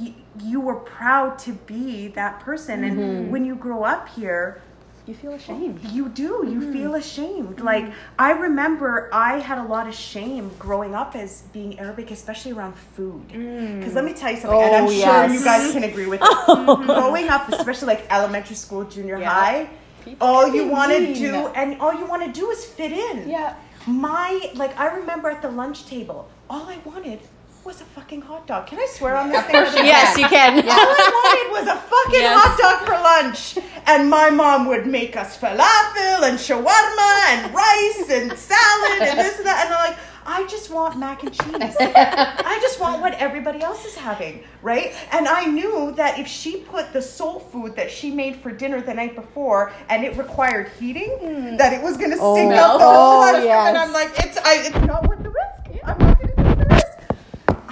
you, 0.00 0.14
you 0.42 0.60
were 0.60 0.76
proud 0.76 1.38
to 1.40 1.52
be 1.52 2.08
that 2.08 2.40
person, 2.40 2.84
and 2.84 2.98
mm-hmm. 2.98 3.30
when 3.30 3.44
you 3.44 3.54
grow 3.54 3.84
up 3.84 4.08
here, 4.08 4.62
You 5.06 5.14
feel 5.14 5.32
oh, 5.32 5.34
ashamed. 5.34 5.80
you 5.92 6.08
do. 6.08 6.44
You 6.48 6.60
mm-hmm. 6.60 6.72
feel 6.72 6.94
ashamed. 6.94 7.56
Mm-hmm. 7.56 7.64
Like 7.64 7.92
I 8.18 8.30
remember, 8.32 9.10
I 9.12 9.38
had 9.40 9.58
a 9.58 9.64
lot 9.64 9.86
of 9.86 9.94
shame 9.94 10.50
growing 10.58 10.94
up 10.94 11.14
as 11.14 11.42
being 11.52 11.78
Arabic, 11.78 12.10
especially 12.10 12.52
around 12.52 12.74
food. 12.96 13.28
Mm. 13.28 13.78
Because 13.80 13.94
let 13.94 14.04
me 14.06 14.14
tell 14.14 14.30
you 14.32 14.38
something, 14.38 14.58
and 14.58 14.74
I'm 14.76 14.84
Oh, 14.84 14.90
sure 14.90 15.28
you 15.28 15.44
guys 15.44 15.72
can 15.72 15.84
agree 15.84 16.06
with 16.06 16.20
this. 16.24 16.28
Oh. 16.48 16.76
growing 16.84 17.28
up, 17.28 17.48
especially 17.52 17.88
like 17.88 18.06
elementary 18.10 18.56
school, 18.56 18.84
junior 18.84 19.18
Yeah. 19.18 19.28
high, 19.28 19.68
People 20.04 20.26
all 20.26 20.48
you 20.48 20.66
want 20.68 20.92
to 20.92 21.14
do, 21.14 21.48
and 21.54 21.78
all 21.80 21.92
you 21.92 22.06
want 22.06 22.22
to 22.24 22.32
do 22.40 22.50
is 22.50 22.64
fit 22.64 22.92
in. 22.92 23.28
Yeah. 23.28 23.54
My 23.86 24.50
like, 24.54 24.72
I 24.80 24.86
remember 24.96 25.28
at 25.28 25.42
the 25.42 25.50
lunch 25.50 25.84
table, 25.84 26.28
all 26.48 26.66
I 26.68 26.78
wanted 26.84 27.20
was 27.64 27.80
a 27.80 27.84
fucking 27.84 28.20
hot 28.20 28.46
dog. 28.46 28.66
Can 28.66 28.78
I 28.78 28.86
swear 28.90 29.16
on 29.16 29.30
this 29.30 29.42
thing? 29.44 29.54
Yes, 29.54 30.18
you 30.18 30.26
can. 30.26 30.58
All 30.58 30.70
I 30.70 31.48
wanted 31.50 31.52
was 31.66 31.68
a 31.68 31.76
fucking 31.80 32.20
Yes. 32.20 32.38
hot 32.42 32.58
dog 32.58 32.86
for 32.86 32.92
lunch. 33.02 33.58
And 33.86 34.10
my 34.10 34.28
mom 34.30 34.66
would 34.66 34.86
make 34.86 35.16
us 35.16 35.38
falafel 35.38 36.22
and 36.28 36.38
shawarma 36.38 37.20
and 37.30 37.54
rice 37.54 38.10
and 38.10 38.38
salad 38.38 39.02
and 39.08 39.18
this 39.18 39.38
and 39.38 39.46
that. 39.46 39.64
And 39.66 39.74
I'm 39.74 39.90
like, 39.90 39.98
I 40.26 40.46
just 40.46 40.70
want 40.70 40.98
mac 40.98 41.22
and 41.22 41.32
cheese. 41.32 41.76
I 41.80 42.58
just 42.60 42.80
want 42.80 43.00
what 43.00 43.14
everybody 43.14 43.62
else 43.62 43.84
is 43.86 43.94
having, 43.94 44.42
right? 44.62 44.94
And 45.12 45.26
I 45.28 45.44
knew 45.46 45.92
that 45.96 46.18
if 46.18 46.26
she 46.26 46.56
put 46.58 46.92
the 46.92 47.00
soul 47.02 47.40
food 47.40 47.76
that 47.76 47.90
she 47.90 48.10
made 48.10 48.36
for 48.36 48.50
dinner 48.50 48.80
the 48.82 48.94
night 48.94 49.14
before 49.14 49.72
and 49.88 50.04
it 50.04 50.16
required 50.16 50.70
heating, 50.78 51.10
hmm. 51.20 51.56
that 51.56 51.72
it 51.72 51.82
was 51.82 51.96
gonna 51.96 52.16
Oh, 52.20 52.34
stink 52.36 52.50
no. 52.50 52.56
up 52.56 52.78
the 52.78 52.84
whole 52.84 52.94
Oh, 52.94 53.20
lunch. 53.20 53.44
yes. 53.44 53.68
And 53.68 53.76
I'm 53.78 53.92
like, 53.92 54.10
it's 54.18 54.36
I, 54.38 54.54
it's 54.66 54.86
not 54.86 55.06
worth 55.08 55.22
the 55.22 55.30
risk. 55.30 55.63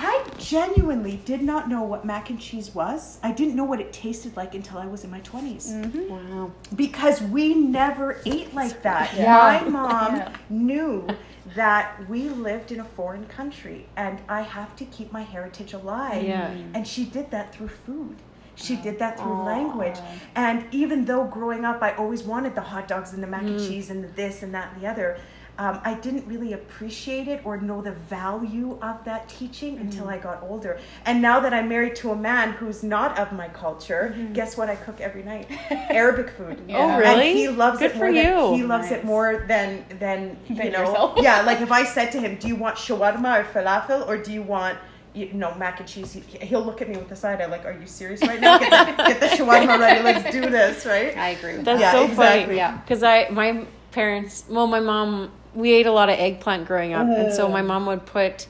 I 0.05 0.25
genuinely 0.37 1.21
did 1.25 1.43
not 1.43 1.69
know 1.69 1.83
what 1.83 2.05
mac 2.05 2.29
and 2.29 2.41
cheese 2.41 2.75
was. 2.75 3.21
I 3.23 3.31
didn't 3.31 3.55
know 3.55 3.62
what 3.62 3.81
it 3.81 3.93
tasted 3.93 4.37
like 4.37 4.57
until 4.57 4.79
I 4.79 4.87
was 4.87 5.05
in 5.05 5.11
my 5.12 5.21
20s. 5.21 5.71
Mm-hmm. 5.71 6.09
Wow. 6.09 6.51
Because 6.75 7.23
we 7.23 7.55
never 7.55 8.21
ate 8.27 8.53
like 8.53 8.83
that. 8.83 9.15
Yeah. 9.17 9.61
My 9.62 9.69
mom 9.69 10.17
Yeah. 10.17 10.33
knew 10.51 11.07
that 11.55 12.09
we 12.09 12.29
lived 12.29 12.73
in 12.73 12.81
a 12.81 12.85
foreign 12.85 13.27
country 13.27 13.87
and 13.97 14.21
I 14.29 14.43
have 14.43 14.75
to 14.77 14.85
keep 14.87 15.12
my 15.12 15.23
heritage 15.23 15.73
alive. 15.73 16.25
Yeah. 16.25 16.51
And 16.75 16.87
she 16.87 17.05
did 17.05 17.31
that 17.31 17.55
through 17.55 17.69
food. 17.69 18.17
She 18.57 18.77
did 18.77 18.99
that 18.99 19.19
through 19.19 19.45
language. 19.45 19.99
And 20.35 20.67
even 20.73 21.05
though 21.05 21.25
growing 21.25 21.65
up 21.65 21.81
I 21.81 21.93
always 21.93 22.25
wanted 22.25 22.57
the 22.57 22.61
hot 22.61 22.88
dogs 22.88 23.12
and 23.12 23.23
the 23.23 23.29
mac 23.29 23.43
and 23.43 23.61
mm. 23.61 23.69
cheese 23.69 23.88
and 23.88 24.03
the 24.03 24.09
this 24.09 24.43
and 24.43 24.53
that 24.53 24.73
and 24.73 24.83
the 24.83 24.88
other, 24.88 25.19
um, 25.59 25.81
I 25.85 25.95
didn't 25.95 26.27
really 26.27 26.55
appreciate 26.55 27.29
it 27.29 27.45
or 27.45 27.61
know 27.61 27.83
the 27.83 27.93
value 27.93 28.79
of 28.81 29.05
that 29.05 29.29
teaching 29.29 29.77
until 29.79 30.09
I 30.09 30.17
got 30.19 30.43
older. 30.43 30.79
And 31.05 31.21
now 31.21 31.41
that 31.41 31.53
I'm 31.53 31.69
married 31.69 31.95
to 31.97 32.11
a 32.11 32.17
man 32.17 32.53
who's 32.53 32.83
not 32.83 33.19
of 33.19 33.33
my 33.33 33.49
culture, 33.49 34.17
guess 34.33 34.57
what 34.57 34.71
I 34.71 34.77
cook 34.77 35.01
every 35.01 35.23
night? 35.23 35.49
Arabic 35.71 36.31
food. 36.31 36.59
Yeah. 36.69 36.97
Oh, 36.97 36.99
really? 36.99 37.29
And 37.31 37.38
he 37.38 37.49
loves 37.49 37.79
Good 37.81 37.91
it 37.91 37.93
for 37.93 37.99
more 38.11 38.12
than 38.12 38.25
you. 38.51 38.57
he 38.57 38.62
loves 38.62 38.91
it 38.91 39.05
more 39.05 39.45
than 39.47 39.85
than 39.99 40.38
you 40.49 40.57
Than 40.57 40.73
know. 40.73 40.81
yourself. 40.81 41.19
Yeah, 41.19 41.43
like 41.43 41.61
if 41.67 41.71
I 41.71 41.85
said 41.85 42.11
to 42.12 42.21
him, 42.21 42.37
"Do 42.37 42.49
you 42.49 42.57
want 42.57 42.77
shawarma 42.77 43.41
or 43.41 43.45
falafel, 43.45 44.07
or 44.09 44.17
do 44.17 44.33
you 44.33 44.43
want?" 44.43 44.79
You 45.15 45.31
know, 45.35 45.55
mac 45.57 45.79
and 45.79 45.87
cheese. 45.87 46.15
He, 46.15 46.21
he'll 46.47 46.65
look 46.65 46.81
at 46.81 46.88
me 46.88 46.97
with 46.97 47.11
the 47.11 47.17
side 47.17 47.43
eye, 47.43 47.47
like, 47.47 47.67
"Are 47.67 47.77
you 47.79 47.87
serious 47.87 48.23
right 48.23 48.41
now? 48.41 48.59
Get 48.59 48.71
the, 48.97 49.03
get 49.05 49.21
the 49.21 49.27
shawarma 49.27 49.79
ready. 49.79 50.03
Let's 50.03 50.33
do 50.33 50.41
this, 50.49 50.87
right?" 50.87 51.15
I 51.15 51.29
agree 51.37 51.57
with 51.59 51.67
That's 51.67 51.81
Yeah, 51.83 51.93
so 51.93 52.05
exactly. 52.07 52.45
funny. 52.45 52.57
Yeah. 52.57 52.79
Because 52.79 53.03
I, 53.03 53.29
my 53.29 53.67
parents, 53.91 54.45
well, 54.49 54.67
my 54.67 54.81
mom, 54.81 55.31
we 55.55 55.73
ate 55.73 55.87
a 55.87 55.93
lot 55.93 56.09
of 56.09 56.19
eggplant 56.19 56.67
growing 56.67 56.93
up, 56.95 57.07
and 57.07 57.33
so 57.33 57.49
my 57.49 57.62
mom 57.62 57.87
would 57.87 58.07
put 58.07 58.47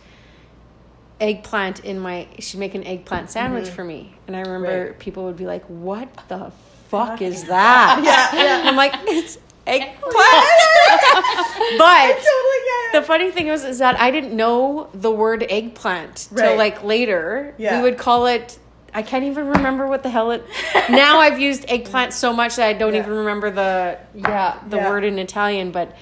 eggplant 1.21 1.81
in 1.85 1.99
my. 1.99 2.27
She'd 2.39 2.59
make 2.59 2.75
an 2.75 2.85
eggplant 2.85 3.31
sandwich 3.31 3.69
for 3.69 3.85
me, 3.85 4.15
and 4.27 4.37
I 4.37 4.41
remember 4.41 4.87
Right. 4.87 4.99
people 4.99 5.25
would 5.25 5.37
be 5.37 5.47
like, 5.47 5.65
"What 5.67 6.09
the 6.29 6.53
fuck 6.89 7.23
is 7.23 7.45
that?" 7.45 8.01
Yeah, 8.05 8.63
yeah. 8.63 8.69
I'm 8.69 8.77
like, 8.77 8.95
"It's 9.07 9.39
eggplant." 9.67 10.03
but 11.79 12.09
Totally, 12.09 12.19
yeah, 12.19 12.93
yeah. 12.93 13.01
the 13.01 13.03
funny 13.07 13.31
thing 13.31 13.49
was 13.49 13.65
is 13.65 13.79
that 13.79 13.99
I 14.01 14.11
didn't 14.11 14.37
know 14.37 14.89
the 14.95 15.11
word 15.11 15.47
eggplant 15.49 16.29
till 16.37 16.57
like 16.57 16.83
later. 16.85 17.55
Yeah. 17.59 17.77
We 17.79 17.83
would 17.91 17.99
call 17.99 18.27
it. 18.27 18.59
I 18.95 19.01
can't 19.01 19.25
even 19.25 19.47
remember 19.49 19.87
what 19.87 20.03
the 20.03 20.11
hell 20.11 20.33
it. 20.33 20.45
now 20.91 21.19
I've 21.19 21.39
used 21.41 21.65
eggplant 21.69 22.13
so 22.13 22.31
much 22.35 22.57
that 22.57 22.67
I 22.67 22.75
don't 22.75 22.93
Yeah. 22.93 23.01
even 23.01 23.15
remember 23.15 23.51
the 23.51 23.99
Yeah. 24.15 24.59
the 24.69 24.77
Yeah. 24.77 24.91
word 24.91 25.05
in 25.05 25.19
Italian. 25.19 25.71
But 25.71 25.97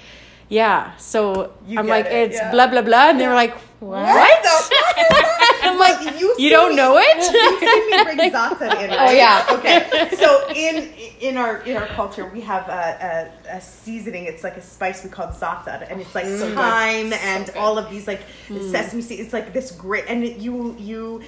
yeah, 0.51 0.97
so 0.97 1.53
You 1.67 1.79
I'm 1.79 1.87
like 1.87 2.07
it, 2.07 2.13
it's 2.13 2.37
yeah. 2.37 2.51
blah 2.51 2.67
blah 2.67 2.83
blah, 2.83 3.11
and 3.11 3.21
they 3.21 3.27
were 3.29 3.35
like, 3.35 3.57
what? 3.79 4.05
What 4.05 4.43
the 4.43 4.49
fuck 4.49 4.99
is 4.99 5.09
that? 5.09 5.61
I'm 5.63 5.79
like, 5.79 6.21
you, 6.21 6.35
see 6.37 6.51
don't 6.51 6.71
me- 6.71 6.77
know 6.77 6.99
You 6.99 7.05
it? 7.07 7.23
see 7.23 7.97
me 7.97 8.05
bring 8.05 8.19
in, 8.83 8.91
Oh, 8.93 9.11
yeah. 9.11 9.47
Okay. 9.51 10.11
So 10.17 10.49
in 10.55 10.93
in 11.21 11.37
our 11.37 11.59
in 11.59 11.77
our 11.77 11.87
culture, 11.87 12.27
we 12.27 12.41
have 12.43 12.69
a, 12.69 13.31
a, 13.49 13.57
a 13.57 13.61
seasoning. 13.61 14.25
It's 14.25 14.43
like 14.43 14.57
a 14.57 14.61
spice 14.61 15.05
we 15.05 15.11
call 15.11 15.29
za'atar, 15.29 15.91
and 15.91 16.01
it's 16.01 16.15
like 16.15 16.27
mm. 16.27 16.55
thyme 16.55 17.13
and 17.13 17.51
all 17.57 17.79
of 17.79 17.89
these 17.89 18.07
like 18.07 18.23
mm. 18.49 18.71
sesame 18.71 19.03
seeds. 19.03 19.21
It's 19.23 19.33
like 19.33 19.53
this 19.53 19.71
great, 19.71 20.05
and 20.09 20.25
it, 20.25 20.39
you 20.39 20.77
you 20.79 21.23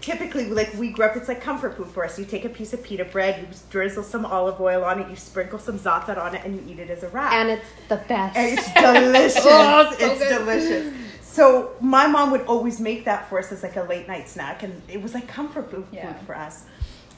typically 0.00 0.46
like 0.50 0.72
we 0.74 0.90
grew 0.90 1.04
up. 1.06 1.16
It's 1.16 1.28
like 1.28 1.40
comfort 1.40 1.76
food 1.76 1.88
for 1.88 2.04
us. 2.04 2.18
You 2.18 2.24
take 2.24 2.44
a 2.44 2.48
piece 2.48 2.72
of 2.72 2.82
pita 2.82 3.04
bread, 3.04 3.40
you 3.40 3.48
drizzle 3.70 4.02
some 4.02 4.24
olive 4.26 4.60
oil 4.60 4.84
on 4.84 5.00
it, 5.00 5.08
you 5.10 5.16
sprinkle 5.16 5.58
some 5.58 5.78
za'atar 5.78 6.18
on 6.18 6.34
it, 6.34 6.44
and 6.44 6.54
you 6.54 6.72
eat 6.74 6.78
it 6.78 6.90
as 6.90 7.02
a 7.02 7.08
wrap. 7.08 7.32
And 7.32 7.50
it's 7.50 7.66
the 7.88 7.96
best. 7.96 8.36
And 8.36 8.58
it's 8.58 8.72
delicious. 8.74 9.42
Oh, 9.44 9.90
it's 9.90 10.00
so 10.00 10.06
it's 10.06 10.28
delicious. 10.38 10.94
So 11.22 11.72
my 11.80 12.06
mom 12.06 12.30
would 12.32 12.42
always 12.42 12.80
make 12.80 13.04
that 13.04 13.28
for 13.28 13.38
us 13.38 13.52
as 13.52 13.62
like 13.62 13.76
a 13.76 13.82
late 13.82 14.08
night 14.08 14.28
snack, 14.28 14.62
and 14.62 14.80
it 14.88 15.00
was 15.02 15.14
like 15.14 15.28
comfort 15.28 15.70
food, 15.70 15.86
Yeah. 15.92 16.12
food 16.12 16.26
for 16.26 16.36
us. 16.36 16.64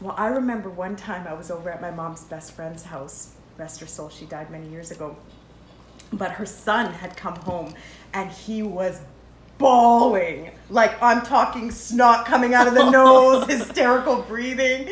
Well, 0.01 0.15
I 0.17 0.29
remember 0.29 0.71
one 0.71 0.97
time 0.97 1.27
I 1.27 1.35
was 1.35 1.51
over 1.51 1.71
at 1.71 1.81
my 1.81 1.91
mom's 1.91 2.25
best 2.25 2.53
friend's 2.53 2.83
house. 2.83 3.35
Rest 3.59 3.81
her 3.81 3.87
soul, 3.87 4.09
she 4.09 4.25
died 4.27 4.51
many 4.51 4.69
years 4.69 4.91
ago. 4.91 5.17
But 6.13 6.33
her 6.33 6.47
son 6.47 6.93
had 6.93 7.17
come 7.17 7.37
home, 7.37 7.75
and 8.13 8.31
he 8.31 8.63
was 8.63 9.01
bawling. 9.61 10.51
Like 10.71 11.01
I'm 11.01 11.23
talking 11.23 11.71
snot 11.71 12.27
coming 12.27 12.55
out 12.55 12.67
of 12.67 12.75
the 12.75 12.91
nose, 12.91 13.47
hysterical 13.49 14.23
breathing. 14.23 14.89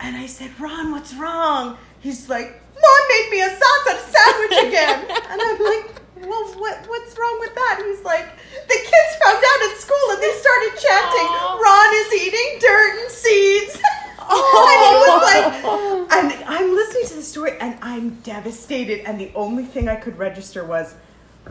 And 0.00 0.16
I 0.16 0.26
said, 0.26 0.50
Ron, 0.60 0.90
what's 0.90 1.14
wrong? 1.14 1.78
He's 2.00 2.28
like, 2.28 2.60
Mom 2.74 3.02
made 3.08 3.28
me 3.30 3.40
a 3.40 3.48
salsa 3.48 3.94
sandwich 4.10 4.68
again. 4.68 5.06
and 5.30 5.40
I'm 5.40 5.58
like, 5.62 6.02
well, 6.16 6.44
what, 6.58 6.84
what's 6.88 7.16
wrong 7.16 7.36
with 7.40 7.54
that? 7.54 7.82
He's 7.86 8.04
like, 8.04 8.28
the 8.52 8.74
kids 8.74 9.10
found 9.22 9.38
out 9.38 9.70
at 9.70 9.76
school 9.78 10.06
and 10.10 10.22
they 10.22 10.34
started 10.34 10.72
chanting, 10.82 11.28
Ron 11.62 11.90
is 11.94 12.12
eating 12.22 12.58
dirt 12.58 13.00
and 13.00 13.10
seeds. 13.10 13.74
and 14.18 14.80
he 14.82 14.94
was 14.98 15.22
like, 15.22 16.12
and 16.12 16.44
I'm 16.44 16.74
listening 16.74 17.06
to 17.06 17.14
the 17.14 17.22
story 17.22 17.58
and 17.60 17.78
I'm 17.82 18.10
devastated. 18.22 19.06
And 19.06 19.20
the 19.20 19.30
only 19.34 19.64
thing 19.64 19.88
I 19.88 19.96
could 19.96 20.18
register 20.18 20.64
was, 20.64 20.94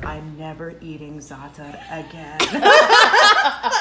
I'm 0.04 0.38
never 0.38 0.73
eating 0.82 1.19
za'atar 1.19 1.75
again. 1.91 2.38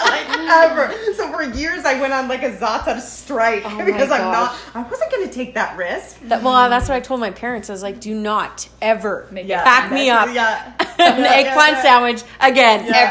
like 0.05 0.29
ever. 0.51 0.93
So 1.15 1.31
for 1.33 1.43
years 1.43 1.85
I 1.85 2.01
went 2.01 2.13
on 2.13 2.29
like 2.29 2.43
a 2.43 2.51
za'atar 2.51 3.01
strike 3.01 3.63
Oh 3.65 3.85
because 3.85 4.11
I'm 4.11 4.23
not. 4.33 4.57
I 4.75 4.83
wasn't 4.83 5.11
going 5.13 5.29
to 5.29 5.33
take 5.35 5.55
that 5.55 5.77
risk. 5.77 6.21
That, 6.23 6.43
well, 6.43 6.55
uh, 6.55 6.69
that's 6.69 6.89
what 6.89 6.97
I 6.97 7.01
told 7.01 7.21
my 7.21 7.31
parents. 7.31 7.71
I 7.71 7.73
was 7.73 7.83
like, 7.83 8.01
do 8.01 8.15
not 8.15 8.69
ever 8.83 9.29
Make 9.31 9.47
Yeah, 9.47 9.65
back 9.65 9.93
me 9.93 10.11
up 10.11 10.29
Yeah. 10.35 10.73
an 10.99 11.21
Yeah, 11.23 11.31
eggplant 11.33 11.73
yeah, 11.73 11.83
sandwich 11.83 12.23
again, 12.41 12.87
Yeah. 12.87 13.09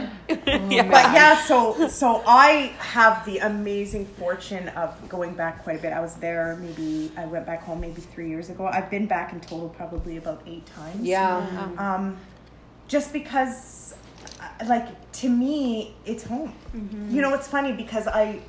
ever. 0.00 0.10
Yeah. 0.28 0.68
Yeah. 0.68 0.82
But 0.90 1.12
yeah, 1.14 1.44
so 1.44 1.88
so 1.88 2.22
I 2.26 2.72
have 2.78 3.24
the 3.24 3.38
amazing 3.38 4.06
fortune 4.06 4.68
of 4.70 5.08
going 5.08 5.34
back 5.34 5.62
quite 5.64 5.78
a 5.78 5.82
bit. 5.82 5.92
I 5.92 6.00
was 6.00 6.14
there 6.16 6.56
maybe 6.60 7.10
I 7.16 7.24
went 7.26 7.46
back 7.46 7.62
home 7.62 7.80
maybe 7.80 8.00
three 8.00 8.28
years 8.28 8.50
ago. 8.50 8.66
I've 8.66 8.90
been 8.90 9.06
back 9.06 9.32
in 9.32 9.40
total 9.40 9.68
probably 9.70 10.16
about 10.16 10.42
eight 10.46 10.66
times. 10.66 11.02
Yeah. 11.02 11.46
Um, 11.78 12.16
just 12.88 13.12
because, 13.12 13.94
uh, 14.40 14.64
like 14.66 14.88
to 15.12 15.28
me, 15.28 15.94
it's 16.04 16.24
home. 16.24 16.52
You 17.14 17.22
know, 17.22 17.34
it's 17.34 17.48
funny 17.48 17.72
because 17.72 18.06
I. 18.06 18.40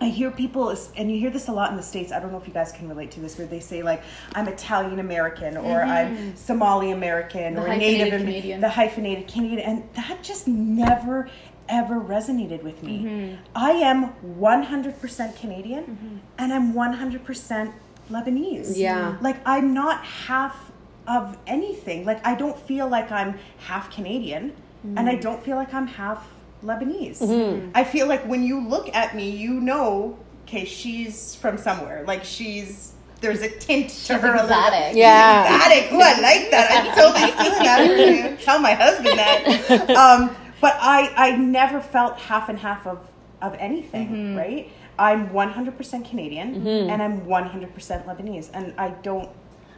I 0.00 0.08
hear 0.08 0.30
people, 0.30 0.76
and 0.96 1.10
you 1.10 1.18
hear 1.18 1.30
this 1.30 1.48
a 1.48 1.52
lot 1.52 1.70
in 1.70 1.76
the 1.76 1.82
States. 1.82 2.12
I 2.12 2.20
don't 2.20 2.32
know 2.32 2.38
if 2.38 2.46
you 2.46 2.52
guys 2.52 2.72
can 2.72 2.88
relate 2.88 3.10
to 3.12 3.20
this, 3.20 3.38
where 3.38 3.46
they 3.46 3.60
say, 3.60 3.82
like, 3.82 4.02
I'm 4.34 4.48
Italian 4.48 4.98
American 4.98 5.56
or 5.56 5.80
mm-hmm. 5.80 5.90
I'm 5.90 6.36
Somali 6.36 6.90
American 6.90 7.56
or 7.58 7.68
Native 7.68 8.12
Am- 8.12 8.20
Canadian. 8.20 8.60
The 8.60 8.68
hyphenated 8.68 9.28
Canadian. 9.28 9.60
And 9.60 9.88
that 9.94 10.22
just 10.22 10.48
never, 10.48 11.28
ever 11.68 12.00
resonated 12.00 12.62
with 12.62 12.82
me. 12.82 13.04
Mm-hmm. 13.04 13.42
I 13.54 13.70
am 13.70 14.12
100% 14.38 15.36
Canadian 15.36 15.84
mm-hmm. 15.84 16.16
and 16.38 16.52
I'm 16.52 16.72
100% 16.72 17.72
Lebanese. 18.10 18.76
Yeah. 18.76 19.16
Like, 19.20 19.36
I'm 19.46 19.72
not 19.74 20.04
half 20.04 20.72
of 21.06 21.38
anything. 21.46 22.04
Like, 22.04 22.24
I 22.26 22.34
don't 22.34 22.58
feel 22.58 22.88
like 22.88 23.10
I'm 23.10 23.38
half 23.58 23.90
Canadian 23.90 24.54
and 24.96 25.08
I 25.08 25.14
don't 25.14 25.42
feel 25.42 25.56
like 25.56 25.72
I'm 25.72 25.86
half 25.86 26.28
Lebanese. 26.64 27.18
Mm-hmm. 27.18 27.70
I 27.74 27.84
feel 27.84 28.06
like 28.06 28.26
when 28.26 28.42
you 28.42 28.66
look 28.66 28.94
at 28.94 29.14
me, 29.14 29.30
you 29.30 29.54
know, 29.54 30.18
okay, 30.44 30.64
she's 30.64 31.34
from 31.34 31.58
somewhere. 31.58 32.04
Like, 32.06 32.24
she's. 32.24 32.92
There's 33.20 33.40
a 33.40 33.48
tint 33.48 33.88
to 34.06 34.18
her. 34.18 34.28
a 34.28 34.32
little- 34.32 34.44
exotic. 34.46 34.88
She's 34.88 34.96
Yeah. 34.96 35.56
exotic. 35.56 35.88
Oh, 35.92 36.00
I 36.00 36.20
like 36.20 36.50
that. 36.50 36.70
I'm 36.70 36.94
totally 36.94 37.32
stealing 37.32 37.62
that. 37.64 38.40
Tell 38.42 38.58
my 38.58 38.72
husband 38.74 39.18
that. 39.18 39.90
Um, 39.90 40.36
but 40.60 40.76
I, 40.80 41.12
I 41.16 41.36
never 41.36 41.80
felt 41.80 42.18
half 42.18 42.48
and 42.48 42.58
half 42.58 42.86
of, 42.86 42.98
of 43.40 43.54
anything, 43.58 44.08
mm-hmm. 44.08 44.36
right? 44.36 44.70
I'm 44.98 45.28
100% 45.30 46.08
Canadian 46.08 46.54
mm-hmm. 46.56 46.90
and 46.90 47.02
I'm 47.02 47.22
100% 47.22 47.74
Lebanese, 48.06 48.50
and 48.52 48.74
I 48.78 48.90
don't, 48.90 49.28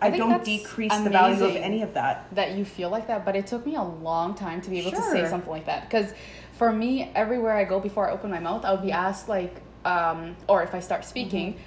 I, 0.00 0.08
I 0.08 0.16
don't 0.16 0.44
decrease 0.44 0.96
the 0.98 1.10
value 1.10 1.42
of 1.44 1.56
any 1.56 1.82
of 1.82 1.94
that. 1.94 2.26
that 2.32 2.52
you 2.52 2.64
feel 2.64 2.90
like 2.90 3.06
that, 3.06 3.24
but 3.24 3.34
it 3.34 3.46
took 3.46 3.64
me 3.64 3.76
a 3.76 3.82
long 3.82 4.34
time 4.34 4.60
to 4.60 4.70
be 4.70 4.80
able 4.80 4.90
to 4.90 5.02
say 5.02 5.26
something 5.26 5.50
like 5.50 5.66
that. 5.66 5.88
Because 5.88 6.12
for 6.58 6.72
me, 6.72 7.10
everywhere 7.14 7.54
I 7.56 7.64
go, 7.64 7.80
before 7.80 8.08
I 8.08 8.12
open 8.12 8.30
my 8.30 8.40
mouth, 8.40 8.64
I'll 8.64 8.76
be 8.78 8.92
asked 8.92 9.28
like, 9.28 9.54
um, 9.84 10.36
or 10.48 10.62
if 10.62 10.74
I 10.74 10.80
start 10.80 11.04
speaking, 11.04 11.54
Mm-hmm. 11.54 11.60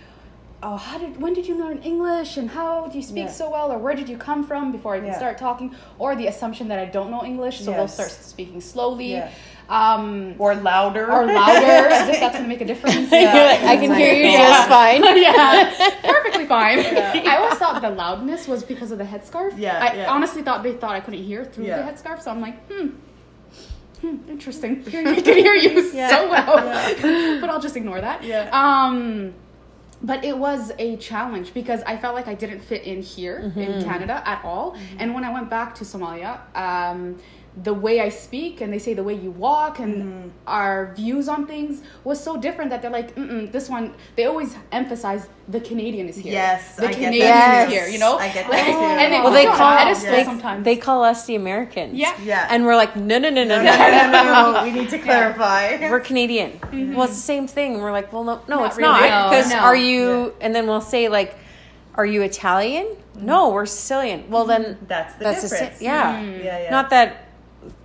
oh, 0.74 0.76
how 0.78 0.98
did 0.98 1.22
when 1.22 1.34
did 1.34 1.48
you 1.48 1.56
learn 1.58 1.78
English 1.84 2.36
and 2.38 2.50
how 2.50 2.88
do 2.88 2.98
you 2.98 3.04
speak 3.04 3.26
Yeah. 3.28 3.32
so 3.42 3.50
well, 3.50 3.72
or 3.72 3.78
where 3.78 3.96
did 3.96 4.10
you 4.10 4.18
come 4.18 4.44
from 4.46 4.72
before 4.72 4.94
I 4.96 4.98
even 4.98 5.10
Yeah. 5.10 5.18
start 5.18 5.38
talking, 5.38 5.74
or 5.98 6.16
the 6.16 6.28
assumption 6.28 6.68
that 6.70 6.80
I 6.80 6.86
don't 6.86 7.12
know 7.12 7.24
English, 7.24 7.62
so 7.62 7.72
they'll 7.72 7.88
start 7.88 8.10
speaking 8.12 8.60
slowly. 8.62 9.14
Yeah. 9.14 9.30
Um, 9.70 10.34
Or 10.40 10.56
louder. 10.56 11.06
or 11.12 11.28
louder, 11.28 11.86
as 11.94 12.10
if 12.10 12.20
that's 12.20 12.36
gonna 12.36 12.48
make 12.48 12.60
a 12.62 12.66
difference. 12.66 13.14
I 13.74 13.78
can 13.78 13.94
hear 13.94 14.14
you 14.16 14.32
Yeah. 14.32 14.48
just 14.48 14.68
fine. 14.68 15.02
yeah, 15.28 15.94
perfectly 16.04 16.46
fine. 16.48 16.80
I 16.80 17.38
always 17.38 17.58
thought 17.60 17.80
the 17.82 17.92
loudness 17.92 18.48
was 18.48 18.64
because 18.64 18.92
of 18.92 18.98
the 18.98 19.04
headscarf. 19.06 19.54
Yeah, 19.58 19.78
I 19.80 19.94
yeah. 19.96 20.12
honestly 20.12 20.42
thought 20.42 20.64
they 20.64 20.74
thought 20.74 20.96
I 20.96 21.02
couldn't 21.02 21.24
hear 21.24 21.46
through 21.46 21.66
Yeah. 21.68 21.78
the 21.84 21.86
headscarf, 21.92 22.22
so 22.24 22.32
I'm 22.32 22.42
like, 22.42 22.58
hmm. 22.68 22.88
Hmm, 24.02 24.18
interesting. 24.30 24.84
We 24.86 24.92
can 25.22 25.38
hear 25.38 25.54
you 25.54 25.84
so 25.92 26.30
well, 26.30 26.56
but 27.42 27.50
I'll 27.50 27.60
just 27.62 27.76
ignore 27.76 28.00
that. 28.02 28.24
Yeah. 28.24 28.50
Um, 28.52 29.34
but 30.02 30.24
it 30.24 30.38
was 30.38 30.72
a 30.80 30.96
challenge 30.98 31.54
because 31.54 31.82
I 31.84 31.98
felt 31.98 32.16
like 32.16 32.28
I 32.28 32.34
didn't 32.34 32.62
fit 32.62 32.84
in 32.84 33.02
here 33.02 33.40
Mm-hmm. 33.42 33.60
in 33.60 33.84
Canada 33.84 34.22
at 34.26 34.44
all. 34.46 34.78
And 34.98 35.14
when 35.14 35.24
I 35.26 35.34
went 35.34 35.50
back 35.50 35.76
to 35.76 35.84
Somalia, 35.84 36.40
um, 36.56 37.18
the 37.64 37.74
way 37.74 38.00
I 38.00 38.10
speak 38.10 38.62
and 38.62 38.72
they 38.72 38.80
say 38.80 38.94
the 38.94 39.04
way 39.04 39.14
you 39.16 39.32
walk 39.32 39.80
and 39.80 39.94
Mm-hmm. 39.96 40.30
our 40.48 40.94
views 40.96 41.28
on 41.28 41.46
things 41.46 41.82
was 42.04 42.24
so 42.24 42.38
different 42.38 42.70
that 42.72 42.82
they're 42.82 42.92
like, 42.92 43.14
this 43.52 43.68
one. 43.70 43.94
They 44.16 44.26
always 44.26 44.56
emphasize 44.72 45.28
the 45.50 45.60
Canadian 45.60 46.08
is 46.08 46.16
here. 46.18 46.32
Yes, 46.34 46.76
the 46.76 46.84
I 46.84 46.88
get 46.92 46.96
Canadian 46.96 47.26
that 47.28 47.68
is 47.68 47.74
too. 47.74 47.80
here. 47.80 47.88
You 47.90 48.00
know, 48.00 48.18
I 48.18 48.28
get 48.30 48.48
that 48.50 48.52
Like, 48.52 48.66
too. 48.66 48.72
And 49.02 49.14
they 49.14 49.20
Well, 49.20 49.32
they 49.32 49.46
put 49.46 49.46
you 49.46 49.50
on 49.52 49.58
call 49.58 49.78
pedestal 49.78 50.12
they, 50.12 50.24
sometimes. 50.24 50.64
they 50.64 50.76
call 50.78 51.04
us 51.04 51.26
the 51.26 51.36
Americans. 51.36 51.96
Yeah. 51.96 52.16
Yeah. 52.24 52.48
And 52.50 52.66
we're 52.66 52.76
like, 52.76 52.96
no, 52.96 53.18
no, 53.18 53.30
no, 53.30 53.44
no, 53.44 53.58
no, 53.58 53.64
no. 53.64 53.78
no, 53.78 54.12
no, 54.12 54.52
no, 54.54 54.64
We 54.64 54.72
need 54.72 54.90
to 54.90 55.00
clarify. 55.00 55.90
We're 55.90 56.00
Canadian. 56.00 56.52
Mm-hmm. 56.60 56.94
Well, 56.94 57.06
it's 57.08 57.16
the 57.16 57.22
same 57.34 57.48
thing. 57.48 57.80
We're 57.82 57.92
like, 57.92 58.14
well, 58.14 58.24
no, 58.24 58.42
no, 58.48 58.58
Not 58.60 58.68
it's 58.68 58.78
really. 58.78 59.10
not. 59.10 59.30
Because 59.32 59.52
no. 59.52 59.58
are 59.60 59.76
you? 59.76 60.34
And 60.40 60.54
then 60.56 60.68
we'll 60.68 60.82
say 60.82 61.10
like, 61.10 61.36
are 61.96 62.06
you 62.06 62.22
Italian? 62.22 62.86
Mm-hmm. 62.86 63.26
No, 63.26 63.50
we're 63.50 63.66
Sicilian. 63.66 64.30
Well, 64.30 64.46
then 64.46 64.78
That's 64.88 65.16
the 65.16 65.24
that's 65.26 65.42
difference. 65.50 65.78
same. 65.80 65.86
Yeah. 65.86 66.22
Mm-hmm. 66.22 66.46
Yeah, 66.46 66.64
yeah. 66.64 66.70
Not 66.72 66.90
that. 66.92 67.26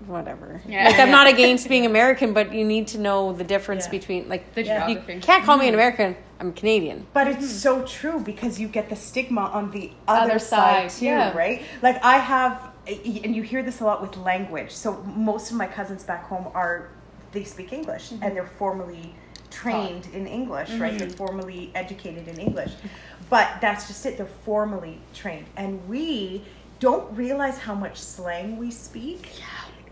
Whatever. 0.07 0.61
Yeah. 0.67 0.85
Like 0.85 0.99
I'm 0.99 1.11
not 1.11 1.27
against 1.35 1.69
being 1.69 1.87
American, 1.87 2.33
but 2.33 2.53
you 2.53 2.65
need 2.65 2.89
to 2.89 2.99
know 2.99 3.33
the 3.33 3.45
difference 3.45 3.87
Yeah. 3.87 3.91
between 3.91 4.29
like 4.29 4.55
The 4.55 4.65
Yeah. 4.65 4.89
you 4.89 5.21
can't 5.21 5.45
call 5.45 5.57
me 5.57 5.67
an 5.67 5.73
mm-hmm. 5.73 5.75
American. 5.75 6.17
I'm 6.41 6.53
Canadian. 6.53 7.07
But 7.13 7.29
it's 7.29 7.49
so 7.49 7.85
true 7.85 8.21
because 8.21 8.59
you 8.59 8.69
get 8.69 8.89
the 8.89 8.97
stigma 8.97 9.43
on 9.43 9.71
the 9.71 9.93
other, 10.09 10.33
Other 10.33 10.39
side, 10.39 10.91
side, 10.91 10.99
too, 10.99 11.07
yeah. 11.07 11.37
right? 11.37 11.63
Like 11.81 12.05
I 12.05 12.19
have, 12.19 12.71
and 12.87 13.35
you 13.35 13.43
hear 13.43 13.63
this 13.63 13.81
a 13.81 13.85
lot 13.85 14.03
with 14.03 14.17
language. 14.17 14.71
So 14.73 15.03
most 15.05 15.51
of 15.51 15.57
my 15.57 15.67
cousins 15.67 16.03
back 16.03 16.25
home 16.27 16.49
are, 16.55 16.89
they 17.33 17.45
speak 17.45 17.73
English 17.73 18.11
mm-hmm. 18.11 18.23
and 18.23 18.37
they're 18.37 18.47
formally 18.47 19.15
trained 19.51 20.09
in 20.13 20.27
English, 20.27 20.71
right? 20.73 20.93
Mm-hmm. 20.93 20.99
They're 20.99 21.11
formally 21.11 21.71
educated 21.75 22.29
in 22.29 22.39
English. 22.39 22.73
But 23.31 23.61
that's 23.61 23.87
just 23.87 24.05
it. 24.05 24.17
They're 24.19 24.27
formally 24.27 25.01
trained, 25.15 25.47
and 25.57 25.89
we 25.89 26.45
don't 26.79 27.17
realize 27.17 27.59
how 27.59 27.75
much 27.75 27.97
slang 27.97 28.59
we 28.59 28.71
speak. 28.71 29.31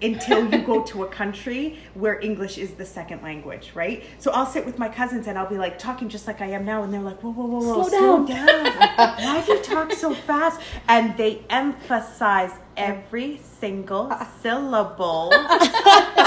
Until 0.03 0.53
you 0.53 0.62
go 0.62 0.82
to 0.82 1.05
a 1.05 1.07
country 1.07 1.78
where 1.94 2.18
English 2.20 2.59
is 2.59 2.72
the 2.72 2.84
second 2.84 3.22
language, 3.22 3.70
right? 3.74 4.05
So 4.18 4.32
I'll 4.32 4.46
sit 4.46 4.66
with 4.66 4.78
my 4.78 4.88
cousins 4.88 5.28
and 5.28 5.38
I'll 5.38 5.48
be 5.48 5.59
like 5.59 5.78
talking 5.78 6.09
just 6.09 6.26
like 6.26 6.40
I 6.40 6.46
am 6.46 6.64
now, 6.64 6.82
and 6.82 6.92
they're 6.92 7.00
like, 7.00 7.22
"Whoa, 7.22 7.30
whoa, 7.30 7.46
whoa, 7.46 7.61
whoa, 7.61 7.82
Slow 7.84 7.98
slow 7.98 8.26
down! 8.26 8.64
Why 8.96 9.42
do 9.46 9.53
you 9.53 9.62
talk 9.62 9.92
so 9.92 10.12
fast?" 10.12 10.61
And 10.88 11.16
they 11.16 11.44
emphasize 11.50 12.50
every 12.76 13.40
single 13.61 14.11
syllable 14.40 15.30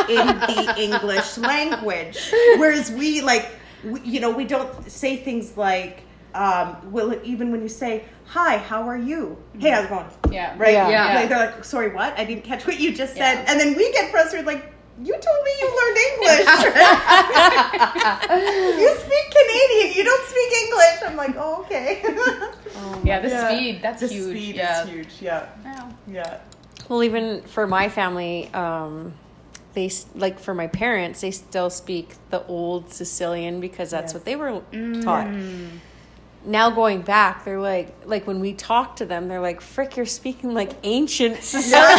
in 0.07 0.27
the 0.27 0.75
English 0.77 1.37
language, 1.37 2.31
whereas 2.57 2.91
we 2.91 3.21
like, 3.21 3.51
we, 3.83 3.99
you 4.01 4.19
know, 4.19 4.29
we 4.31 4.45
don't 4.45 4.89
say 4.89 5.17
things 5.17 5.57
like, 5.57 6.04
um, 6.35 6.91
"Well, 6.91 7.13
even 7.23 7.51
when 7.51 7.61
you 7.61 7.69
say." 7.69 8.03
Hi, 8.27 8.57
how 8.57 8.87
are 8.89 8.97
you? 8.97 9.37
Hey, 9.59 9.69
how's 9.69 9.85
it 9.85 9.89
going? 9.89 10.07
Yeah. 10.31 10.55
Right? 10.57 10.73
Yeah. 10.73 10.89
Yeah. 10.89 11.13
Like, 11.13 11.29
they're 11.29 11.45
like, 11.45 11.63
sorry, 11.63 11.89
what? 11.93 12.17
I 12.17 12.25
didn't 12.25 12.43
catch 12.43 12.65
what 12.65 12.79
you 12.79 12.91
just 12.91 13.13
said. 13.13 13.35
Yeah. 13.35 13.45
And 13.51 13.59
then 13.59 13.75
we 13.77 13.91
get 13.91 14.09
frustrated, 14.09 14.47
like, 14.47 14.73
you 15.03 15.13
told 15.13 15.43
me 15.45 15.51
you 15.61 15.67
learned 15.79 15.97
English. 16.09 16.47
you 18.81 18.89
speak 18.97 19.25
Canadian. 19.37 19.93
You 19.95 20.03
don't 20.03 20.25
speak 20.25 20.51
English. 20.63 20.97
I'm 21.05 21.15
like, 21.15 21.35
oh, 21.37 21.61
okay. 21.65 22.01
Yeah, 23.03 23.19
the 23.19 23.29
Yeah. 23.29 23.47
speed, 23.47 23.81
that's 23.83 23.99
the 24.01 24.07
huge. 24.07 24.29
speed 24.31 24.55
yeah. 24.55 24.81
is 24.83 24.89
huge. 24.89 25.21
Yeah. 25.21 25.45
Yeah. 25.63 25.91
Yeah. 26.07 26.37
Well, 26.89 27.03
even 27.03 27.43
for 27.43 27.67
my 27.67 27.89
family, 27.89 28.49
um, 28.55 29.13
they 29.75 29.91
like 30.15 30.39
for 30.39 30.55
my 30.55 30.65
parents, 30.67 31.21
they 31.21 31.29
still 31.31 31.69
speak 31.69 32.15
the 32.31 32.43
old 32.47 32.91
Sicilian 32.91 33.59
because 33.59 33.91
that's 33.91 34.07
Yes. 34.07 34.13
what 34.15 34.25
they 34.25 34.35
were 34.35 34.61
taught. 35.03 35.27
Now 36.45 36.69
going 36.69 37.01
back, 37.01 37.43
they're 37.45 37.59
like, 37.59 37.93
like 38.05 38.27
when 38.27 38.39
we 38.39 38.53
talk 38.53 38.97
to 38.97 39.05
them, 39.05 39.27
they're 39.27 39.41
like, 39.41 39.61
"Frick, 39.61 39.97
you're 39.97 40.05
speaking 40.05 40.53
like 40.53 40.71
ancient 40.83 41.37
Sicilian. 41.43 41.97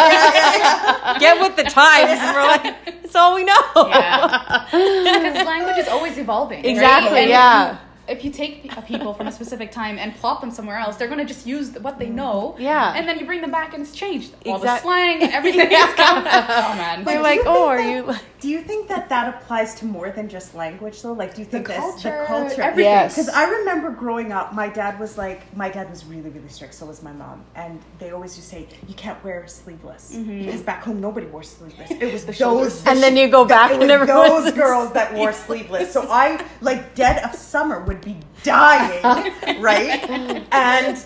Get 1.19 1.41
with 1.41 1.57
the 1.57 1.65
times." 1.65 2.21
And 2.21 2.35
we're 2.35 2.47
like, 2.47 2.77
"It's 3.05 3.15
all 3.17 3.35
we 3.35 3.45
know." 3.45 3.63
Yeah. 3.77 4.67
Because 5.27 5.47
language 5.47 5.79
is 5.79 5.89
always 5.89 6.17
evolving. 6.19 6.59
right? 6.59 6.67
Exactly, 6.67 7.21
And 7.21 7.31
yeah. 7.31 7.79
If 8.09 8.25
you 8.25 8.31
take 8.31 8.71
pe- 8.71 8.83
people 8.83 9.15
from 9.15 9.27
a 9.27 9.33
specific 9.33 9.71
time 9.71 9.99
and 9.99 10.15
plop 10.17 10.41
them 10.41 10.51
somewhere 10.51 10.79
else, 10.79 10.97
they're 10.97 11.09
going 11.09 11.21
to 11.21 11.25
just 11.25 11.47
use 11.47 11.73
what 11.81 11.99
they 11.99 12.07
mm. 12.07 12.15
know. 12.15 12.57
Yeah. 12.59 12.95
And 12.95 13.09
then 13.09 13.19
you 13.19 13.27
bring 13.27 13.41
them 13.41 13.51
back 13.51 13.75
and 13.75 13.83
it's 13.83 13.95
changed. 13.95 14.35
All 14.47 14.59
the 14.59 14.79
slang, 14.81 15.23
everything 15.23 15.71
is 15.71 15.95
gone. 15.95 16.25
Oh, 16.27 16.75
man. 16.77 17.05
They're 17.05 17.23
like, 17.23 17.41
"Oh, 17.45 17.67
are 17.69 17.79
that- 17.79 17.91
you?" 17.91 18.15
Do 18.39 18.49
you 18.49 18.61
think 18.61 18.89
that 18.89 19.09
that 19.09 19.35
applies 19.35 19.75
to 19.77 19.87
more 19.87 20.11
than 20.11 20.29
just 20.29 20.55
language, 20.55 21.01
though? 21.01 21.15
Like, 21.15 21.35
do 21.35 21.41
you 21.41 21.47
think 21.47 21.67
this 21.67 21.79
culture, 21.79 22.21
the 22.21 22.27
culture, 22.27 22.63
everything. 22.63 22.93
Yes. 22.93 23.15
Because 23.15 23.31
I 23.31 23.45
remember 23.45 23.91
growing 23.91 24.31
up, 24.31 24.55
my 24.55 24.69
dad 24.69 25.01
was 25.01 25.17
like, 25.17 25.41
my 25.57 25.71
dad 25.71 25.89
was 25.89 26.05
really, 26.05 26.29
really 26.29 26.49
strict. 26.49 26.75
So 26.75 26.87
was 26.87 27.03
my 27.03 27.13
mom, 27.13 27.45
and 27.55 27.81
they 27.99 28.11
always 28.11 28.37
used 28.37 28.51
to 28.51 28.57
say, 28.57 28.69
you 28.87 28.95
can't 28.95 29.23
wear 29.25 29.49
sleeveless 29.49 30.13
mm-hmm. 30.15 30.45
because 30.45 30.61
back 30.61 30.83
home 30.83 31.01
nobody 31.01 31.27
wore 31.27 31.43
sleeveless. 31.43 31.91
It 31.91 32.13
was 32.13 32.27
those, 32.27 32.37
shoulders. 32.37 32.87
And 32.87 33.03
then 33.03 33.17
you 33.17 33.29
go 33.29 33.45
back 33.57 33.71
it 33.71 33.81
and 33.81 33.83
was 33.83 33.91
everyone's 33.91 34.45
those 34.45 34.53
girls 34.53 34.93
that 34.93 35.15
wore 35.15 35.33
sleeveless. 35.33 35.93
So 35.93 36.07
I, 36.09 36.45
like, 36.61 36.95
dead 36.95 37.25
of 37.25 37.35
summer, 37.35 37.81
would 37.85 37.96
be 37.97 38.17
dying, 38.43 39.33
right? 39.61 40.09
And 40.53 40.99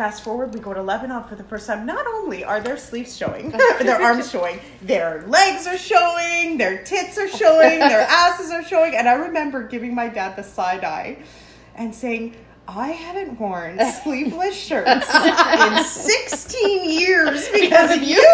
fast 0.00 0.24
forward, 0.24 0.54
we 0.54 0.60
go 0.60 0.72
to 0.72 0.82
Lebanon 0.82 1.24
for 1.24 1.34
the 1.34 1.44
first 1.44 1.66
time. 1.66 1.84
Not 1.84 2.06
only 2.06 2.42
are 2.42 2.58
their 2.62 2.78
sleeves 2.78 3.14
showing, 3.14 3.50
their 3.80 4.00
arms 4.00 4.30
showing, 4.30 4.58
their 4.80 5.26
legs 5.26 5.66
are 5.66 5.76
showing, 5.76 6.56
their 6.56 6.82
tits 6.84 7.18
are 7.18 7.28
showing, 7.28 7.80
their 7.80 8.00
asses 8.08 8.50
are 8.50 8.64
showing. 8.64 8.96
And 8.96 9.06
I 9.06 9.12
remember 9.12 9.62
giving 9.62 9.94
my 9.94 10.08
dad 10.08 10.36
the 10.36 10.42
side 10.42 10.84
eye 10.84 11.18
and 11.74 11.94
saying, 11.94 12.34
I 12.66 12.88
haven't 12.88 13.38
worn 13.38 13.78
sleeveless 14.02 14.56
shirts 14.56 15.14
in 15.14 15.84
16 15.84 16.90
years 16.90 17.48
because 17.50 17.98
you 17.98 18.24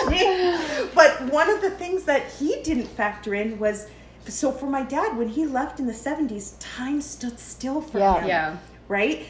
told 0.00 0.10
me. 0.10 0.58
But 0.92 1.30
one 1.32 1.48
of 1.50 1.60
the 1.60 1.70
things 1.70 2.02
that 2.04 2.26
he 2.32 2.62
didn't 2.62 2.86
factor 2.86 3.34
in 3.34 3.60
was 3.60 3.88
so 4.28 4.52
for 4.52 4.66
my 4.66 4.82
dad, 4.82 5.16
when 5.16 5.28
he 5.28 5.46
left 5.46 5.80
in 5.80 5.86
the 5.86 5.92
70s, 5.92 6.54
time 6.60 7.00
stood 7.00 7.38
still 7.38 7.80
for 7.80 7.98
Yeah. 7.98 8.20
him 8.20 8.28
Yeah. 8.28 8.56
right? 8.88 9.26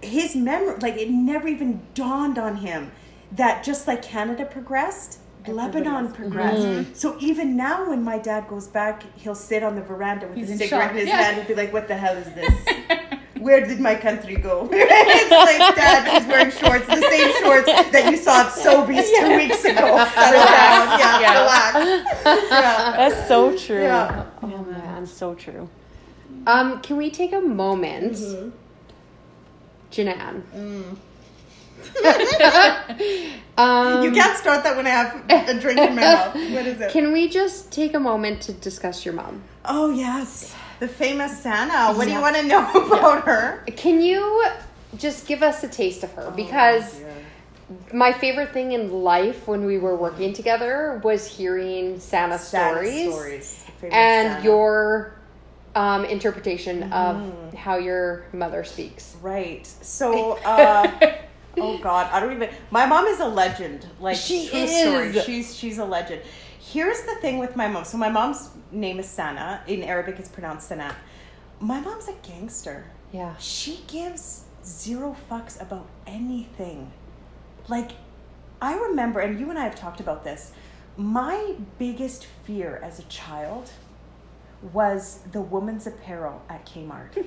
His 0.00 0.34
memory, 0.34 0.76
like 0.80 0.96
it 0.96 1.10
never 1.10 1.46
even 1.48 1.80
dawned 1.94 2.38
on 2.38 2.56
him 2.56 2.90
that 3.32 3.62
just 3.64 3.86
like 3.86 4.02
Canada 4.02 4.44
progressed, 4.44 5.18
Lebanon 5.46 6.12
progressed. 6.12 6.62
Mm-hmm. 6.62 6.92
So 6.94 7.16
even 7.18 7.56
now, 7.56 7.88
when 7.88 8.02
my 8.04 8.18
dad 8.18 8.46
goes 8.48 8.68
back, 8.68 9.02
he'll 9.16 9.34
sit 9.34 9.62
on 9.64 9.74
the 9.74 9.82
veranda 9.82 10.26
with 10.28 10.36
He's 10.36 10.50
a 10.50 10.52
in 10.52 10.58
cigarette 10.58 10.82
shock. 10.82 10.90
in 10.92 10.96
his 10.98 11.08
Yeah. 11.08 11.16
hand 11.22 11.38
and 11.38 11.48
be 11.48 11.54
like, 11.54 11.72
"What 11.72 11.88
the 11.88 11.96
hell 11.96 12.16
is 12.16 12.26
this? 12.32 12.52
Where 13.40 13.66
did 13.66 13.80
my 13.80 13.96
country 13.96 14.36
go?" 14.36 14.68
it's 14.72 15.30
like, 15.32 15.74
Dad, 15.74 16.06
he's 16.06 16.26
wearing 16.28 16.50
shorts, 16.52 16.86
the 16.86 17.00
same 17.10 17.32
shorts 17.42 17.66
that 17.90 18.08
you 18.10 18.16
saw 18.18 18.42
at 18.42 18.52
Sobeys 18.52 19.08
two 19.18 19.34
weeks 19.36 19.64
ago. 19.64 20.04
Settle 20.14 20.44
down, 20.44 20.98
yeah, 21.00 21.20
Yeah. 21.20 21.40
relax. 21.40 21.74
Yeah. 22.24 22.94
That's 22.96 23.26
so 23.26 23.56
true. 23.56 23.82
Yeah. 23.82 24.21
Oh 25.02 25.06
so 25.06 25.34
true. 25.34 25.68
Um, 26.46 26.80
can 26.80 26.96
we 26.96 27.10
take 27.10 27.32
a 27.32 27.40
moment, 27.40 28.16
Janan? 29.90 30.42
um, 33.58 34.02
You 34.04 34.12
can't 34.12 34.36
start 34.38 34.62
that 34.62 34.76
when 34.76 34.86
I 34.86 34.90
have 34.90 35.48
a 35.48 35.60
drink 35.60 35.78
in 35.78 35.94
my 35.96 36.02
mouth. 36.02 36.34
What 36.34 36.66
is 36.66 36.80
it? 36.80 36.90
Can 36.90 37.12
we 37.12 37.28
just 37.28 37.72
take 37.72 37.94
a 37.94 38.00
moment 38.00 38.40
to 38.42 38.52
discuss 38.52 39.04
your 39.04 39.14
mom? 39.14 39.42
Oh 39.64 39.90
yes, 39.90 40.54
the 40.78 40.88
famous 40.88 41.36
Santa. 41.42 41.92
What 41.96 42.04
do 42.06 42.12
you 42.12 42.20
want 42.20 42.36
to 42.36 42.42
know 42.44 42.70
about 42.86 43.24
her? 43.24 43.64
Can 43.76 44.00
you 44.00 44.44
just 44.96 45.26
give 45.26 45.42
us 45.42 45.64
a 45.64 45.68
taste 45.68 46.04
of 46.04 46.12
her? 46.12 46.30
Because 46.30 47.02
my 47.92 48.12
favorite 48.12 48.52
thing 48.52 48.72
in 48.72 48.92
life 48.92 49.46
when 49.46 49.64
we 49.64 49.78
were 49.78 49.96
working 49.96 50.32
together 50.32 51.00
was 51.04 51.26
hearing 51.26 51.98
Santa, 52.00 52.38
stories, 52.38 53.61
Famous 53.82 53.94
and 53.96 54.28
Santa. 54.28 54.44
your 54.44 55.18
um, 55.74 56.04
interpretation 56.04 56.92
of 56.92 57.54
how 57.54 57.76
your 57.76 58.24
mother 58.32 58.62
speaks. 58.64 59.16
right. 59.20 59.66
So, 59.66 60.32
uh, 60.44 61.16
oh 61.58 61.78
God, 61.78 62.08
I 62.12 62.20
don't 62.20 62.32
even. 62.32 62.48
My 62.70 62.86
mom 62.86 63.06
is 63.06 63.20
a 63.20 63.28
legend. 63.28 63.86
Like 64.00 64.16
She 64.16 64.48
true 64.48 64.58
is. 64.60 65.12
Story. 65.12 65.24
She's 65.24 65.56
she's 65.56 65.78
a 65.78 65.84
legend. 65.84 66.22
Here's 66.60 67.02
the 67.02 67.16
thing 67.16 67.38
with 67.38 67.56
my 67.56 67.66
mom. 67.68 67.84
So 67.84 67.98
my 67.98 68.08
mom's 68.08 68.50
name 68.70 69.00
is 69.00 69.06
Sana. 69.08 69.62
In 69.66 69.82
Arabic, 69.82 70.18
it's 70.18 70.28
pronounced 70.28 70.68
Sana. 70.68 70.94
My 71.60 71.80
mom's 71.80 72.08
a 72.08 72.14
gangster. 72.22 72.84
Yeah. 73.12 73.36
She 73.38 73.80
gives 73.88 74.44
zero 74.64 75.16
fucks 75.28 75.60
about 75.60 75.86
anything. 76.06 76.92
Like, 77.68 77.92
I 78.60 78.74
remember, 78.74 79.20
and 79.20 79.38
you 79.40 79.50
and 79.50 79.58
I 79.58 79.64
have 79.64 79.74
talked 79.74 80.00
about 80.00 80.24
this. 80.24 80.52
My 80.96 81.54
biggest 81.78 82.26
fear 82.44 82.80
as 82.82 82.98
a 82.98 83.04
child 83.04 83.70
was 84.72 85.20
the 85.32 85.40
woman's 85.40 85.86
apparel 85.86 86.42
at 86.48 86.64
Kmart. 86.66 87.14
Do 87.14 87.22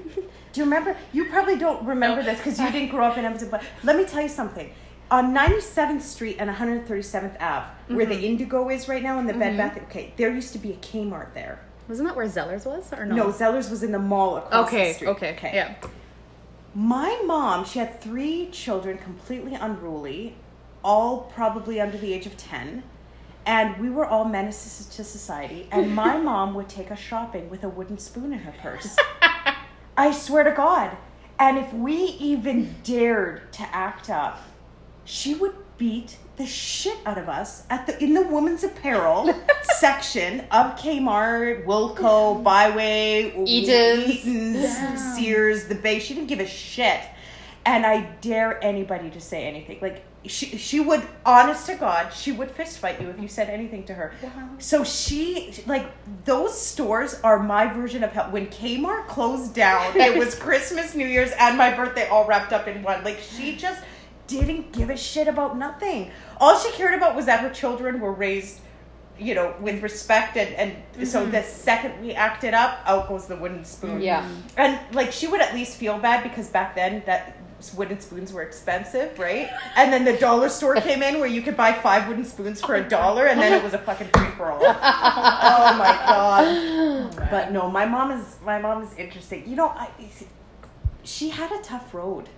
you 0.54 0.64
remember? 0.64 0.96
You 1.12 1.26
probably 1.26 1.58
don't 1.58 1.86
remember 1.86 2.24
this 2.24 2.38
because 2.38 2.60
you 2.60 2.72
didn't 2.72 2.90
grow 2.90 3.06
up 3.06 3.18
in 3.18 3.26
Edmonton, 3.26 3.50
but 3.50 3.64
let 3.84 3.98
me 3.98 4.06
tell 4.06 4.22
you 4.22 4.30
something. 4.30 4.72
On 5.12 5.36
97th 5.36 6.02
Street 6.02 6.38
and 6.40 6.50
137th 6.50 7.40
Ave, 7.42 7.68
where 7.94 8.06
the 8.06 8.16
mm-hmm. 8.16 8.24
Indigo 8.24 8.70
is 8.70 8.88
right 8.88 9.04
now, 9.04 9.20
and 9.20 9.30
the 9.30 9.34
Bed 9.34 9.50
mm-hmm. 9.50 9.58
Bath, 9.58 9.78
okay, 9.84 10.14
there 10.18 10.32
used 10.32 10.54
to 10.54 10.60
be 10.60 10.72
a 10.72 10.78
Kmart 10.78 11.34
there. 11.34 11.60
Wasn't 11.88 12.08
that 12.08 12.16
where 12.16 12.26
Zellers 12.26 12.66
was, 12.66 12.92
or 12.92 13.06
no? 13.06 13.16
No, 13.16 13.28
Zellers 13.28 13.70
was 13.70 13.84
in 13.84 13.92
the 13.92 14.00
mall 14.00 14.38
across 14.38 14.72
the 14.72 14.94
street. 14.94 15.08
Okay. 15.10 15.34
Okay. 15.34 15.52
Yeah. 15.54 15.76
My 16.74 17.22
mom, 17.26 17.66
she 17.66 17.80
had 17.80 18.02
three 18.02 18.50
children, 18.52 18.98
completely 18.98 19.54
unruly, 19.54 20.36
all 20.84 21.32
probably 21.34 21.80
under 21.80 21.98
the 21.98 22.12
age 22.12 22.26
of 22.26 22.36
10. 22.38 22.84
And 23.46 23.78
we 23.78 23.90
were 23.90 24.06
all 24.06 24.26
menaces 24.26 24.88
to 24.96 25.04
society. 25.04 25.68
And 25.72 25.94
my 25.94 26.18
mom 26.30 26.56
would 26.56 26.70
take 26.70 26.92
us 26.92 27.00
shopping 27.00 27.50
with 27.50 27.64
a 27.64 27.70
wooden 27.70 27.98
spoon 27.98 28.34
in 28.34 28.40
her 28.40 28.54
purse. 28.62 28.96
I 29.98 30.12
swear 30.12 30.44
to 30.44 30.52
God. 30.52 30.98
And 31.40 31.58
if 31.58 31.72
we 31.74 31.96
even 31.96 32.76
dared 32.84 33.52
to 33.54 33.64
act 33.76 34.10
up, 34.10 34.42
she 35.04 35.36
would 35.36 35.56
beat 35.78 36.18
the 36.38 36.46
shit 36.46 36.98
out 37.06 37.18
of 37.18 37.30
us 37.30 37.64
at 37.70 37.86
the 37.88 38.02
in 38.04 38.14
the 38.14 38.22
women's 38.22 38.64
apparel 38.64 39.34
section 39.64 40.42
of 40.52 40.76
Kmart, 40.78 41.66
Woolco, 41.66 42.42
Bi-Way, 42.44 43.34
Eaton's. 43.46 44.26
Eaton's, 44.26 45.16
Sears, 45.16 45.68
the 45.68 45.76
Bay. 45.76 46.00
She 46.00 46.14
didn't 46.14 46.28
give 46.28 46.40
a 46.40 46.48
shit. 46.48 47.02
And 47.66 47.86
I 47.86 48.02
dare 48.22 48.64
anybody 48.64 49.10
to 49.12 49.22
say 49.22 49.46
anything. 49.46 49.80
Like 49.82 50.04
she 50.28 50.58
she 50.58 50.80
would 50.80 51.08
honest 51.26 51.66
to 51.68 51.76
God, 51.76 52.14
she 52.14 52.32
would 52.32 52.52
fist 52.52 52.80
fight 52.80 53.02
you 53.02 53.10
if 53.10 53.20
you 53.20 53.28
said 53.28 53.50
anything 53.50 53.84
to 53.86 53.94
her. 53.94 54.14
So 54.60 54.84
she 54.84 55.54
like 55.66 55.92
those 56.26 56.60
stores 56.60 57.20
are 57.24 57.40
my 57.42 57.68
version 57.68 58.04
of 58.04 58.12
hell. 58.12 58.32
When 58.32 58.48
Kmart 58.48 59.08
closed 59.08 59.54
down, 59.54 59.96
it 59.96 60.18
was 60.18 60.36
Christmas, 60.40 60.96
New 60.96 61.08
Year's, 61.08 61.32
and 61.40 61.58
my 61.58 61.76
birthday 61.76 62.08
all 62.08 62.26
wrapped 62.26 62.54
up 62.54 62.68
in 62.68 62.84
one. 62.84 63.04
Like 63.04 63.20
she 63.20 63.56
just 63.58 63.82
didn't 64.28 64.72
give 64.72 64.90
a 64.90 64.98
shit 64.98 65.28
about 65.28 65.58
nothing. 65.58 66.12
All 66.40 66.58
she 66.60 66.72
cared 66.72 66.96
about 66.96 67.16
was 67.16 67.26
that 67.28 67.42
her 67.42 67.50
children 67.50 68.00
were 68.00 68.12
raised, 68.12 68.60
you 69.20 69.36
know, 69.36 69.56
with 69.60 69.82
respect 69.84 70.36
and, 70.38 70.54
and 70.56 71.08
so 71.08 71.22
mm-hmm. 71.22 71.32
the 71.32 71.44
second 71.44 72.02
we 72.02 72.14
acted 72.14 72.54
up, 72.54 72.80
out 72.86 73.08
goes 73.08 73.28
the 73.28 73.36
wooden 73.36 73.64
spoon. 73.64 74.02
Yeah. 74.02 74.28
And 74.58 74.80
like 74.96 75.12
she 75.12 75.28
would 75.28 75.42
at 75.42 75.54
least 75.54 75.78
feel 75.78 76.00
bad 76.00 76.24
because 76.24 76.50
back 76.50 76.76
then 76.76 77.04
that 77.06 77.38
wooden 77.76 78.00
spoons 78.00 78.32
were 78.34 78.44
expensive, 78.44 79.18
right? 79.18 79.50
And 79.76 79.92
then 79.92 80.06
the 80.06 80.18
dollar 80.18 80.50
store 80.50 80.76
came 80.76 81.02
in 81.02 81.20
where 81.20 81.28
you 81.28 81.42
could 81.42 81.58
buy 81.58 81.74
five 81.74 82.08
wooden 82.08 82.26
spoons 82.26 82.62
for 82.62 82.76
a 82.76 82.88
dollar 82.88 83.28
and 83.28 83.40
then 83.42 83.54
it 83.54 83.64
was 83.64 83.74
a 83.74 83.78
fucking 83.80 84.08
free 84.14 84.30
for 84.38 84.52
all. 84.52 84.62
oh 84.64 85.78
my 85.78 86.00
god. 86.06 87.16
But 87.32 87.52
no, 87.52 87.70
my 87.70 87.86
mom 87.86 88.12
is 88.12 88.38
my 88.46 88.60
mom 88.60 88.84
is 88.84 88.94
interesting. 88.98 89.48
You 89.48 89.56
know, 89.56 89.70
I 89.70 89.90
she 91.04 91.30
had 91.30 91.52
a 91.52 91.62
tough 91.62 91.94
road. 91.94 92.30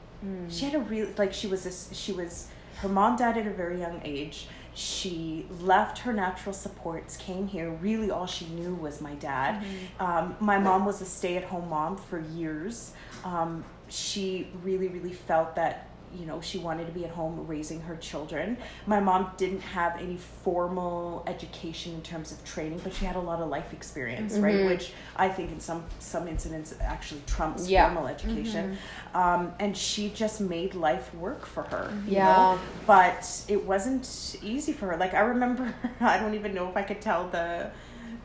She 0.50 0.66
had 0.66 0.76
a 0.76 0.80
real 0.80 1.08
like 1.18 1.34
she 1.34 1.48
was 1.48 1.66
a, 1.66 1.96
she 1.96 2.12
was 2.12 2.48
her 2.78 2.90
mom 2.90 3.18
died 3.18 3.38
at 3.38 3.48
a 3.48 3.52
very 3.52 3.80
young 3.80 4.02
age. 4.04 4.48
She 4.74 5.48
left 5.62 5.98
her 6.00 6.14
natural 6.14 6.54
supports, 6.54 7.18
came 7.18 7.48
here. 7.48 7.72
Really, 7.72 8.12
all 8.12 8.28
she 8.28 8.46
knew 8.46 8.76
was 8.76 9.02
my 9.02 9.16
dad. 9.16 9.64
Um, 10.00 10.36
my 10.40 10.60
mom 10.60 10.86
was 10.86 11.02
a 11.02 11.06
stay-at-home 11.06 11.68
mom 11.70 11.98
for 11.98 12.20
years. 12.20 12.94
Um, 13.26 13.64
she 13.90 14.48
really, 14.64 14.88
really 14.88 15.14
felt 15.14 15.56
that 15.56 15.84
you 16.18 16.26
know 16.26 16.40
she 16.40 16.58
wanted 16.58 16.86
to 16.88 16.94
be 16.94 17.04
at 17.04 17.12
home 17.12 17.46
raising 17.48 17.82
her 17.82 17.96
children. 17.98 18.58
My 18.86 19.02
mom 19.02 19.30
didn't 19.36 19.60
have 19.60 20.00
any 20.00 20.16
formal 20.16 21.24
education 21.28 21.94
in 21.96 22.02
terms 22.02 22.32
of 22.32 22.42
training, 22.46 22.80
but 22.82 22.94
she 22.94 23.04
had 23.04 23.18
a 23.18 23.20
lot 23.20 23.42
of 23.42 23.50
life 23.50 23.74
experience, 23.74 24.34
right? 24.38 24.64
Which 24.66 24.94
I 25.18 25.28
think 25.28 25.52
in 25.52 25.60
some 25.60 25.84
some 26.00 26.28
incidents 26.30 26.74
actually 26.80 27.22
trumps 27.28 27.68
Yeah. 27.70 27.88
formal 27.94 28.08
education. 28.08 28.78
Um, 29.14 29.54
and 29.60 29.76
she 29.76 30.10
just 30.10 30.40
made 30.40 30.76
life 30.76 31.14
work 31.16 31.46
for 31.46 31.64
her. 31.64 31.92
you 32.08 32.14
Yeah. 32.14 32.26
know? 32.26 32.60
But 32.86 33.30
it 33.50 33.66
wasn't 33.66 34.38
easy 34.42 34.72
for 34.72 34.88
her. 34.88 34.98
Like 34.98 35.14
I 35.14 35.20
remember, 35.20 35.74
I 36.00 36.18
don't 36.20 36.36
even 36.36 36.54
know 36.54 36.70
if 36.70 36.78
I 36.78 36.84
could 36.84 37.02
tell 37.02 37.28
the 37.30 37.70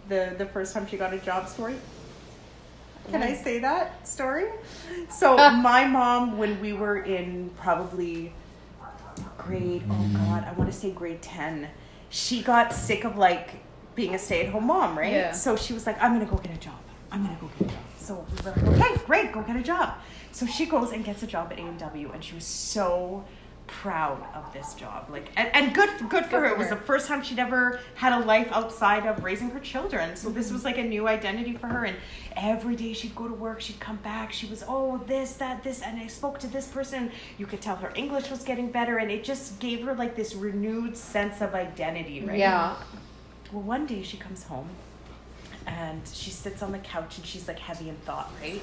the 0.08 0.34
the 0.38 0.46
first 0.46 0.72
time 0.72 0.86
she 0.86 0.96
got 0.96 1.12
a 1.12 1.18
job 1.18 1.48
story. 1.48 1.74
Can 3.10 3.22
I 3.22 3.34
say 3.34 3.58
that 3.58 4.06
story? 4.06 4.46
So 5.10 5.38
uh. 5.38 5.50
my 5.50 5.86
mom, 5.86 6.38
when 6.38 6.60
we 6.60 6.72
were 6.72 6.98
in 6.98 7.50
probably 7.56 8.32
grade, 9.38 9.82
oh 9.88 9.92
mm-hmm. 9.92 10.16
god, 10.16 10.44
I 10.44 10.52
want 10.52 10.70
to 10.70 10.76
say 10.76 10.90
grade 10.90 11.20
ten, 11.20 11.68
she 12.08 12.42
got 12.42 12.72
sick 12.72 13.04
of 13.04 13.16
like 13.16 13.50
being 13.94 14.14
a 14.14 14.18
stay-at-home 14.18 14.66
mom, 14.66 14.98
right? 14.98 15.12
Yeah. 15.12 15.32
So 15.32 15.56
she 15.56 15.72
was 15.72 15.86
like, 15.86 16.00
I'm 16.02 16.12
gonna 16.12 16.30
go 16.30 16.36
get 16.36 16.54
a 16.54 16.60
job. 16.60 16.80
I'm 17.10 17.24
gonna 17.24 17.38
go 17.40 17.50
get 17.58 17.68
a 17.68 17.72
job. 17.72 17.82
So 17.98 18.26
we 18.30 18.50
were 18.50 18.76
like, 18.76 18.80
okay, 18.80 19.04
great, 19.06 19.32
go 19.32 19.42
get 19.42 19.56
a 19.56 19.62
job. 19.62 19.94
So 20.32 20.46
she 20.46 20.66
goes 20.66 20.92
and 20.92 21.04
gets 21.04 21.22
a 21.22 21.26
job 21.26 21.52
at 21.52 21.58
A 21.58 21.62
and 21.62 21.78
W, 21.78 22.10
and 22.12 22.24
she 22.24 22.34
was 22.34 22.44
so 22.44 23.24
proud 23.80 24.22
of 24.34 24.52
this 24.52 24.74
job. 24.74 25.08
Like, 25.10 25.30
and, 25.36 25.48
and 25.54 25.74
good, 25.74 25.90
good 26.08 26.26
for 26.26 26.40
her. 26.40 26.46
It 26.46 26.58
was 26.58 26.68
the 26.68 26.76
first 26.76 27.08
time 27.08 27.22
she'd 27.22 27.38
ever 27.38 27.80
had 27.94 28.12
a 28.12 28.24
life 28.24 28.48
outside 28.52 29.06
of 29.06 29.24
raising 29.24 29.50
her 29.50 29.60
children. 29.60 30.14
So 30.14 30.28
this 30.28 30.52
was 30.52 30.64
like 30.64 30.78
a 30.78 30.82
new 30.82 31.08
identity 31.08 31.56
for 31.56 31.66
her. 31.66 31.84
And 31.84 31.96
every 32.36 32.76
day 32.76 32.92
she'd 32.92 33.14
go 33.14 33.26
to 33.26 33.34
work, 33.34 33.60
she'd 33.60 33.80
come 33.80 33.96
back. 33.96 34.32
She 34.32 34.46
was, 34.46 34.62
oh, 34.68 34.98
this, 35.06 35.34
that, 35.34 35.62
this, 35.62 35.82
and 35.82 35.98
I 35.98 36.06
spoke 36.06 36.38
to 36.40 36.46
this 36.46 36.68
person. 36.68 37.10
You 37.38 37.46
could 37.46 37.60
tell 37.60 37.76
her 37.76 37.92
English 37.94 38.30
was 38.30 38.42
getting 38.42 38.70
better, 38.70 38.98
and 38.98 39.10
it 39.10 39.24
just 39.24 39.58
gave 39.58 39.84
her 39.84 39.94
like 39.94 40.14
this 40.16 40.34
renewed 40.34 40.96
sense 40.96 41.40
of 41.40 41.54
identity, 41.54 42.20
right? 42.20 42.38
Yeah. 42.38 42.76
Well, 43.52 43.62
one 43.62 43.86
day 43.86 44.02
she 44.02 44.16
comes 44.16 44.44
home 44.44 44.68
and 45.66 46.00
she 46.12 46.30
sits 46.30 46.62
on 46.62 46.72
the 46.72 46.78
couch 46.78 47.18
and 47.18 47.26
she's 47.26 47.48
like 47.48 47.58
heavy 47.58 47.88
in 47.88 47.96
thought, 47.96 48.30
right? 48.40 48.60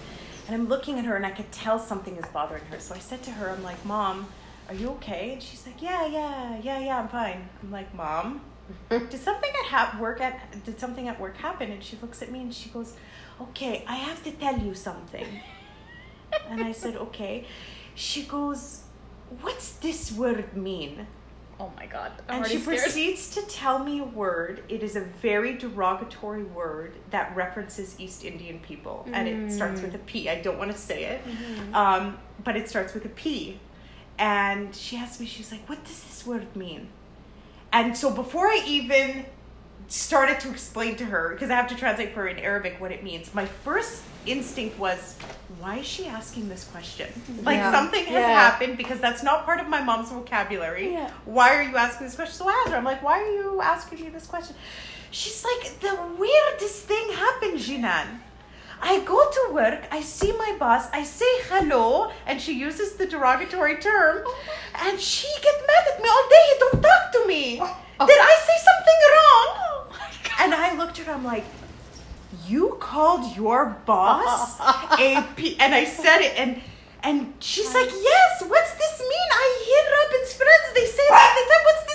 And 0.47 0.55
I'm 0.55 0.67
looking 0.67 0.97
at 0.97 1.05
her 1.05 1.15
and 1.15 1.25
I 1.25 1.31
could 1.31 1.51
tell 1.51 1.77
something 1.77 2.15
is 2.15 2.25
bothering 2.33 2.65
her. 2.71 2.79
So 2.79 2.95
I 2.95 2.99
said 2.99 3.21
to 3.23 3.31
her, 3.31 3.51
I'm 3.51 3.63
like, 3.63 3.83
Mom, 3.85 4.27
Are 4.69 4.75
you 4.75 4.89
okay? 4.91 5.33
And 5.33 5.41
she's 5.43 5.65
like, 5.65 5.81
Yeah, 5.81 6.05
yeah, 6.05 6.59
yeah, 6.61 6.79
yeah, 6.79 6.99
I'm 6.99 7.07
fine. 7.09 7.49
I'm 7.61 7.71
like, 7.71 7.93
Mom, 7.95 8.41
did 8.89 9.11
something 9.19 9.49
at 9.49 9.65
ha- 9.65 9.97
work 9.99 10.21
at 10.21 10.63
did 10.63 10.79
something 10.79 11.07
at 11.07 11.19
work 11.19 11.37
happen? 11.37 11.71
And 11.71 11.83
she 11.83 11.97
looks 12.01 12.21
at 12.21 12.31
me 12.31 12.41
and 12.41 12.53
she 12.53 12.69
goes, 12.69 12.93
Okay, 13.41 13.83
I 13.87 13.95
have 13.95 14.23
to 14.23 14.31
tell 14.31 14.57
you 14.59 14.75
something. 14.75 15.25
and 16.49 16.63
I 16.63 16.71
said, 16.71 16.95
Okay. 16.95 17.45
She 17.95 18.23
goes, 18.23 18.83
What's 19.41 19.71
this 19.73 20.11
word 20.11 20.55
mean? 20.55 21.07
Oh 21.59 21.71
my 21.75 21.87
god. 21.87 22.13
I'm 22.29 22.43
And 22.43 22.51
she 22.51 22.57
scared. 22.57 22.79
proceeds 22.79 23.35
to 23.35 23.41
tell 23.41 23.79
me 23.79 23.99
a 23.99 24.03
word. 24.05 24.63
It 24.69 24.81
is 24.81 24.95
a 24.95 25.01
very 25.01 25.57
derogatory 25.57 26.43
word 26.43 26.93
that 27.09 27.35
references 27.35 27.99
East 27.99 28.23
Indian 28.23 28.59
people, 28.59 29.05
and 29.11 29.27
it 29.27 29.51
starts 29.51 29.81
with 29.81 29.93
a 29.93 29.97
P. 29.97 30.29
I 30.29 30.41
don't 30.41 30.57
want 30.57 30.71
to 30.71 30.77
say 30.77 31.03
it, 31.03 31.21
um, 31.75 32.17
but 32.45 32.55
it 32.55 32.69
starts 32.69 32.93
with 32.93 33.03
a 33.03 33.09
P. 33.09 33.59
And 34.19 34.75
she 34.75 34.97
asked 34.97 35.19
me, 35.19 35.25
she's 35.25 35.51
like, 35.51 35.67
"What 35.69 35.83
does 35.85 36.03
this 36.03 36.27
word 36.27 36.55
mean?" 36.55 36.89
And 37.71 37.95
so 37.97 38.11
before 38.11 38.47
I 38.47 38.61
even 38.67 39.25
started 39.87 40.39
to 40.41 40.51
explain 40.51 40.95
to 40.97 41.05
her, 41.05 41.29
because 41.29 41.49
I 41.49 41.55
have 41.55 41.67
to 41.69 41.75
translate 41.75 42.13
for 42.13 42.21
her 42.21 42.27
in 42.27 42.37
Arabic 42.37 42.79
what 42.79 42.91
it 42.91 43.03
means, 43.03 43.33
my 43.33 43.45
first 43.45 44.03
instinct 44.25 44.77
was, 44.77 45.15
why 45.59 45.77
is 45.77 45.85
she 45.85 46.05
asking 46.05 46.47
this 46.49 46.65
question? 46.65 47.07
Mm-hmm. 47.09 47.45
Like 47.45 47.57
Yeah. 47.57 47.71
something 47.71 48.03
has 48.05 48.13
Yeah. 48.13 48.27
happened 48.39 48.77
because 48.77 48.99
that's 48.99 49.23
not 49.23 49.45
part 49.45 49.59
of 49.59 49.67
my 49.67 49.81
mom's 49.81 50.09
vocabulary. 50.11 50.91
Yeah. 50.93 51.09
Why 51.25 51.55
are 51.55 51.63
you 51.63 51.75
asking 51.77 52.05
this 52.07 52.15
question? 52.15 52.35
So 52.35 52.47
I 52.47 52.51
asked 52.51 52.69
her, 52.71 52.77
I'm 52.77 52.83
like, 52.83 53.01
why 53.01 53.19
are 53.19 53.33
you 53.33 53.61
asking 53.61 54.01
me 54.03 54.09
this 54.09 54.27
question? 54.27 54.55
She's 55.11 55.43
like, 55.43 55.79
the 55.79 55.97
weirdest 56.19 56.83
thing 56.83 57.11
happened, 57.13 57.57
Jinan. 57.59 58.19
I 58.81 58.99
go 59.01 59.29
to 59.29 59.53
work, 59.53 59.83
I 59.91 60.01
see 60.01 60.31
my 60.33 60.55
boss, 60.57 60.87
I 60.93 61.03
say 61.03 61.29
hello, 61.49 62.11
and 62.25 62.41
she 62.41 62.53
uses 62.53 62.93
the 62.93 63.05
derogatory 63.05 63.77
term, 63.77 64.23
and 64.75 64.99
she 64.99 65.27
gets 65.41 65.61
mad 65.67 65.93
at 65.93 66.01
me 66.01 66.09
all 66.09 66.29
day. 66.29 66.47
Don't 66.59 66.81
talk 66.81 67.11
to 67.13 67.27
me. 67.27 67.55
Did 67.57 68.19
I 68.21 68.35
say 68.47 68.57
something 68.69 68.99
wrong? 69.13 69.49
And 70.41 70.53
I 70.53 70.77
looked 70.77 70.99
at 70.99 71.07
her, 71.07 71.13
I'm 71.13 71.25
like, 71.25 71.45
you 72.47 72.77
called 72.79 73.35
your 73.35 73.77
boss 73.85 74.59
a 74.99 75.25
P, 75.35 75.57
and 75.59 75.75
I 75.75 75.85
said 75.85 76.21
it, 76.21 76.33
and 76.37 76.61
and 77.01 77.33
she's 77.39 77.73
like, 77.73 77.89
yes. 77.89 78.43
What's 78.45 78.73
this 78.73 78.99
mean? 78.99 79.29
I 79.31 79.63
hear 79.65 79.83
Robin's 79.97 80.33
friends. 80.33 80.73
They 80.75 80.85
say 80.85 81.07
that. 81.09 81.63
What's? 81.63 81.88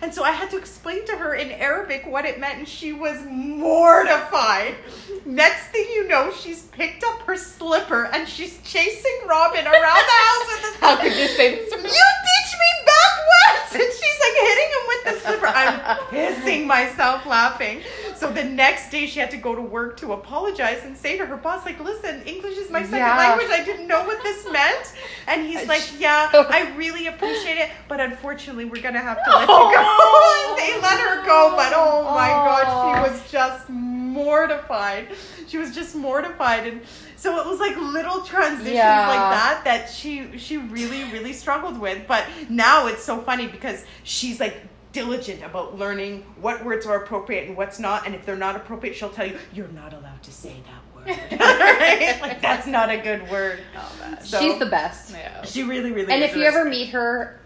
And 0.00 0.14
so 0.14 0.22
I 0.22 0.30
had 0.30 0.50
to 0.50 0.56
explain 0.56 1.04
to 1.06 1.16
her 1.16 1.34
in 1.34 1.50
Arabic 1.50 2.06
what 2.06 2.24
it 2.24 2.38
meant, 2.38 2.58
and 2.58 2.68
she 2.68 2.92
was 2.92 3.18
mortified. 3.28 4.76
Next 5.26 5.68
thing 5.68 5.86
you 5.92 6.06
know, 6.08 6.32
she's 6.32 6.62
picked 6.66 7.02
up 7.04 7.22
her 7.22 7.36
slipper 7.36 8.04
and 8.12 8.28
she's 8.28 8.60
chasing 8.62 9.18
Robin 9.26 9.66
around 9.66 9.82
the 9.82 10.18
house 10.26 10.46
with 10.48 10.62
the 10.80 10.86
How 10.86 10.96
could 10.96 11.16
you 11.16 11.26
say 11.26 11.56
this? 11.56 11.70
To 11.72 11.76
me? 11.78 11.82
You 11.82 11.90
teach 11.90 12.52
me 12.54 12.70
backwards 12.86 13.74
and 13.74 13.92
she's 13.92 14.17
like 14.28 14.48
hitting 14.48 14.70
him 14.70 14.84
with 14.88 15.04
the 15.04 15.20
slipper. 15.26 15.46
I'm 15.46 15.98
pissing 16.10 16.66
myself 16.66 17.26
laughing. 17.26 17.82
So 18.16 18.32
the 18.32 18.44
next 18.44 18.90
day 18.90 19.06
she 19.06 19.20
had 19.20 19.30
to 19.30 19.36
go 19.36 19.54
to 19.54 19.60
work 19.62 19.96
to 19.98 20.12
apologize 20.12 20.84
and 20.84 20.96
say 20.96 21.16
to 21.18 21.26
her 21.26 21.36
boss 21.36 21.64
like 21.64 21.78
listen 21.80 22.22
english 22.22 22.56
is 22.56 22.70
my 22.70 22.82
second 22.82 22.98
Yeah. 22.98 23.16
language. 23.16 23.48
I 23.50 23.64
didn't 23.64 23.86
know 23.86 24.04
what 24.04 24.22
this 24.22 24.44
meant. 24.50 24.94
And 25.26 25.46
he's 25.46 25.66
like 25.74 25.88
yeah 25.98 26.28
i 26.34 26.72
really 26.76 27.06
appreciate 27.06 27.58
it 27.58 27.70
but 27.88 28.00
unfortunately 28.00 28.64
we're 28.64 28.82
gonna 28.82 29.00
have 29.00 29.22
to 29.24 29.30
let 29.30 29.40
you 29.42 29.46
go. 29.46 29.52
Oh. 29.76 30.56
And 30.58 30.58
they 30.58 30.80
let 30.82 30.98
her 31.00 31.24
go 31.24 31.54
but 31.56 31.72
oh 31.74 32.04
my 32.14 32.28
god 32.28 32.64
she 32.64 32.98
oh. 32.98 33.10
was 33.12 33.30
just 33.30 33.68
mortified. 33.68 35.08
She 35.46 35.58
was 35.58 35.74
just 35.74 35.94
mortified. 35.94 36.66
And 36.66 36.80
so 37.18 37.38
it 37.40 37.46
was 37.46 37.58
like 37.58 37.76
little 37.76 38.22
transitions 38.22 38.74
Yeah. 38.74 39.08
like 39.08 39.34
that 39.34 39.60
that 39.64 39.90
she 39.90 40.38
she 40.38 40.56
really 40.56 41.04
really 41.12 41.32
struggled 41.32 41.78
with 41.78 42.06
but 42.06 42.24
now 42.48 42.86
it's 42.86 43.02
so 43.02 43.20
funny 43.20 43.46
because 43.48 43.84
she's 44.04 44.38
like 44.40 44.56
diligent 44.92 45.42
about 45.44 45.76
learning 45.78 46.24
what 46.40 46.64
words 46.64 46.86
are 46.86 46.96
appropriate 47.02 47.46
and 47.48 47.56
what's 47.56 47.78
not 47.78 48.06
and 48.06 48.14
if 48.14 48.24
they're 48.24 48.36
not 48.36 48.56
appropriate 48.56 48.94
she'll 48.96 49.10
tell 49.10 49.26
you 49.26 49.36
you're 49.52 49.68
not 49.68 49.92
allowed 49.92 50.22
to 50.22 50.32
say 50.32 50.56
that 50.66 50.82
word 50.96 51.06
right? 51.40 52.18
like 52.22 52.40
that's 52.40 52.66
not 52.66 52.88
a 52.90 52.96
good 52.98 53.28
word 53.30 53.58
So- 54.22 54.40
She's 54.40 54.58
the 54.58 54.66
best. 54.66 55.10
Yeah. 55.12 55.42
she 55.44 55.62
really 55.64 55.92
really 55.92 56.12
And 56.12 56.22
is 56.22 56.30
if 56.30 56.36
you 56.36 56.44
ever 56.44 56.64
meet 56.64 56.88
her, 56.90 57.40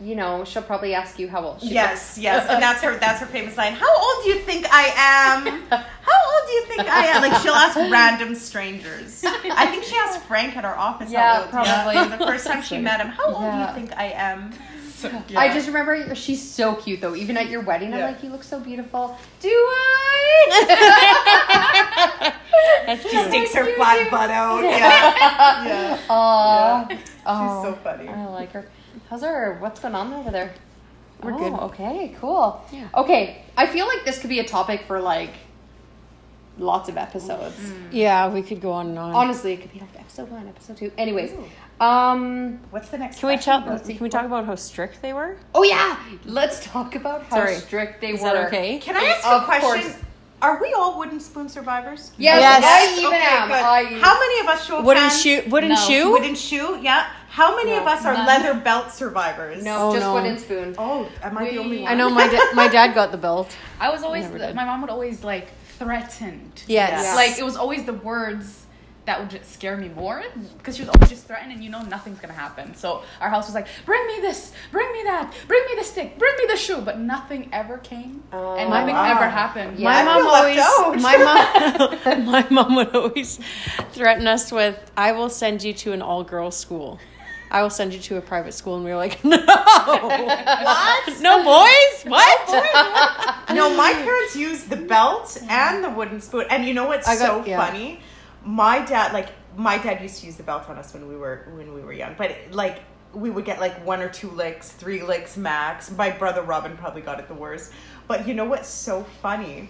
you 0.00 0.14
know, 0.16 0.44
she'll 0.44 0.62
probably 0.62 0.94
ask 0.94 1.18
you 1.18 1.28
how 1.28 1.42
old 1.44 1.60
she 1.60 1.66
is. 1.66 1.72
Yes, 1.72 2.18
yes, 2.18 2.46
and 2.48 2.62
that's 2.62 2.82
her. 2.82 2.96
That's 2.98 3.20
her 3.20 3.26
famous 3.26 3.56
line. 3.56 3.74
How 3.74 3.88
old 3.94 4.24
do 4.24 4.30
you 4.30 4.38
think 4.40 4.66
I 4.72 4.84
am? 4.96 5.62
How 5.70 6.18
old 6.34 6.46
do 6.46 6.52
you 6.52 6.64
think 6.66 6.80
I 6.88 7.06
am? 7.06 7.22
Like 7.22 7.40
she'll 7.42 7.52
ask 7.54 7.76
random 7.76 8.34
strangers. 8.34 9.22
I 9.24 9.66
think 9.66 9.84
she 9.84 9.94
asked 9.96 10.20
Frank 10.24 10.56
at 10.56 10.64
our 10.64 10.76
office. 10.76 11.10
Yeah, 11.10 11.34
how 11.34 11.40
old, 11.42 11.50
probably. 11.50 11.94
Yeah, 11.94 12.16
the 12.16 12.24
first 12.26 12.46
time 12.46 12.62
she 12.62 12.78
met 12.78 13.00
him. 13.00 13.08
How 13.08 13.26
old 13.34 13.52
do 13.52 13.58
you 13.58 13.66
think 13.74 13.96
I 13.98 14.06
am? 14.12 14.52
I 15.36 15.52
just 15.52 15.66
remember 15.66 16.14
she's 16.14 16.40
so 16.48 16.76
cute 16.76 17.00
though. 17.00 17.16
Even 17.16 17.36
at 17.36 17.48
your 17.48 17.60
wedding, 17.62 17.92
I'm 17.92 18.00
like, 18.02 18.22
you 18.22 18.30
look 18.30 18.44
so 18.44 18.60
beautiful. 18.60 19.16
Do 19.40 19.48
I? 19.48 20.22
That's 22.86 23.02
She 23.02 23.08
cute. 23.10 23.28
sticks 23.28 23.54
her 23.54 23.64
flat 23.76 24.10
butt 24.10 24.30
out. 24.30 24.62
Yeah, 24.62 25.64
yeah. 25.64 25.98
Aw. 26.10 26.86
She's 26.88 26.98
Oh, 27.26 27.62
so 27.64 27.72
funny. 27.82 28.08
I 28.08 28.26
like 28.26 28.52
her. 28.52 28.66
How's 29.12 29.20
her? 29.20 29.58
What's 29.60 29.78
going 29.78 29.94
on 29.94 30.10
over 30.14 30.30
there? 30.30 30.54
We're 31.22 31.34
Oh, 31.34 31.38
good. 31.38 31.52
Okay, 31.52 32.16
cool. 32.18 32.64
Yeah. 32.72 32.88
Okay, 32.94 33.42
I 33.58 33.66
feel 33.66 33.86
like 33.86 34.06
this 34.06 34.18
could 34.18 34.30
be 34.30 34.38
a 34.40 34.44
topic 34.44 34.84
for 34.86 35.02
like 35.02 35.34
lots 36.56 36.88
of 36.88 36.96
episodes. 36.96 37.54
Yeah, 37.90 38.32
we 38.32 38.40
could 38.40 38.62
go 38.62 38.72
on 38.72 38.86
and 38.86 38.98
on. 38.98 39.12
Honestly, 39.14 39.52
it 39.52 39.60
could 39.60 39.70
be 39.70 39.80
like 39.80 39.94
episode 40.00 40.30
one, 40.30 40.48
episode 40.48 40.78
two. 40.78 40.90
Anyways, 40.96 41.32
um, 41.78 42.58
What's 42.70 42.88
the 42.88 42.96
next? 42.96 43.18
can 43.20 43.28
we 43.28 43.34
question? 43.34 43.62
tell? 43.64 43.78
Can 43.80 43.98
we 43.98 44.08
talk 44.08 44.24
about 44.24 44.46
how 44.46 44.54
strict 44.54 45.02
they 45.02 45.12
were? 45.12 45.36
oh 45.54 45.62
yeah, 45.62 45.98
let's 46.24 46.64
talk 46.64 46.94
about 46.94 47.24
how 47.24 47.36
Sorry. 47.36 47.56
strict 47.56 48.00
they 48.00 48.12
Is 48.14 48.22
were. 48.22 48.32
that 48.32 48.46
okay? 48.46 48.78
Can 48.78 48.96
I 48.96 49.04
ask 49.14 49.26
Of 49.26 49.42
a 49.42 49.44
question? 49.44 49.68
course. 49.82 49.96
Are 50.42 50.60
we 50.60 50.72
all 50.76 50.98
wooden 50.98 51.20
spoon 51.20 51.48
survivors? 51.48 52.10
Yes, 52.18 52.40
Yes. 52.40 52.64
I 52.66 52.98
even 52.98 53.06
Okay, 53.14 53.22
am. 53.22 53.48
good. 53.48 53.54
I, 53.56 53.84
How 54.00 54.18
many 54.18 54.40
of 54.40 54.46
us 54.48 54.66
show 54.66 54.78
of 54.78 54.84
Wooden 54.84 55.02
hands? 55.04 55.22
shoe. 55.22 55.42
Wooden 55.48 55.68
No. 55.70 55.76
shoe. 55.76 56.10
Wooden 56.10 56.34
shoe, 56.34 56.78
yeah. 56.82 57.06
How 57.30 57.54
many 57.56 57.70
No, 57.70 57.80
of 57.80 57.86
us 57.86 58.04
are 58.04 58.12
none. 58.12 58.26
leather 58.26 58.52
belt 58.54 58.90
survivors? 58.92 59.62
no, 59.62 59.76
Oh, 59.90 59.92
just 59.94 60.04
no. 60.04 60.14
wooden 60.14 60.36
spoon. 60.38 60.74
Oh, 60.76 61.08
am 61.22 61.38
I 61.38 61.48
the 61.50 61.58
only 61.58 61.82
one? 61.82 61.92
I 61.92 61.94
know 61.94 62.10
my 62.10 62.26
da- 62.26 62.52
my 62.54 62.66
dad 62.68 62.92
got 62.92 63.12
the 63.12 63.18
belt. 63.18 63.54
I 63.80 63.88
was 63.90 64.02
always 64.02 64.24
Never 64.24 64.38
the, 64.38 64.52
my 64.54 64.64
mom 64.64 64.80
would 64.82 64.90
always 64.90 65.22
like 65.22 65.46
threatened. 65.78 66.64
Yes. 66.66 67.04
Yeah. 67.04 67.14
Like 67.14 67.38
it 67.38 67.44
was 67.44 67.56
always 67.56 67.84
the 67.84 67.92
words 67.94 68.61
that 69.04 69.18
would 69.18 69.30
just 69.30 69.52
scare 69.52 69.76
me 69.76 69.88
more 69.88 70.22
because 70.58 70.76
she 70.76 70.82
was 70.82 70.88
always 70.90 71.10
just 71.10 71.26
threatening. 71.26 71.60
You 71.60 71.70
know 71.70 71.82
nothing's 71.82 72.20
gonna 72.20 72.32
happen. 72.32 72.74
So 72.76 73.02
our 73.20 73.28
house 73.28 73.46
was 73.46 73.54
like, 73.54 73.66
bring 73.84 74.06
me 74.06 74.20
this, 74.20 74.52
bring 74.70 74.90
me 74.92 75.02
that, 75.04 75.34
bring 75.48 75.64
me 75.66 75.74
the 75.76 75.84
stick, 75.84 76.18
bring 76.18 76.32
me 76.38 76.44
the 76.48 76.56
shoe, 76.56 76.80
but 76.80 77.00
nothing 77.00 77.48
ever 77.52 77.78
came 77.78 78.22
Oh, 78.32 78.54
and 78.56 78.70
nothing 78.70 78.94
wow. 78.94 79.10
ever 79.10 79.28
happened. 79.28 79.78
Yeah. 79.78 79.90
My 79.90 80.00
I 80.00 80.04
mom 80.04 80.26
always, 80.26 81.02
my 81.02 81.16
mom, 82.06 82.24
my 82.26 82.46
mom 82.50 82.76
would 82.76 82.94
always 82.94 83.40
threaten 83.92 84.26
us 84.28 84.52
with, 84.52 84.78
"I 84.96 85.10
will 85.12 85.30
send 85.30 85.62
you 85.64 85.72
to 85.72 85.92
an 85.92 86.00
all-girls 86.02 86.56
school. 86.56 86.98
I 87.50 87.60
will 87.62 87.70
send 87.70 87.92
you 87.92 88.00
to 88.00 88.16
a 88.18 88.20
private 88.20 88.54
school." 88.54 88.76
And 88.76 88.84
we 88.84 88.90
were 88.92 88.96
like, 88.96 89.22
"No, 89.24 89.36
what? 89.36 91.20
No 91.20 91.42
boys? 91.42 92.02
What? 92.04 92.48
no, 93.54 93.74
my 93.76 93.92
parents 93.92 94.36
used 94.36 94.70
the 94.70 94.76
belt 94.76 95.36
and 95.48 95.82
the 95.84 95.90
wooden 95.90 96.20
spoon. 96.20 96.46
And 96.50 96.64
you 96.64 96.74
know 96.74 96.86
what's 96.86 97.08
I 97.08 97.16
got- 97.16 97.26
so 97.44 97.44
yeah. 97.50 97.64
funny? 97.66 98.00
My 98.44 98.84
dad, 98.84 99.12
like, 99.12 99.28
my 99.56 99.78
dad 99.78 100.02
used 100.02 100.20
to 100.20 100.26
use 100.26 100.36
the 100.36 100.42
belt 100.42 100.68
on 100.68 100.78
us 100.78 100.94
when 100.94 101.08
we 101.08 101.16
were 101.16 101.48
when 101.54 101.74
we 101.74 101.82
were 101.82 101.92
young. 101.92 102.14
But 102.16 102.36
like, 102.50 102.80
we 103.14 103.30
would 103.30 103.44
get 103.44 103.60
like 103.60 103.84
one 103.84 104.00
or 104.00 104.08
two 104.08 104.30
licks, 104.30 104.70
three 104.70 105.02
licks 105.02 105.36
max. 105.36 105.90
My 105.90 106.10
brother 106.10 106.42
Robin 106.42 106.76
probably 106.76 107.02
got 107.02 107.18
it 107.20 107.28
the 107.28 107.34
worst. 107.34 107.72
But 108.08 108.26
you 108.26 108.34
know 108.34 108.44
what's 108.44 108.68
so 108.68 109.04
funny? 109.20 109.68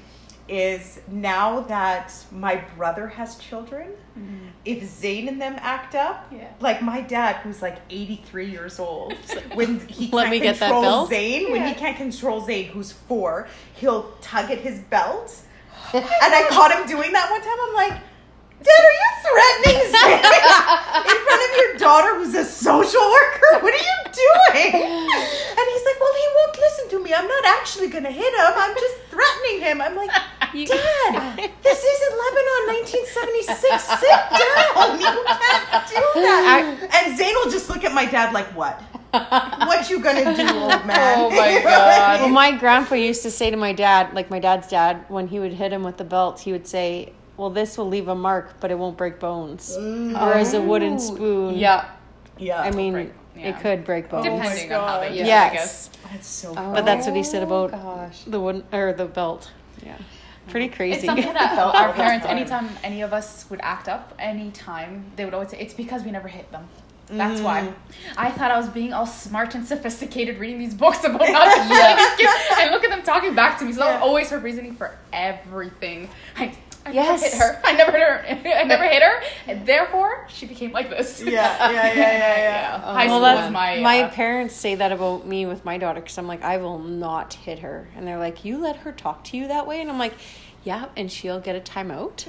Is 0.49 1.01
now 1.07 1.61
that 1.61 2.13
my 2.33 2.57
brother 2.77 3.07
has 3.07 3.37
children, 3.37 3.91
mm-hmm. 4.19 4.49
if 4.65 4.85
Zane 4.85 5.29
and 5.29 5.41
them 5.41 5.55
act 5.59 5.95
up, 5.95 6.27
Yeah. 6.33 6.49
like 6.59 6.83
my 6.83 7.01
dad, 7.01 7.37
who's 7.37 7.63
like 7.63 7.79
83 7.89 8.51
years 8.51 8.81
old, 8.81 9.15
when 9.55 9.79
he 9.87 10.11
Let 10.11 10.25
can't 10.25 10.31
me 10.33 10.41
get 10.41 10.59
that 10.59 10.73
control? 10.73 11.07
Zane, 11.07 11.53
when 11.53 11.65
he 11.67 11.75
can't 11.75 11.97
control 11.97 12.45
Zane, 12.45 12.67
who's 12.67 12.91
four, 12.91 13.47
he'll 13.75 14.11
tug 14.21 14.51
at 14.51 14.59
his 14.59 14.81
belt. 14.81 15.41
and 15.95 16.05
I 16.05 16.47
caught 16.51 16.73
him 16.73 16.87
doing 16.89 17.13
that 17.13 17.31
one 17.31 17.41
time. 17.41 17.59
I'm 17.69 17.75
like, 17.75 18.03
Dad, 18.63 18.83
are 18.89 18.97
you 19.03 19.11
threatening 19.27 19.81
Zane 19.91 20.23
in 21.11 21.17
front 21.27 21.43
of 21.43 21.51
your 21.59 21.73
daughter 21.79 22.15
who's 22.17 22.35
a 22.35 22.45
social 22.45 23.01
worker? 23.03 23.63
What 23.65 23.75
are 23.75 23.77
you 23.77 23.99
doing? 24.07 24.75
And 24.75 25.67
he's 25.73 25.85
like, 25.85 25.99
Well, 26.01 26.15
he 26.15 26.27
won't 26.37 26.57
listen 26.59 26.89
to 26.91 26.99
me. 27.03 27.13
I'm 27.15 27.27
not 27.29 27.45
actually 27.47 27.89
going 27.89 28.05
to 28.05 28.11
hit 28.11 28.33
him. 28.35 28.53
I'm 28.57 28.75
just 28.75 28.97
threatening 29.11 29.61
him. 29.61 29.81
I'm 29.81 29.97
like, 29.97 30.11
You- 30.55 30.67
Dad, 30.67 31.51
this 31.63 31.81
isn't 31.85 32.15
Lebanon 32.23 32.63
1976. 32.79 33.83
Sit 34.01 34.11
down. 34.11 35.01
You 35.01 35.25
can't 35.27 35.89
do 35.89 36.03
that. 36.23 37.05
and 37.05 37.17
Zane 37.19 37.35
will 37.43 37.51
just 37.51 37.69
look 37.69 37.85
at 37.85 37.93
my 37.93 38.07
dad 38.07 38.33
like, 38.33 38.47
What? 38.57 38.81
What 39.13 39.91
you 39.91 40.01
gonna 40.01 40.35
do, 40.35 40.43
old 40.59 40.87
man? 40.87 41.19
Oh 41.19 41.31
my 41.31 41.61
God. 41.65 42.21
Well, 42.21 42.29
my 42.31 42.53
grandpa 42.57 42.95
used 42.95 43.23
to 43.25 43.31
say 43.31 43.51
to 43.51 43.57
my 43.59 43.73
dad, 43.75 44.15
like 44.15 44.31
my 44.31 44.39
dad's 44.39 44.69
dad, 44.69 45.05
when 45.09 45.27
he 45.29 45.39
would 45.39 45.53
hit 45.53 45.71
him 45.73 45.83
with 45.83 45.99
the 45.99 46.05
belt, 46.05 46.41
he 46.41 46.53
would 46.53 46.67
say, 46.67 47.13
"Well, 47.43 47.51
this 47.51 47.77
will 47.77 47.89
leave 47.89 48.07
a 48.09 48.15
mark, 48.15 48.61
but 48.61 48.71
it 48.71 48.79
won't 48.79 48.97
break 48.97 49.19
bones." 49.19 49.77
Mm-hmm. 49.77 50.15
Whereas 50.15 50.55
a 50.55 50.61
wooden 50.61 50.99
spoon, 50.99 51.57
Yeah. 51.59 51.85
yeah. 52.39 52.61
I 52.63 52.71
mean, 52.71 52.95
Right. 52.95 53.13
Yeah. 53.37 53.49
It 53.49 53.61
could 53.61 53.85
break 53.85 54.09
bones. 54.11 54.25
Depending 54.27 54.73
on 54.73 54.87
how 54.89 55.01
they 55.01 55.09
oh 55.09 55.13
use 55.21 55.27
Yes. 55.27 55.43
it, 55.47 55.51
I 55.51 55.55
guess. 55.59 55.91
That's 56.13 56.29
so 56.29 56.55
oh 56.57 56.73
But 56.75 56.85
that's 56.85 57.07
what 57.07 57.17
he 57.17 57.23
said 57.23 57.43
Oh, 57.43 57.47
about 57.47 57.71
gosh. 57.73 58.19
the 58.27 58.39
one 58.39 58.63
or 58.73 58.93
the 58.93 59.07
belt. 59.07 59.51
Yeah. 59.85 59.97
Pretty 60.49 60.69
crazy. 60.69 60.97
It's 60.99 61.05
something 61.07 61.33
that 61.33 61.59
our 61.59 61.93
parents, 62.03 62.27
anytime 62.27 62.69
any 62.85 63.01
of 63.03 63.13
us 63.15 63.47
would 63.51 63.61
act 63.63 63.89
up, 63.89 64.13
anytime 64.19 65.07
they 65.17 65.25
would 65.25 65.35
always 65.35 65.49
say, 65.51 65.59
"It's 65.59 65.73
because 65.75 66.05
we 66.05 66.11
never 66.11 66.29
hit 66.29 66.51
them." 66.53 66.69
That's 67.09 67.41
why. 67.41 67.61
Mm-hmm. 67.63 68.19
I 68.27 68.31
thought 68.31 68.51
I 68.51 68.59
was 68.59 68.69
being 68.69 68.93
all 68.93 69.07
smart 69.07 69.55
and 69.55 69.67
sophisticated, 69.67 70.39
reading 70.39 70.59
these 70.59 70.75
books 70.75 71.03
about 71.05 71.27
how 71.29 71.45
to 71.55 71.75
Yeah. 71.75 71.97
these 71.97 72.15
kids, 72.27 72.33
and 72.61 72.71
look 72.71 72.85
at 72.85 72.91
them 72.91 73.03
talking 73.03 73.35
back 73.35 73.59
to 73.59 73.65
me. 73.65 73.73
So 73.73 73.85
Yeah. 73.85 73.97
I 73.99 74.01
always 74.01 74.31
heard 74.31 74.43
reasoning 74.43 74.75
for 74.77 74.97
everything. 75.13 76.09
I, 76.37 76.53
I 76.85 76.91
Yes. 76.93 77.23
never 77.23 77.35
hit 77.35 77.43
her. 77.43 77.61
I 77.65 77.73
never 77.75 77.93
hit 77.93 78.01
her. 78.01 78.25
I 78.61 78.65
never 78.65 78.85
hit 78.85 79.03
her, 79.03 79.23
and 79.47 79.67
therefore 79.67 80.27
she 80.29 80.47
became 80.47 80.73
like 80.73 80.91
this. 80.91 81.21
Yeah, 81.23 81.31
yeah, 81.71 81.71
yeah, 81.71 81.95
yeah, 81.95 82.37
yeah. 82.37 82.79
High 82.81 83.07
well, 83.07 83.19
school 83.19 83.21
that's 83.21 83.43
was 83.47 83.53
my 83.53 83.81
my 83.81 84.03
uh, 84.03 84.11
parents 84.11 84.55
say 84.55 84.75
that 84.75 84.91
about 84.93 85.27
me 85.27 85.47
with 85.47 85.65
my 85.65 85.79
daughter 85.79 86.01
because 86.01 86.19
I'm 86.19 86.27
like, 86.27 86.43
I 86.43 86.57
will 86.59 86.79
not 86.79 87.35
hit 87.35 87.61
her, 87.61 87.89
and 87.97 88.07
they're 88.07 88.19
like, 88.19 88.45
you 88.45 88.59
let 88.59 88.77
her 88.77 88.93
talk 88.93 89.25
to 89.25 89.37
you 89.37 89.49
that 89.49 89.67
way, 89.67 89.81
and 89.81 89.91
I'm 89.91 89.99
like, 89.99 90.15
yeah, 90.65 90.87
and 90.97 91.11
she'll 91.11 91.41
get 91.41 91.57
a 91.57 91.61
timeout. 91.61 92.27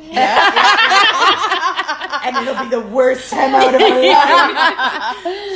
and 2.26 2.36
it'll 2.38 2.64
be 2.64 2.70
the 2.70 2.82
worst 2.82 3.30
time 3.30 3.54
out 3.54 3.74
of 3.74 3.82
her 3.82 3.90
life. 3.90 4.06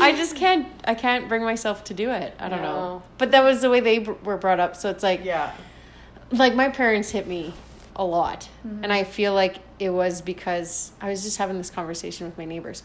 I 0.02 0.14
just 0.18 0.36
can't. 0.36 0.68
I 0.86 0.94
can't 0.96 1.28
bring 1.28 1.44
myself 1.44 1.84
to 1.86 1.94
do 1.94 2.10
it. 2.12 2.34
I 2.40 2.50
don't 2.50 2.62
know. 2.62 3.04
But 3.18 3.32
that 3.32 3.44
was 3.44 3.62
the 3.62 3.70
way 3.70 3.80
they 3.80 4.00
br- 4.00 4.14
were 4.24 4.38
brought 4.38 4.60
up. 4.60 4.76
So 4.76 4.90
it's 4.90 5.04
like, 5.04 5.24
Yeah. 5.24 5.52
like 6.32 6.56
my 6.56 6.70
parents 6.70 7.10
hit 7.12 7.28
me 7.28 7.54
a 7.98 8.04
lot, 8.06 8.48
Mm-hmm. 8.66 8.84
and 8.84 8.94
I 8.94 9.04
feel 9.04 9.34
like 9.34 9.58
it 9.80 9.90
was 9.90 10.22
because 10.22 10.92
I 11.02 11.10
was 11.10 11.24
just 11.24 11.38
having 11.38 11.58
this 11.58 11.70
conversation 11.70 12.28
with 12.28 12.38
my 12.38 12.46
neighbors. 12.46 12.84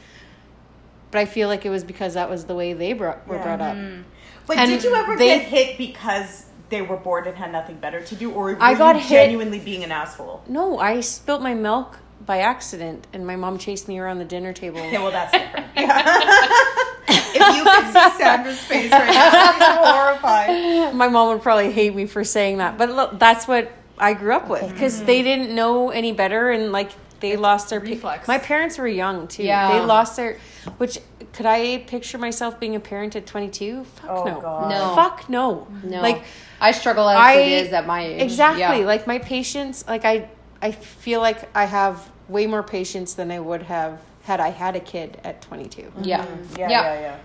But 1.11 1.19
I 1.21 1.25
feel 1.27 1.49
like 1.49 1.65
it 1.67 1.71
was 1.71 1.85
because 1.85 2.15
that 2.15 2.29
was 2.31 2.47
the 2.47 2.55
way 2.55 2.73
they 2.73 2.95
brought, 2.95 3.29
were 3.29 3.37
Yeah. 3.37 3.43
brought 3.43 3.61
up. 3.61 3.77
Mm-hmm. 3.77 4.03
But 4.47 4.57
And 4.59 4.71
did 4.71 4.83
you 4.83 4.95
ever 4.95 5.17
they- 5.17 5.27
get 5.39 5.43
hit 5.43 5.79
because 5.79 6.47
they 6.71 6.81
were 6.83 6.97
bored 6.97 7.27
and 7.27 7.37
had 7.37 7.53
nothing 7.53 7.77
better 7.77 8.01
to 8.01 8.15
do, 8.17 8.31
or 8.33 8.45
were 8.45 8.57
I 8.61 8.73
got 8.75 8.95
you 8.97 9.03
hit- 9.03 9.09
genuinely 9.11 9.59
being 9.59 9.85
an 9.85 9.93
asshole? 9.93 10.43
No, 10.49 10.79
I 10.79 11.01
spilt 11.01 11.43
my 11.43 11.53
milk 11.55 11.99
by 12.25 12.39
accident, 12.39 13.07
and 13.13 13.27
my 13.27 13.37
mom 13.37 13.59
chased 13.59 13.89
me 13.89 13.99
around 13.99 14.19
the 14.21 14.25
dinner 14.25 14.53
table. 14.55 14.79
Okay, 14.81 14.97
well 14.99 15.11
that's 15.11 15.33
different. 15.33 15.67
if 15.77 17.57
you 17.57 17.65
could 17.65 17.87
see 17.93 18.19
Sandra's 18.23 18.61
face 18.61 18.91
right 18.91 19.07
now, 19.13 19.53
she's 19.53 19.87
horrified. 19.87 20.95
my 20.95 21.09
mom 21.09 21.29
would 21.35 21.43
probably 21.43 21.71
hate 21.73 21.95
me 21.95 22.07
for 22.07 22.25
saying 22.25 22.59
that, 22.59 22.79
but 22.79 22.91
look, 22.91 23.19
that's 23.19 23.47
what 23.49 23.71
I 23.99 24.15
grew 24.15 24.33
up 24.35 24.49
with 24.49 24.69
because 24.73 24.97
Mm-hmm. 24.97 25.07
they 25.07 25.23
didn't 25.23 25.55
know 25.55 25.91
any 25.91 26.13
better, 26.13 26.51
and 26.51 26.73
like 26.73 26.91
they 27.21 27.37
lost 27.37 27.71
their 27.71 27.81
pa- 27.81 27.87
reflex. 27.87 28.27
My 28.29 28.39
parents 28.39 28.79
were 28.79 28.89
young 28.89 29.29
too. 29.29 29.45
Yeah. 29.45 29.79
They 29.79 29.85
lost 29.85 30.17
their. 30.17 30.39
Which 30.79 30.99
could 31.33 31.47
I 31.47 31.79
picture 31.87 32.19
myself 32.19 32.59
being 32.59 32.75
a 32.77 32.81
parent 32.81 33.15
at 33.17 33.27
twenty 33.27 33.49
two? 33.49 33.85
Fuck 33.85 34.11
Oh, 34.11 34.25
no. 34.25 34.41
God. 34.41 34.71
No. 34.71 34.95
Fuck 34.95 35.29
no. 35.29 35.67
No. 35.85 36.01
Like 36.03 36.25
I 36.61 36.73
struggle 36.73 37.09
as 37.09 37.17
I- 37.17 37.35
it 37.35 37.67
is 37.67 37.73
at 37.73 37.87
my 37.87 38.03
age. 38.05 38.23
exactly. 38.23 38.61
Yeah. 38.81 38.87
Like 38.87 39.07
my 39.07 39.19
patience. 39.19 39.85
Like 39.87 40.05
I, 40.05 40.29
I 40.61 40.73
feel 40.73 41.21
like 41.21 41.49
I 41.57 41.65
have 41.65 42.11
way 42.29 42.47
more 42.47 42.63
patience 42.63 43.15
than 43.15 43.31
I 43.31 43.39
would 43.41 43.63
have 43.63 44.01
had 44.23 44.41
I 44.41 44.51
had 44.51 44.75
a 44.77 44.81
kid 44.81 45.21
at 45.25 45.43
twenty 45.43 45.69
two. 45.69 45.93
yeah. 46.03 46.25
Yeah, 46.57 46.69
Yeah. 46.69 46.69
yeah, 46.71 47.01
yeah. 47.01 47.17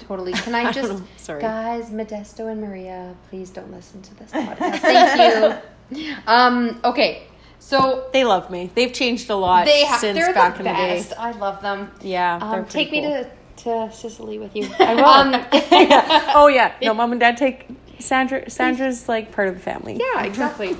Totally. 0.00 0.32
Can 0.34 0.54
I 0.60 0.64
I 0.68 0.72
just, 0.72 0.88
know. 0.90 1.02
Sorry. 1.16 1.40
guys, 1.40 1.90
Modesto 1.90 2.50
and 2.50 2.60
Maria, 2.60 3.14
please 3.30 3.50
don't 3.50 3.72
listen 3.72 4.02
to 4.02 4.14
this 4.14 4.30
podcast. 4.30 4.78
Thank 4.80 5.18
you. 5.54 5.58
Um. 6.26 6.80
Okay. 6.84 7.22
So 7.58 8.08
They 8.12 8.22
love 8.24 8.50
me. 8.50 8.70
They've 8.74 8.92
changed 8.92 9.28
a 9.30 9.34
lot 9.34 9.64
they 9.64 9.84
have. 9.84 9.98
since 9.98 10.18
back 10.34 10.54
the 10.54 10.60
in 10.60 10.64
the 10.66 10.72
day. 10.72 11.04
I 11.18 11.32
love 11.32 11.60
them. 11.62 11.90
Yeah, 12.00 12.38
Um, 12.40 12.64
take 12.66 12.90
pretty 12.90 13.02
me 13.02 13.06
cool. 13.08 13.24
to 13.24 13.88
to 13.88 13.92
Sicily 13.92 14.38
with 14.38 14.54
you. 14.54 14.68
I 14.78 14.94
will. 14.94 15.04
Um, 15.04 15.46
oh 16.36 16.46
yeah, 16.48 16.72
no, 16.82 16.94
mom 16.94 17.10
and 17.12 17.20
dad 17.20 17.36
take 17.36 17.66
Sandra. 17.98 18.48
Sandra's 18.50 19.08
like 19.08 19.32
part 19.32 19.48
of 19.48 19.54
the 19.54 19.60
family. 19.60 19.98
Yeah, 19.98 20.24
exactly. 20.24 20.76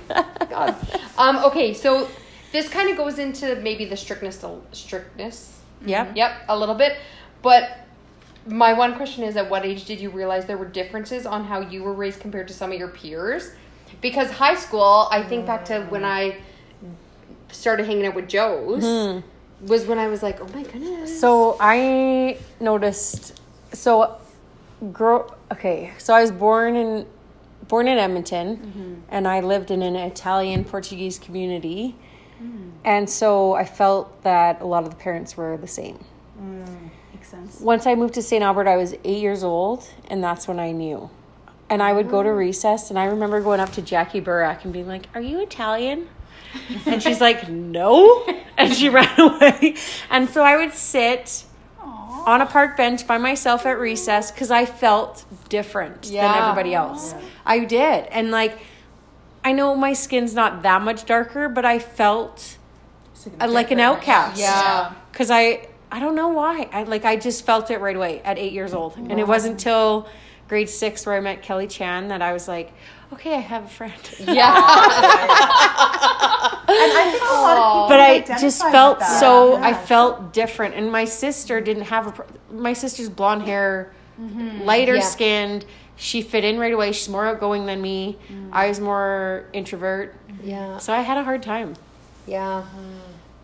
God. 0.48 0.76
Um, 1.18 1.38
okay, 1.38 1.72
so 1.74 2.08
this 2.52 2.68
kind 2.68 2.88
of 2.90 2.96
goes 2.96 3.18
into 3.18 3.56
maybe 3.56 3.84
the 3.86 3.96
strictness, 3.96 4.44
strictness. 4.72 5.58
Yep. 5.84 6.16
Yep, 6.16 6.32
a 6.48 6.58
little 6.58 6.74
bit. 6.74 6.98
But 7.42 7.78
my 8.46 8.72
one 8.74 8.94
question 8.94 9.24
is: 9.24 9.36
At 9.36 9.50
what 9.50 9.64
age 9.64 9.86
did 9.86 10.00
you 10.00 10.10
realize 10.10 10.46
there 10.46 10.58
were 10.58 10.68
differences 10.68 11.26
on 11.26 11.44
how 11.44 11.60
you 11.60 11.82
were 11.82 11.94
raised 11.94 12.20
compared 12.20 12.46
to 12.48 12.54
some 12.54 12.70
of 12.70 12.78
your 12.78 12.88
peers? 12.88 13.52
Because 14.00 14.30
high 14.30 14.54
school, 14.54 15.08
I 15.10 15.22
think 15.22 15.46
back 15.46 15.64
to 15.66 15.82
when 15.86 16.04
I 16.04 16.38
started 17.50 17.86
hanging 17.86 18.06
out 18.06 18.14
with 18.14 18.28
Joe's. 18.28 18.84
Hmm. 18.84 19.20
Was 19.62 19.86
when 19.86 19.98
I 19.98 20.08
was 20.08 20.22
like, 20.22 20.38
oh 20.40 20.48
my 20.48 20.62
goodness. 20.62 21.18
So 21.18 21.56
I 21.58 22.38
noticed. 22.60 23.40
So, 23.72 24.18
grow. 24.92 25.32
Okay, 25.50 25.92
so 25.96 26.12
I 26.12 26.20
was 26.20 26.30
born 26.30 26.76
in 26.76 27.06
born 27.68 27.88
in 27.88 27.98
Edmonton, 27.98 28.56
mm-hmm. 28.56 28.94
and 29.08 29.26
I 29.26 29.40
lived 29.40 29.70
in 29.70 29.82
an 29.82 29.96
Italian 29.96 30.64
Portuguese 30.64 31.18
community, 31.18 31.96
hmm. 32.38 32.68
and 32.84 33.08
so 33.08 33.54
I 33.54 33.64
felt 33.64 34.22
that 34.22 34.60
a 34.60 34.66
lot 34.66 34.84
of 34.84 34.90
the 34.90 34.96
parents 34.96 35.36
were 35.36 35.56
the 35.56 35.66
same. 35.66 36.04
Mm, 36.40 36.90
makes 37.12 37.28
sense. 37.28 37.60
Once 37.60 37.86
I 37.86 37.94
moved 37.94 38.14
to 38.14 38.22
St. 38.22 38.42
Albert, 38.42 38.68
I 38.68 38.76
was 38.76 38.94
eight 39.04 39.20
years 39.20 39.42
old, 39.42 39.88
and 40.08 40.22
that's 40.22 40.46
when 40.46 40.60
I 40.60 40.72
knew. 40.72 41.10
And 41.68 41.82
I 41.82 41.92
would 41.92 42.08
go 42.08 42.22
to 42.22 42.30
recess, 42.30 42.90
and 42.90 42.98
I 42.98 43.06
remember 43.06 43.40
going 43.40 43.58
up 43.60 43.72
to 43.72 43.82
Jackie 43.82 44.20
Burak 44.20 44.62
and 44.64 44.72
being 44.72 44.86
like, 44.86 45.06
"Are 45.14 45.20
you 45.20 45.40
Italian?" 45.40 46.08
And 46.86 47.02
she's 47.02 47.20
like, 47.20 47.48
"No," 47.48 48.24
and 48.56 48.72
she 48.72 48.88
ran 48.98 49.18
away. 49.20 49.74
And 50.08 50.28
so 50.30 50.42
I 50.42 50.56
would 50.56 50.72
sit 50.72 51.44
on 51.82 52.40
a 52.40 52.46
park 52.46 52.76
bench 52.76 53.06
by 53.06 53.18
myself 53.18 53.66
at 53.66 53.78
recess 53.78 54.30
because 54.30 54.50
I 54.50 54.64
felt 54.64 55.24
different 55.48 56.02
than 56.02 56.42
everybody 56.42 56.74
else. 56.74 57.14
I 57.44 57.64
did, 57.64 58.06
and 58.06 58.30
like, 58.30 58.58
I 59.44 59.52
know 59.52 59.74
my 59.74 59.92
skin's 59.92 60.34
not 60.34 60.62
that 60.62 60.82
much 60.82 61.04
darker, 61.04 61.48
but 61.48 61.64
I 61.64 61.78
felt 61.80 62.58
like 63.40 63.70
an 63.70 63.80
outcast. 63.80 64.40
Yeah. 64.40 64.92
Because 65.12 65.30
I, 65.30 65.68
I 65.90 65.98
don't 66.00 66.14
know 66.14 66.28
why. 66.28 66.68
I 66.72 66.82
like 66.84 67.04
I 67.04 67.16
just 67.16 67.44
felt 67.44 67.70
it 67.70 67.80
right 67.80 67.96
away 67.96 68.20
at 68.22 68.38
eight 68.38 68.52
years 68.52 68.72
old, 68.74 68.96
and 68.96 69.18
it 69.18 69.26
wasn't 69.26 69.54
until 69.54 70.08
grade 70.48 70.68
six 70.68 71.04
where 71.06 71.14
I 71.14 71.20
met 71.20 71.42
Kelly 71.42 71.66
Chan 71.66 72.08
that 72.08 72.22
I 72.22 72.32
was 72.32 72.46
like, 72.48 72.72
okay, 73.12 73.34
I 73.34 73.38
have 73.40 73.64
a 73.64 73.68
friend. 73.68 73.92
yeah. 74.20 74.54
And 76.68 76.92
I 76.92 77.10
think 77.10 77.22
a 77.22 77.34
lot 77.34 77.56
of 77.56 77.72
people 77.72 77.88
But 77.88 78.00
I 78.34 78.38
just 78.40 78.60
felt 78.60 79.00
so. 79.02 79.52
Yeah. 79.56 79.66
I 79.68 79.72
felt 79.74 80.32
different, 80.32 80.74
and 80.74 80.90
my 80.90 81.04
sister 81.04 81.60
didn't 81.60 81.84
have 81.84 82.18
a. 82.18 82.52
My 82.54 82.72
sister's 82.72 83.08
blonde 83.08 83.42
hair, 83.42 83.92
mm-hmm. 84.20 84.62
lighter 84.62 84.96
Yeah. 84.96 85.00
skinned. 85.02 85.64
She 85.96 86.22
fit 86.22 86.44
in 86.44 86.58
right 86.58 86.72
away. 86.74 86.92
She's 86.92 87.08
more 87.08 87.24
outgoing 87.26 87.66
than 87.66 87.80
me. 87.80 88.18
Mm. 88.28 88.50
I 88.52 88.68
was 88.68 88.80
more 88.80 89.46
introvert, 89.54 90.14
yeah. 90.42 90.76
so 90.78 90.92
I 90.92 91.00
had 91.00 91.16
a 91.16 91.24
hard 91.24 91.42
time, 91.42 91.74
Yeah. 92.26 92.58
Uh-huh. 92.58 92.78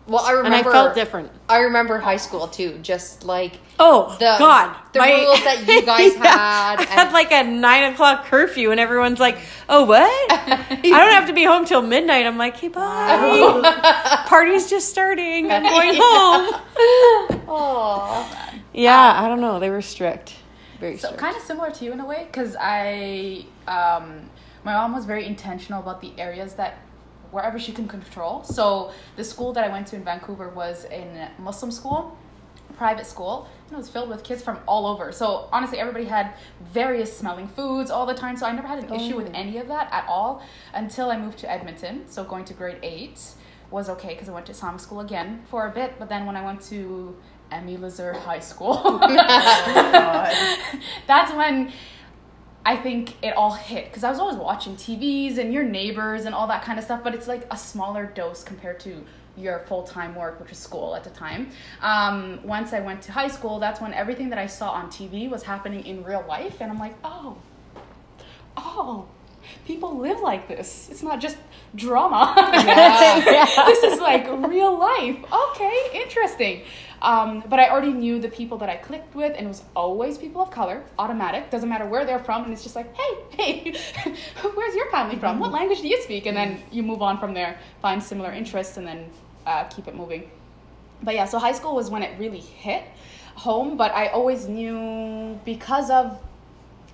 Well, 0.05 0.19
I 0.23 0.31
and 0.33 0.43
remember. 0.43 0.69
I 0.69 0.73
felt 0.73 0.95
different. 0.95 1.31
I 1.47 1.59
remember 1.59 1.97
high 1.97 2.17
school 2.17 2.47
too. 2.47 2.77
Just 2.81 3.23
like 3.23 3.53
Oh 3.79 4.15
the 4.19 4.35
God! 4.37 4.75
the 4.91 4.99
rules 4.99 5.43
that 5.45 5.65
you 5.67 5.81
guys 5.85 6.13
had. 6.15 6.79
I 6.79 6.83
had 6.83 7.13
like 7.13 7.31
a 7.31 7.43
nine 7.43 7.93
o'clock 7.93 8.25
curfew, 8.25 8.71
and 8.71 8.79
everyone's 8.81 9.19
like, 9.21 9.37
"Oh, 9.69 9.85
what? 9.85 10.31
I 10.31 10.81
don't 10.83 11.13
have 11.13 11.27
to 11.27 11.33
be 11.33 11.45
home 11.45 11.63
till 11.65 11.81
midnight." 11.81 12.25
I'm 12.25 12.37
like, 12.37 12.57
"Hey, 12.57 12.67
bye. 12.67 14.23
Party's 14.27 14.69
just 14.69 14.89
starting. 14.89 15.49
I'm 15.49 15.63
going 15.63 15.93
home." 16.01 17.41
Aw. 17.47 18.53
Yeah, 18.73 19.23
I 19.23 19.27
don't 19.27 19.41
know. 19.41 19.59
They 19.59 19.69
were 19.69 19.81
strict, 19.81 20.33
very 20.79 20.97
So 20.97 21.07
strict. 21.07 21.19
kind 21.21 21.35
of 21.35 21.41
similar 21.43 21.71
to 21.71 21.85
you 21.85 21.91
in 21.93 21.99
a 21.99 22.05
way, 22.05 22.25
because 22.25 22.55
I, 22.59 23.45
um, 23.67 24.29
my 24.63 24.73
mom 24.73 24.93
was 24.93 25.05
very 25.05 25.25
intentional 25.25 25.81
about 25.81 26.01
the 26.01 26.11
areas 26.17 26.55
that 26.55 26.77
wherever 27.33 27.59
she 27.59 27.71
can 27.71 27.87
control. 27.87 28.43
So 28.43 28.91
the 29.15 29.23
school 29.23 29.51
that 29.53 29.63
I 29.63 29.69
went 29.69 29.87
to 29.87 29.95
in 29.95 30.03
Vancouver 30.03 30.49
was 30.49 30.85
a 30.91 31.29
Muslim 31.39 31.71
school, 31.71 32.17
private 32.77 33.05
school, 33.05 33.49
and 33.65 33.73
it 33.73 33.77
was 33.77 33.89
filled 33.89 34.09
with 34.09 34.23
kids 34.23 34.43
from 34.43 34.59
all 34.67 34.85
over. 34.85 35.11
So 35.11 35.49
honestly, 35.51 35.79
everybody 35.79 36.05
had 36.05 36.35
various 36.61 37.15
smelling 37.15 37.47
foods 37.47 37.89
all 37.91 38.05
the 38.05 38.13
time. 38.13 38.37
So 38.37 38.45
I 38.45 38.51
never 38.51 38.67
had 38.67 38.79
an 38.79 38.87
oh. 38.89 38.95
issue 38.95 39.17
with 39.17 39.31
any 39.33 39.57
of 39.57 39.67
that 39.67 39.89
at 39.91 40.05
all 40.07 40.43
until 40.73 41.09
I 41.09 41.17
moved 41.17 41.39
to 41.39 41.51
Edmonton. 41.51 42.07
So 42.07 42.23
going 42.23 42.45
to 42.45 42.53
grade 42.53 42.77
eight 42.83 43.19
was 43.71 43.89
okay 43.89 44.09
because 44.09 44.29
I 44.29 44.31
went 44.33 44.45
to 44.45 44.51
Islamic 44.51 44.79
school 44.79 44.99
again 44.99 45.41
for 45.49 45.67
a 45.67 45.71
bit. 45.71 45.95
But 45.97 46.07
then 46.07 46.25
when 46.25 46.37
I 46.37 46.45
went 46.45 46.61
to 46.69 47.17
M.E. 47.51 47.77
LaZerte 47.77 48.17
High 48.17 48.39
School, 48.39 48.79
oh 48.85 48.99
that's 51.07 51.33
when 51.33 51.71
I 52.65 52.77
think 52.77 53.21
it 53.21 53.35
all 53.35 53.51
hit 53.51 53.85
because 53.85 54.03
I 54.03 54.09
was 54.09 54.19
always 54.19 54.37
watching 54.37 54.75
TVs 54.75 55.37
and 55.37 55.53
your 55.53 55.63
neighbors 55.63 56.25
and 56.25 56.33
all 56.33 56.47
that 56.47 56.63
kind 56.63 56.79
of 56.79 56.85
stuff, 56.85 57.03
but 57.03 57.13
it's 57.13 57.27
like 57.27 57.45
a 57.51 57.57
smaller 57.57 58.05
dose 58.05 58.43
compared 58.43 58.79
to 58.81 59.03
your 59.35 59.59
full 59.67 59.83
time 59.83 60.15
work, 60.15 60.39
which 60.39 60.49
was 60.49 60.59
school 60.59 60.95
at 60.95 61.03
the 61.03 61.09
time. 61.09 61.49
Um, 61.81 62.39
once 62.43 62.71
I 62.71 62.79
went 62.79 63.01
to 63.03 63.11
high 63.11 63.27
school, 63.27 63.59
that's 63.59 63.81
when 63.81 63.93
everything 63.93 64.29
that 64.29 64.39
I 64.39 64.47
saw 64.47 64.71
on 64.71 64.87
TV 64.87 65.29
was 65.29 65.43
happening 65.43 65.85
in 65.85 66.03
real 66.03 66.23
life, 66.27 66.61
and 66.61 66.71
I'm 66.71 66.79
like, 66.79 66.95
oh, 67.03 67.37
oh, 68.55 69.07
people 69.65 69.97
live 69.97 70.19
like 70.19 70.47
this. 70.47 70.89
It's 70.91 71.03
not 71.03 71.19
just 71.19 71.37
drama. 71.75 72.33
Yeah. 72.63 73.65
this 73.67 73.83
is 73.83 73.99
like 73.99 74.27
real 74.47 74.77
life. 74.77 75.17
Okay, 75.31 75.89
interesting. 75.93 76.63
Um, 77.03 77.43
but 77.49 77.59
I 77.59 77.69
already 77.69 77.91
knew 77.91 78.19
the 78.19 78.29
people 78.29 78.57
that 78.59 78.69
I 78.69 78.77
clicked 78.77 79.13
with, 79.13 79.33
and 79.35 79.45
it 79.45 79.47
was 79.49 79.63
always 79.75 80.17
people 80.17 80.41
of 80.41 80.51
color, 80.51 80.83
automatic. 80.97 81.49
Doesn't 81.49 81.67
matter 81.67 81.85
where 81.85 82.05
they're 82.05 82.19
from, 82.19 82.45
and 82.45 82.53
it's 82.53 82.63
just 82.63 82.77
like, 82.77 82.95
hey, 82.95 83.13
hey, 83.31 83.75
where's 84.53 84.75
your 84.75 84.89
family 84.89 85.17
from? 85.17 85.39
What 85.39 85.51
language 85.51 85.81
do 85.81 85.87
you 85.89 86.01
speak? 86.01 86.25
And 86.25 86.35
then 86.35 86.61
you 86.71 86.81
move 86.81 87.01
on 87.01 87.19
from 87.19 87.33
there, 87.33 87.57
find 87.81 88.01
similar 88.01 88.31
interests, 88.31 88.77
and 88.77 88.87
then 88.87 89.09
uh, 89.45 89.65
keep 89.65 89.87
it 89.89 89.95
moving. 89.95 90.31
But 91.01 91.15
yeah, 91.15 91.25
so 91.25 91.39
high 91.39 91.51
school 91.51 91.75
was 91.75 91.89
when 91.89 92.03
it 92.03 92.17
really 92.17 92.39
hit 92.39 92.83
home. 93.35 93.75
But 93.75 93.91
I 93.91 94.07
always 94.07 94.47
knew 94.47 95.37
because 95.43 95.89
of 95.89 96.17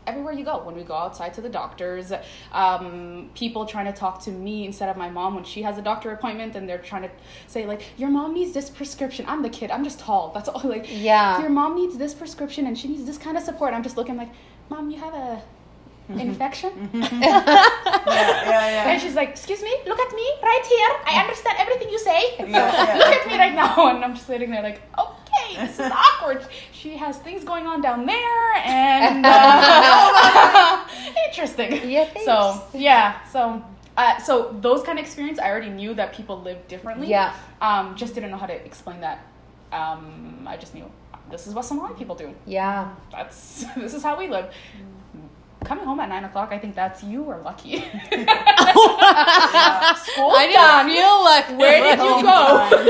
everywhere 0.09 0.33
you 0.33 0.45
go. 0.51 0.55
When 0.67 0.75
we 0.75 0.83
go 0.83 0.95
outside 1.05 1.31
to 1.35 1.41
the 1.41 1.49
doctors 1.61 2.11
um, 2.51 3.29
people 3.35 3.65
trying 3.65 3.85
to 3.91 3.97
talk 4.03 4.15
to 4.23 4.31
me 4.31 4.55
instead 4.65 4.89
of 4.89 4.97
my 4.97 5.09
mom 5.09 5.35
when 5.35 5.43
she 5.43 5.61
has 5.67 5.77
a 5.77 5.81
doctor 5.81 6.11
appointment 6.11 6.55
and 6.55 6.67
they're 6.67 6.85
trying 6.91 7.03
to 7.03 7.11
say 7.47 7.65
like 7.71 7.81
your 7.97 8.09
mom 8.09 8.33
needs 8.33 8.51
this 8.53 8.69
prescription. 8.69 9.25
I'm 9.27 9.41
the 9.47 9.49
kid. 9.49 9.71
I'm 9.71 9.83
just 9.83 9.99
tall. 9.99 10.31
That's 10.33 10.49
all 10.49 10.61
like 10.75 10.85
Yeah. 10.89 11.39
your 11.41 11.49
mom 11.61 11.75
needs 11.75 11.95
this 11.97 12.13
prescription 12.13 12.67
and 12.67 12.77
she 12.77 12.87
needs 12.87 13.05
this 13.05 13.17
kind 13.17 13.37
of 13.37 13.43
support. 13.43 13.73
I'm 13.73 13.83
just 13.83 13.97
looking 13.97 14.17
like 14.17 14.29
mom 14.69 14.89
you 14.91 14.99
have 14.99 15.13
a 15.13 15.41
infection? 16.09 16.71
Yeah, 18.09 18.43
yeah, 18.51 18.69
yeah. 18.75 18.89
and 18.89 19.01
she's 19.01 19.13
like 19.15 19.29
excuse 19.29 19.61
me? 19.61 19.73
Look 19.85 19.99
at 19.99 20.11
me 20.15 20.27
right 20.41 20.65
here. 20.73 20.89
I 21.05 21.21
understand 21.23 21.55
everything 21.59 21.89
you 21.89 21.99
say. 21.99 22.21
Yeah, 22.39 22.45
yeah. 22.47 22.97
look 23.01 23.13
at 23.19 23.27
me 23.27 23.37
right 23.37 23.53
now. 23.53 23.87
And 23.89 24.03
i'm 24.03 24.15
just 24.15 24.25
sitting 24.27 24.49
there 24.51 24.63
like 24.63 24.81
okay 25.51 25.65
this 25.65 25.79
is 25.79 25.91
awkward 25.91 26.45
she 26.71 26.95
has 26.97 27.17
things 27.17 27.43
going 27.43 27.65
on 27.67 27.81
down 27.81 28.05
there 28.05 28.53
and 28.63 29.25
uh, 29.35 30.85
interesting 31.27 31.89
Yeah, 31.89 32.05
thanks. 32.05 32.25
so 32.25 32.61
yeah 32.73 33.23
so 33.25 33.63
uh, 33.97 34.17
so 34.19 34.55
those 34.61 34.83
kind 34.83 34.97
of 34.99 35.03
experience 35.05 35.39
i 35.39 35.49
already 35.49 35.69
knew 35.69 35.93
that 35.93 36.13
people 36.13 36.41
live 36.41 36.67
differently 36.67 37.07
Yeah. 37.07 37.33
um 37.61 37.95
just 37.95 38.13
didn't 38.15 38.31
know 38.31 38.37
how 38.37 38.45
to 38.47 38.53
explain 38.65 39.01
that 39.01 39.19
um 39.71 40.45
i 40.47 40.57
just 40.57 40.73
knew 40.73 40.89
this 41.29 41.45
is 41.47 41.53
what 41.53 41.63
somali 41.65 41.93
people 41.95 42.15
do 42.15 42.33
Yeah. 42.45 42.89
that's 43.11 43.65
this 43.75 43.93
is 43.93 44.01
how 44.03 44.17
we 44.17 44.27
live 44.27 44.51
coming 45.63 45.85
home 45.85 45.99
at 45.99 46.09
nine 46.09 46.23
o'clock 46.23 46.49
i 46.51 46.57
think 46.57 46.73
that's 46.75 47.03
you 47.03 47.29
are 47.29 47.41
lucky 47.41 47.83
School's 49.95 50.35
I 50.35 50.45
didn't 50.47 50.55
done. 50.55 50.87
feel 50.87 51.23
like 51.23 51.47
Where 51.57 51.83
did 51.83 51.99
you 51.99 52.21
go? 52.21 52.39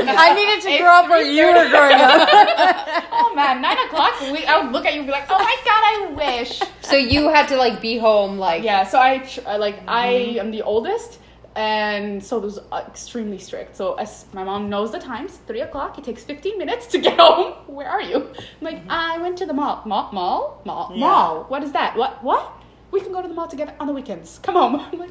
I 0.06 0.34
needed 0.34 0.62
to 0.62 0.70
It's 0.70 0.80
grow 0.82 0.94
up 1.00 1.08
where 1.08 1.22
you 1.22 1.46
were 1.46 1.68
growing 1.68 2.00
up. 2.00 2.28
oh 3.12 3.32
man, 3.34 3.60
nine 3.62 3.78
o'clock. 3.86 4.20
We, 4.20 4.44
I 4.44 4.60
would 4.60 4.72
look 4.72 4.84
at 4.86 4.92
you 4.94 5.00
and 5.00 5.06
be 5.06 5.12
like, 5.12 5.26
"Oh 5.30 5.38
my 5.38 5.56
god, 5.64 5.82
I 5.92 6.40
wish." 6.40 6.60
So 6.82 6.96
you 6.96 7.28
had 7.28 7.48
to 7.48 7.56
like 7.56 7.80
be 7.80 7.98
home 7.98 8.38
like 8.38 8.62
Yeah. 8.62 8.84
So 8.84 8.98
I 8.98 9.26
I, 9.46 9.54
uh, 9.54 9.58
like 9.58 9.80
I 9.86 10.06
mm-hmm. 10.08 10.38
am 10.40 10.50
the 10.50 10.62
oldest, 10.62 11.18
and 11.56 12.22
so 12.22 12.38
it 12.38 12.42
was 12.42 12.58
uh, 12.58 12.84
extremely 12.86 13.38
strict. 13.38 13.76
So 13.76 13.94
as 13.94 14.26
my 14.32 14.44
mom 14.44 14.68
knows 14.68 14.92
the 14.92 14.98
times, 14.98 15.38
three 15.46 15.60
o'clock. 15.62 15.98
It 15.98 16.04
takes 16.04 16.24
fifteen 16.24 16.58
minutes 16.58 16.86
to 16.88 16.98
get 16.98 17.18
home. 17.18 17.52
Where 17.66 17.88
are 17.88 18.02
you? 18.02 18.16
I'm 18.16 18.62
like, 18.62 18.78
mm-hmm. 18.78 18.90
I 18.90 19.18
went 19.18 19.38
to 19.38 19.46
the 19.46 19.54
mall. 19.54 19.82
Mall? 19.86 20.10
Mall? 20.12 20.62
Mall? 20.64 20.90
Yeah. 20.94 21.00
Mall? 21.00 21.44
What 21.48 21.62
is 21.62 21.72
that? 21.72 21.96
What? 21.96 22.22
What? 22.22 22.59
We 22.90 23.00
can 23.00 23.12
go 23.12 23.22
to 23.22 23.28
the 23.28 23.34
mall 23.34 23.46
together 23.48 23.74
on 23.78 23.86
the 23.86 23.92
weekends. 23.92 24.40
Come 24.42 24.56
home. 24.56 24.76
I'm 24.92 24.98
like, 24.98 25.10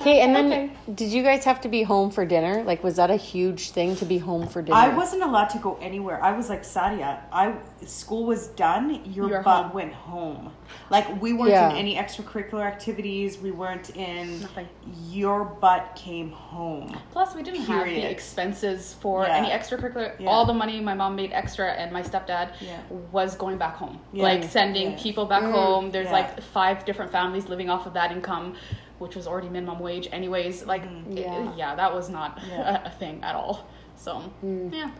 Okay, 0.00 0.20
and 0.20 0.36
then 0.36 0.46
Okay. 0.52 0.70
did 0.94 1.10
you 1.10 1.22
guys 1.22 1.44
have 1.44 1.60
to 1.62 1.68
be 1.68 1.82
home 1.82 2.10
for 2.10 2.24
dinner? 2.26 2.62
Like, 2.64 2.84
was 2.84 2.96
that 2.96 3.10
a 3.10 3.16
huge 3.16 3.70
thing 3.70 3.96
to 3.96 4.04
be 4.04 4.18
home 4.18 4.46
for 4.46 4.60
dinner? 4.60 4.76
I 4.76 4.88
wasn't 4.94 5.22
allowed 5.22 5.48
to 5.50 5.58
go 5.58 5.78
anywhere. 5.80 6.22
I 6.22 6.32
was 6.36 6.48
like 6.50 6.62
Sadia. 6.62 7.20
I 7.32 7.54
school 7.86 8.24
was 8.26 8.48
done. 8.48 9.00
Your 9.06 9.28
You're 9.28 9.42
butt 9.42 9.64
home. 9.66 9.74
went 9.74 9.92
home. 9.94 10.52
Like 10.90 11.20
we 11.22 11.32
weren't 11.32 11.50
Yeah. 11.50 11.70
in 11.70 11.76
any 11.76 11.96
extracurricular 11.96 12.62
activities. 12.62 13.38
We 13.38 13.50
weren't 13.52 13.90
in. 13.96 14.40
Nothing. 14.42 14.68
Your 15.10 15.44
butt 15.44 15.92
came 15.96 16.30
home. 16.30 16.94
Plus, 17.12 17.34
we 17.34 17.42
didn't 17.42 17.60
have 17.62 17.84
Period. 17.84 18.04
the 18.04 18.10
expenses 18.10 18.94
for 19.00 19.24
Yeah. 19.24 19.36
any 19.36 19.48
extracurricular. 19.48 20.12
Yeah. 20.18 20.28
All 20.28 20.44
the 20.44 20.54
money 20.54 20.78
my 20.80 20.94
mom 20.94 21.16
made 21.16 21.32
extra 21.32 21.72
and 21.72 21.90
my 21.90 22.02
stepdad 22.02 22.50
Yeah. 22.60 22.76
was 23.12 23.34
going 23.34 23.56
back 23.56 23.76
home. 23.76 23.98
Yeah. 24.12 24.24
Like 24.24 24.44
sending 24.44 24.90
Yeah. 24.92 24.98
people 25.02 25.24
back 25.24 25.42
mm. 25.42 25.52
home. 25.52 25.90
There's 25.90 26.06
Yeah. 26.06 26.12
like 26.12 26.42
five 26.42 26.84
different 26.84 27.10
families 27.10 27.48
living 27.48 27.70
off 27.70 27.86
of 27.86 27.94
that 27.94 28.12
income, 28.12 28.54
which 28.98 29.14
was 29.16 29.26
already 29.26 29.48
minimum 29.48 29.78
wage, 29.78 30.08
anyways. 30.12 30.64
Like, 30.66 30.82
mm-hmm. 30.84 31.16
it- 31.18 31.26
Yeah. 31.26 31.52
yeah, 31.56 31.74
that 31.74 31.94
was 31.94 32.08
not 32.08 32.40
Yeah. 32.48 32.82
a, 32.84 32.88
a 32.88 32.90
thing 32.90 33.22
at 33.22 33.34
all. 33.34 33.66
So, 33.96 34.22
mm. 34.44 34.72
yeah. 34.72 34.90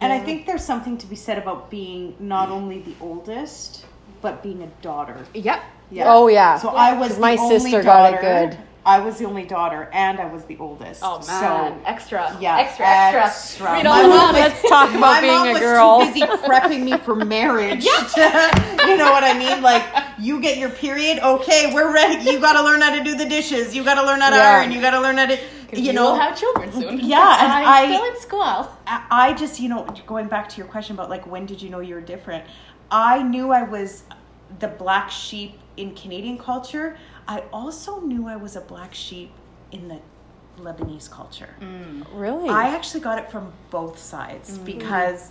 And 0.00 0.12
I 0.12 0.18
think 0.18 0.46
there's 0.46 0.64
something 0.64 0.98
to 0.98 1.06
be 1.06 1.14
said 1.14 1.38
about 1.38 1.70
being 1.70 2.16
not 2.18 2.48
only 2.48 2.80
the 2.80 2.94
oldest, 3.00 3.86
but 4.20 4.42
being 4.42 4.62
a 4.62 4.66
daughter. 4.82 5.24
Yep. 5.34 5.62
Yeah. 5.92 6.04
Oh, 6.08 6.26
yeah. 6.26 6.58
So 6.58 6.70
I 6.70 6.92
was 6.98 7.08
'Cause 7.10 7.16
the 7.16 7.20
my 7.20 7.36
only 7.36 7.58
sister 7.60 7.82
got 7.82 8.14
it 8.14 8.20
good. 8.20 8.58
I 8.84 8.98
was 8.98 9.16
the 9.18 9.26
only 9.26 9.44
daughter, 9.44 9.88
and 9.92 10.18
I 10.18 10.26
was 10.26 10.44
the 10.46 10.56
oldest. 10.58 11.02
Oh 11.04 11.18
man, 11.18 11.22
So 11.22 11.80
extra, 11.86 12.36
yeah, 12.40 12.58
extra, 12.58 12.84
extra. 12.84 13.22
extra. 13.26 13.72
Read 13.74 13.84
My 13.84 13.90
all 14.02 14.08
mom 14.08 14.30
about 14.30 14.34
it. 14.34 14.38
Let's 14.40 14.68
talk 14.68 14.90
my 14.90 14.98
about 14.98 15.20
being 15.20 15.32
mom 15.34 15.48
a 15.48 15.52
was 15.52 15.60
girl. 15.60 16.00
too 16.00 16.06
busy 16.06 16.20
prepping 16.22 16.82
me 16.82 16.98
for 16.98 17.14
marriage. 17.14 17.84
yeah. 18.16 18.86
you 18.88 18.96
know 18.96 19.12
what 19.12 19.22
I 19.22 19.38
mean? 19.38 19.62
Like, 19.62 19.84
you 20.22 20.40
get 20.40 20.56
your 20.56 20.70
period, 20.70 21.18
okay, 21.18 21.74
we're 21.74 21.92
ready. 21.92 22.30
You 22.30 22.40
got 22.40 22.52
to 22.52 22.62
learn 22.62 22.80
how 22.80 22.94
to 22.94 23.02
do 23.02 23.16
the 23.16 23.24
dishes. 23.24 23.74
You 23.74 23.82
got 23.82 23.94
to 23.94 24.06
learn 24.06 24.20
how 24.20 24.30
to 24.30 24.36
Yeah. 24.36 24.58
iron. 24.58 24.70
You 24.70 24.80
got 24.80 24.92
to 24.92 25.00
learn 25.00 25.16
how 25.18 25.26
to, 25.26 25.38
you 25.72 25.92
know. 25.92 26.12
will 26.12 26.20
have 26.20 26.38
children 26.38 26.72
soon. 26.72 27.00
Yeah, 27.14 27.42
and 27.42 27.52
I'm 27.52 27.68
I- 27.68 27.94
still 27.94 28.04
in 28.04 28.20
school. 28.20 28.68
I 28.86 29.06
I 29.10 29.32
just, 29.32 29.58
you 29.58 29.68
know, 29.68 29.84
going 30.06 30.28
back 30.28 30.48
to 30.50 30.56
your 30.58 30.66
question 30.66 30.94
about 30.96 31.10
like 31.10 31.26
when 31.26 31.44
did 31.46 31.60
you 31.60 31.70
know 31.70 31.80
you 31.80 31.94
were 31.96 32.00
different? 32.00 32.44
I 32.90 33.22
knew 33.22 33.50
I 33.50 33.62
was 33.62 34.04
the 34.60 34.68
black 34.68 35.10
sheep 35.10 35.58
in 35.76 35.94
Canadian 35.94 36.38
culture. 36.38 36.96
I 37.26 37.40
also 37.52 38.00
knew 38.00 38.28
I 38.28 38.36
was 38.36 38.54
a 38.56 38.60
black 38.60 38.94
sheep 38.94 39.32
in 39.72 39.88
the 39.88 39.98
Lebanese 40.58 41.10
culture. 41.10 41.54
Mm. 41.60 42.06
really? 42.12 42.48
I 42.48 42.74
actually 42.76 43.00
got 43.00 43.18
it 43.18 43.30
from 43.30 43.52
both 43.70 43.98
sides 43.98 44.50
mm-hmm. 44.50 44.64
because 44.64 45.30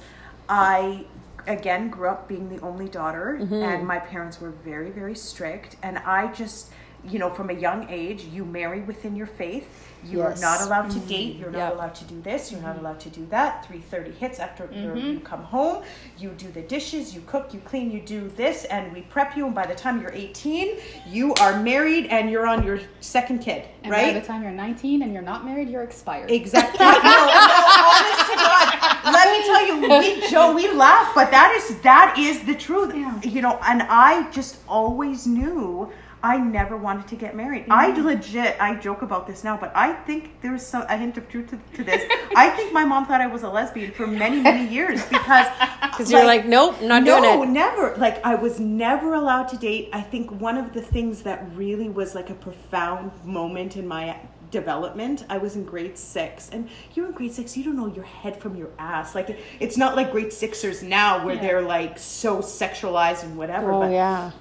I 0.50 1.06
again 1.48 1.90
grew 1.90 2.10
up 2.10 2.28
being 2.28 2.50
the 2.50 2.62
only 2.62 2.88
daughter 2.88 3.38
mm-hmm. 3.42 3.54
and 3.54 3.86
my 3.86 4.00
parents 4.00 4.40
were 4.40 4.52
very 4.52 4.92
very 4.92 5.16
strict 5.16 5.76
and 5.84 5.98
I 6.00 6.32
just 6.34 6.72
you 7.04 7.20
know 7.20 7.30
from 7.30 7.50
a 7.50 7.54
young 7.54 7.90
age 7.90 8.24
you 8.26 8.46
marry 8.46 8.82
within 8.82 9.16
your 9.16 9.28
faith. 9.28 9.88
You 10.04 10.24
are 10.24 10.36
not 10.38 10.62
allowed 10.62 10.90
to 10.92 10.98
mm-hmm. 10.98 11.08
date. 11.08 11.36
You're 11.36 11.52
not 11.52 11.74
allowed 11.74 11.94
to 11.96 12.06
do 12.06 12.20
this. 12.22 12.52
You're 12.52 12.62
not 12.62 12.76
mm-hmm. 12.76 12.86
allowed 12.86 13.00
to 13.02 13.10
do 13.10 13.26
that. 13.28 13.68
3:30 13.70 14.16
hits 14.16 14.40
after 14.40 14.68
you 14.74 15.20
come 15.24 15.44
home. 15.44 15.84
You 16.18 16.30
do 16.30 16.50
the 16.52 16.62
dishes. 16.62 17.14
You 17.14 17.22
cook. 17.28 17.54
You 17.54 17.60
clean. 17.60 17.92
You 17.92 18.02
do 18.02 18.28
this 18.30 18.66
and 18.66 18.92
we 18.94 19.02
prep 19.02 19.38
you 19.38 19.46
and 19.46 19.54
by 19.54 19.68
the 19.68 19.76
time 19.76 20.02
you're 20.02 20.14
18 20.14 20.80
you 21.08 21.34
are 21.36 21.62
married 21.62 22.08
and 22.08 22.32
you're 22.32 22.48
on 22.48 22.64
your 22.64 22.80
second 23.00 23.40
kid 23.40 23.68
And 23.84 23.92
right? 23.92 24.14
by 24.14 24.20
the 24.20 24.26
time 24.26 24.42
you're 24.42 24.52
19 24.52 25.04
and 25.04 25.14
you're 25.14 25.22
not 25.22 25.46
married, 25.46 25.70
you're 25.70 25.84
expired. 25.84 26.32
Exactly. 26.32 26.80
no, 26.86 26.92
no, 26.92 27.00
honest 27.00 28.30
to 28.30 28.36
God. 28.36 28.58
Let 29.04 29.32
me 29.32 29.46
tell 29.46 29.68
you, 29.68 30.00
we 30.00 30.30
Joe, 30.30 30.54
we 30.54 30.72
laugh, 30.72 31.14
but 31.16 31.32
that 31.32 31.54
is 31.58 31.80
that 31.82 32.16
is 32.18 32.44
the 32.44 32.56
truth. 32.56 32.94
You 33.24 33.42
know, 33.42 33.60
and 33.64 33.84
I 33.84 34.30
just 34.32 34.60
always 34.68 35.28
knew 35.28 35.92
I 36.24 36.38
never 36.38 36.78
wanted 36.78 37.08
to 37.08 37.16
get 37.16 37.36
married. 37.36 37.66
I 37.70 37.92
mm-hmm. 37.92 38.06
legit, 38.06 38.56
I 38.60 38.76
joke 38.76 39.02
about 39.02 39.26
this 39.26 39.44
now, 39.44 39.58
but 39.58 39.72
I 39.76 39.94
think 39.94 40.40
there's 40.42 40.66
some 40.66 40.84
a 40.84 40.96
hint 40.98 41.18
of 41.18 41.28
truth 41.30 41.50
to, 41.50 41.60
to 41.78 41.84
this. 41.84 42.04
I 42.36 42.50
think 42.50 42.74
my 42.74 42.86
mom 42.86 43.06
thought 43.08 43.22
I 43.22 43.28
was 43.28 43.44
a 43.44 43.50
lesbian 43.50 43.92
for 43.92 44.06
many, 44.06 44.40
many 44.40 44.72
years 44.72 45.04
because 45.08 45.48
Because 45.92 46.12
you're 46.12 46.26
like, 46.26 46.46
nope, 46.46 46.82
not 46.82 47.04
no, 47.04 47.20
doing 47.20 47.34
it. 47.34 47.46
No, 47.46 47.52
never. 47.52 47.96
Like 47.98 48.24
I 48.26 48.36
was 48.36 48.60
never 48.60 49.14
allowed 49.14 49.50
to 49.50 49.58
date. 49.58 49.90
I 49.94 50.02
think 50.02 50.32
one 50.32 50.58
of 50.58 50.74
the 50.74 50.82
things 50.82 51.24
that 51.24 51.46
really 51.56 51.90
was 51.90 52.16
like 52.16 52.30
a 52.30 52.34
profound 52.34 53.12
moment 53.26 53.76
in 53.76 53.88
my 53.88 54.18
development. 54.52 55.26
I 55.30 55.38
was 55.38 55.56
in 55.56 55.64
grade 55.66 55.98
six, 55.98 56.50
and 56.50 56.70
you're 56.94 57.08
in 57.08 57.12
grade 57.14 57.34
six. 57.34 57.58
You 57.58 57.64
don't 57.64 57.78
know 57.78 57.88
your 57.88 58.04
head 58.06 58.40
from 58.42 58.56
your 58.56 58.70
ass. 58.78 59.16
Like 59.16 59.38
it's 59.60 59.78
not 59.78 59.96
like 59.96 60.12
grade 60.12 60.32
sixers 60.32 60.84
now 60.84 61.26
where 61.26 61.36
Yeah. 61.36 61.42
they're 61.42 61.62
like 61.62 61.98
so 61.98 62.38
sexualized 62.40 63.24
and 63.24 63.38
whatever. 63.38 63.72
Oh, 63.72 63.80
but 63.82 63.92
yeah. 63.92 64.32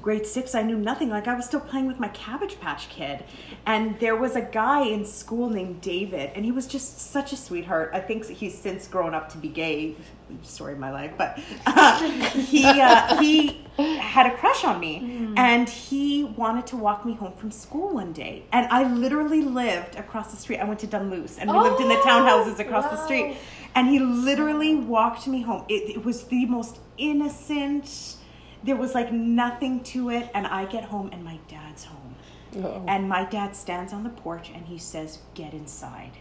Grade 0.00 0.26
six, 0.26 0.54
I 0.54 0.62
knew 0.62 0.78
nothing. 0.78 1.08
Like 1.10 1.28
I 1.28 1.34
was 1.34 1.44
still 1.46 1.60
playing 1.60 1.86
with 1.86 1.98
my 2.00 2.08
Cabbage 2.08 2.58
Patch 2.60 2.88
Kid, 2.88 3.24
and 3.66 3.98
there 4.00 4.16
was 4.16 4.36
a 4.36 4.40
guy 4.42 4.86
in 4.86 5.04
school 5.04 5.50
named 5.50 5.80
David, 5.80 6.30
and 6.34 6.44
he 6.44 6.52
was 6.52 6.66
just 6.66 6.98
such 6.98 7.32
a 7.32 7.36
sweetheart. 7.36 7.90
I 7.92 8.00
think 8.00 8.26
he's 8.26 8.56
since 8.56 8.86
grown 8.88 9.14
up 9.14 9.30
to 9.32 9.38
be 9.38 9.48
gay. 9.48 9.96
Story 10.44 10.74
of 10.74 10.78
my 10.78 10.92
life, 10.92 11.10
but 11.18 11.40
uh, 11.66 11.98
he 12.34 12.64
uh, 12.64 13.18
he 13.20 13.66
had 13.76 14.26
a 14.26 14.36
crush 14.36 14.64
on 14.64 14.78
me, 14.78 15.32
and 15.36 15.68
he 15.68 16.22
wanted 16.22 16.68
to 16.68 16.76
walk 16.76 17.04
me 17.04 17.14
home 17.14 17.32
from 17.32 17.50
school 17.50 17.94
one 17.94 18.12
day, 18.12 18.44
and 18.52 18.68
I 18.68 18.84
literally 18.92 19.42
lived 19.42 19.96
across 19.96 20.30
the 20.30 20.36
street. 20.36 20.58
I 20.58 20.64
went 20.66 20.78
to 20.80 20.86
Dunluce, 20.86 21.38
and 21.38 21.50
we 21.50 21.58
lived 21.58 21.80
in 21.80 21.88
the 21.88 21.98
Oh, 21.98 22.04
townhouses 22.06 22.60
across 22.60 22.84
the 22.84 23.04
street, 23.04 23.38
and 23.74 23.88
he 23.88 23.98
literally 23.98 24.76
walked 24.76 25.26
me 25.26 25.42
home. 25.42 25.64
It, 25.68 25.96
it 25.96 26.04
was 26.04 26.22
the 26.22 26.46
most 26.46 26.78
innocent 26.96 28.16
there 28.62 28.76
was 28.76 28.94
like 28.94 29.12
nothing 29.12 29.82
to 29.82 30.10
it 30.10 30.28
and 30.34 30.46
i 30.46 30.64
get 30.64 30.84
home 30.84 31.08
and 31.12 31.24
my 31.24 31.38
dad's 31.48 31.84
home 31.84 32.14
Uh-oh. 32.56 32.84
and 32.88 33.08
my 33.08 33.24
dad 33.24 33.54
stands 33.56 33.92
on 33.92 34.02
the 34.04 34.10
porch 34.10 34.50
and 34.54 34.66
he 34.66 34.78
says 34.78 35.18
get 35.34 35.52
inside 35.54 36.12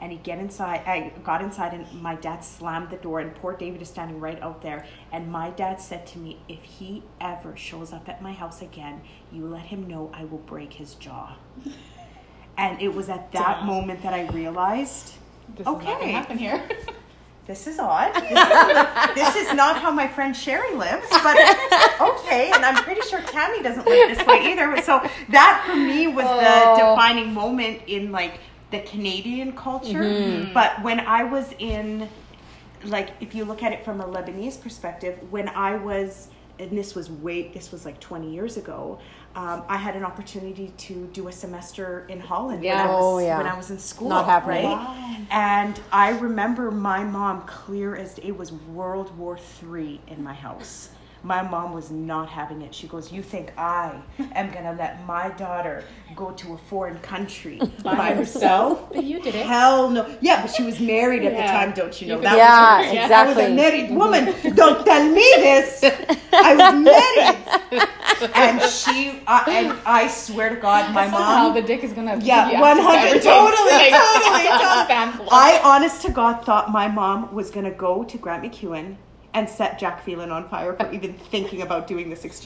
and 0.00 0.12
he 0.12 0.18
get 0.18 0.38
inside. 0.38 0.82
I 0.86 1.12
got 1.24 1.42
inside, 1.42 1.74
and 1.74 2.00
my 2.00 2.14
dad 2.14 2.44
slammed 2.44 2.90
the 2.90 2.98
door, 2.98 3.18
and 3.18 3.34
poor 3.34 3.56
David 3.56 3.82
is 3.82 3.88
standing 3.88 4.20
right 4.20 4.40
out 4.40 4.62
there. 4.62 4.86
And 5.10 5.26
my 5.32 5.50
dad 5.50 5.80
said 5.80 6.06
to 6.08 6.20
me, 6.20 6.38
"If 6.48 6.62
he 6.62 7.02
ever 7.20 7.56
shows 7.56 7.92
up 7.92 8.08
at 8.08 8.22
my 8.22 8.32
house 8.32 8.62
again, 8.62 9.00
you 9.32 9.44
let 9.46 9.62
him 9.66 9.88
know 9.88 10.10
I 10.14 10.24
will 10.24 10.38
break 10.38 10.74
his 10.74 10.94
jaw." 10.94 11.34
and 12.56 12.80
it 12.80 12.94
was 12.94 13.08
at 13.08 13.32
that 13.32 13.56
Damn. 13.58 13.66
moment 13.66 14.02
that 14.02 14.14
I 14.14 14.28
realized. 14.28 15.14
This 15.56 15.66
Okay. 15.66 16.12
happen 16.12 16.38
here. 16.38 16.62
This 17.48 17.66
is 17.66 17.78
odd. 17.78 18.14
This 18.14 18.30
is, 18.30 19.14
this 19.14 19.36
is 19.48 19.54
not 19.54 19.78
how 19.80 19.90
my 19.90 20.06
friend 20.06 20.36
Sherry 20.36 20.74
lives, 20.74 21.08
but 21.10 21.34
okay. 21.98 22.52
And 22.52 22.62
I'm 22.62 22.84
pretty 22.84 23.00
sure 23.08 23.22
Tammy 23.22 23.62
doesn't 23.62 23.86
live 23.86 24.16
this 24.16 24.26
way 24.26 24.52
either. 24.52 24.80
So 24.82 25.00
that 25.30 25.64
for 25.66 25.74
me 25.74 26.06
was 26.08 26.26
Oh. 26.28 26.76
the 26.76 26.90
defining 26.90 27.32
moment 27.32 27.80
in 27.86 28.12
like 28.12 28.38
the 28.70 28.80
Canadian 28.80 29.52
culture. 29.56 30.02
Mm-hmm. 30.02 30.52
But 30.52 30.82
when 30.82 31.00
I 31.00 31.24
was 31.24 31.54
in, 31.58 32.06
like, 32.84 33.12
if 33.20 33.34
you 33.34 33.46
look 33.46 33.62
at 33.62 33.72
it 33.72 33.82
from 33.82 34.02
a 34.02 34.04
Lebanese 34.04 34.60
perspective, 34.60 35.18
when 35.30 35.48
I 35.48 35.74
was, 35.76 36.28
and 36.58 36.76
this 36.76 36.94
was 36.94 37.10
way, 37.10 37.48
this 37.48 37.72
was 37.72 37.86
like 37.86 37.98
20 37.98 38.30
years 38.30 38.58
ago. 38.58 38.98
Um, 39.36 39.62
I 39.68 39.76
had 39.76 39.94
an 39.94 40.04
opportunity 40.04 40.72
to 40.78 41.06
do 41.12 41.28
a 41.28 41.32
semester 41.32 42.06
in 42.08 42.18
Holland 42.18 42.60
when, 42.62 42.76
I 42.76 42.86
was, 42.86 42.96
Oh, 42.98 43.18
yeah. 43.18 43.38
when 43.38 43.46
I 43.46 43.56
was 43.56 43.70
in 43.70 43.78
school. 43.78 44.08
Not 44.08 44.24
happening. 44.24 44.64
Right? 44.64 44.72
Wow. 44.76 45.16
And 45.30 45.80
I 45.92 46.10
remember 46.18 46.70
my 46.70 47.04
mom 47.04 47.42
clear 47.42 47.94
as 47.94 48.18
it 48.18 48.32
was 48.36 48.50
World 48.52 49.16
War 49.16 49.38
Three 49.38 50.00
in 50.08 50.22
my 50.24 50.34
house. 50.34 50.88
My 51.22 51.42
mom 51.42 51.72
was 51.72 51.90
not 51.90 52.28
having 52.28 52.62
it. 52.62 52.74
She 52.74 52.86
goes, 52.86 53.10
"You 53.12 53.22
think 53.22 53.52
I 53.58 53.92
am 54.34 54.50
gonna 54.50 54.74
let 54.78 55.04
my 55.06 55.30
daughter 55.30 55.84
go 56.14 56.30
to 56.32 56.54
a 56.54 56.58
foreign 56.58 56.98
country 57.00 57.60
by, 57.82 58.14
herself? 58.14 58.88
But 58.92 59.04
you 59.04 59.20
did 59.20 59.34
it. 59.34 59.46
Hell 59.46 59.90
no! 59.90 60.06
Yeah, 60.20 60.42
but 60.42 60.50
she 60.54 60.62
was 60.62 60.78
married 60.80 61.24
at 61.24 61.32
the 61.36 61.42
time, 61.42 61.72
don't 61.72 62.00
you 62.00 62.08
know? 62.08 62.16
You 62.16 62.22
that 62.22 62.36
Yeah, 62.36 62.78
was 62.78 62.86
her, 62.88 62.94
Yeah. 62.94 63.20
I 63.22 63.26
was 63.26 63.36
a 63.38 63.54
married 63.54 63.90
woman. 63.90 64.54
Don't 64.54 64.84
tell 64.86 65.04
me 65.08 65.26
this. 65.46 65.84
I 66.32 66.54
was 66.54 66.72
married, 66.92 67.82
and 68.34 68.62
she, 68.62 69.20
uh, 69.26 69.44
and 69.48 69.76
I 69.84 70.06
swear 70.08 70.50
to 70.50 70.56
God, 70.56 70.94
my 70.94 71.04
Somehow 71.10 71.48
mom. 71.48 71.54
the 71.54 71.62
dick 71.62 71.82
is 71.82 71.92
gonna 71.92 72.16
Yeah, 72.22 72.44
give 72.44 72.54
you 72.54 72.60
one 72.60 72.78
access 72.78 73.22
to 73.24 73.30
hundred, 73.30 73.50
totally, 73.50 73.72
Like, 73.72 73.90
totally, 73.90 74.48
totally. 74.58 75.28
I, 75.32 75.60
honest 75.64 76.02
to 76.02 76.12
God, 76.12 76.44
thought 76.44 76.70
my 76.70 76.88
mom 76.88 77.34
was 77.34 77.50
gonna 77.50 77.70
go 77.72 78.04
to 78.04 78.18
Grant 78.18 78.44
MacEwan 78.44 78.96
and 79.34 79.48
set 79.48 79.78
Jack 79.78 80.04
Phelan 80.04 80.30
on 80.30 80.48
fire 80.48 80.74
for 80.74 80.90
even 80.92 81.12
thinking 81.12 81.62
about 81.62 81.86
doing 81.86 82.10
this 82.10 82.24
exchange. 82.24 82.36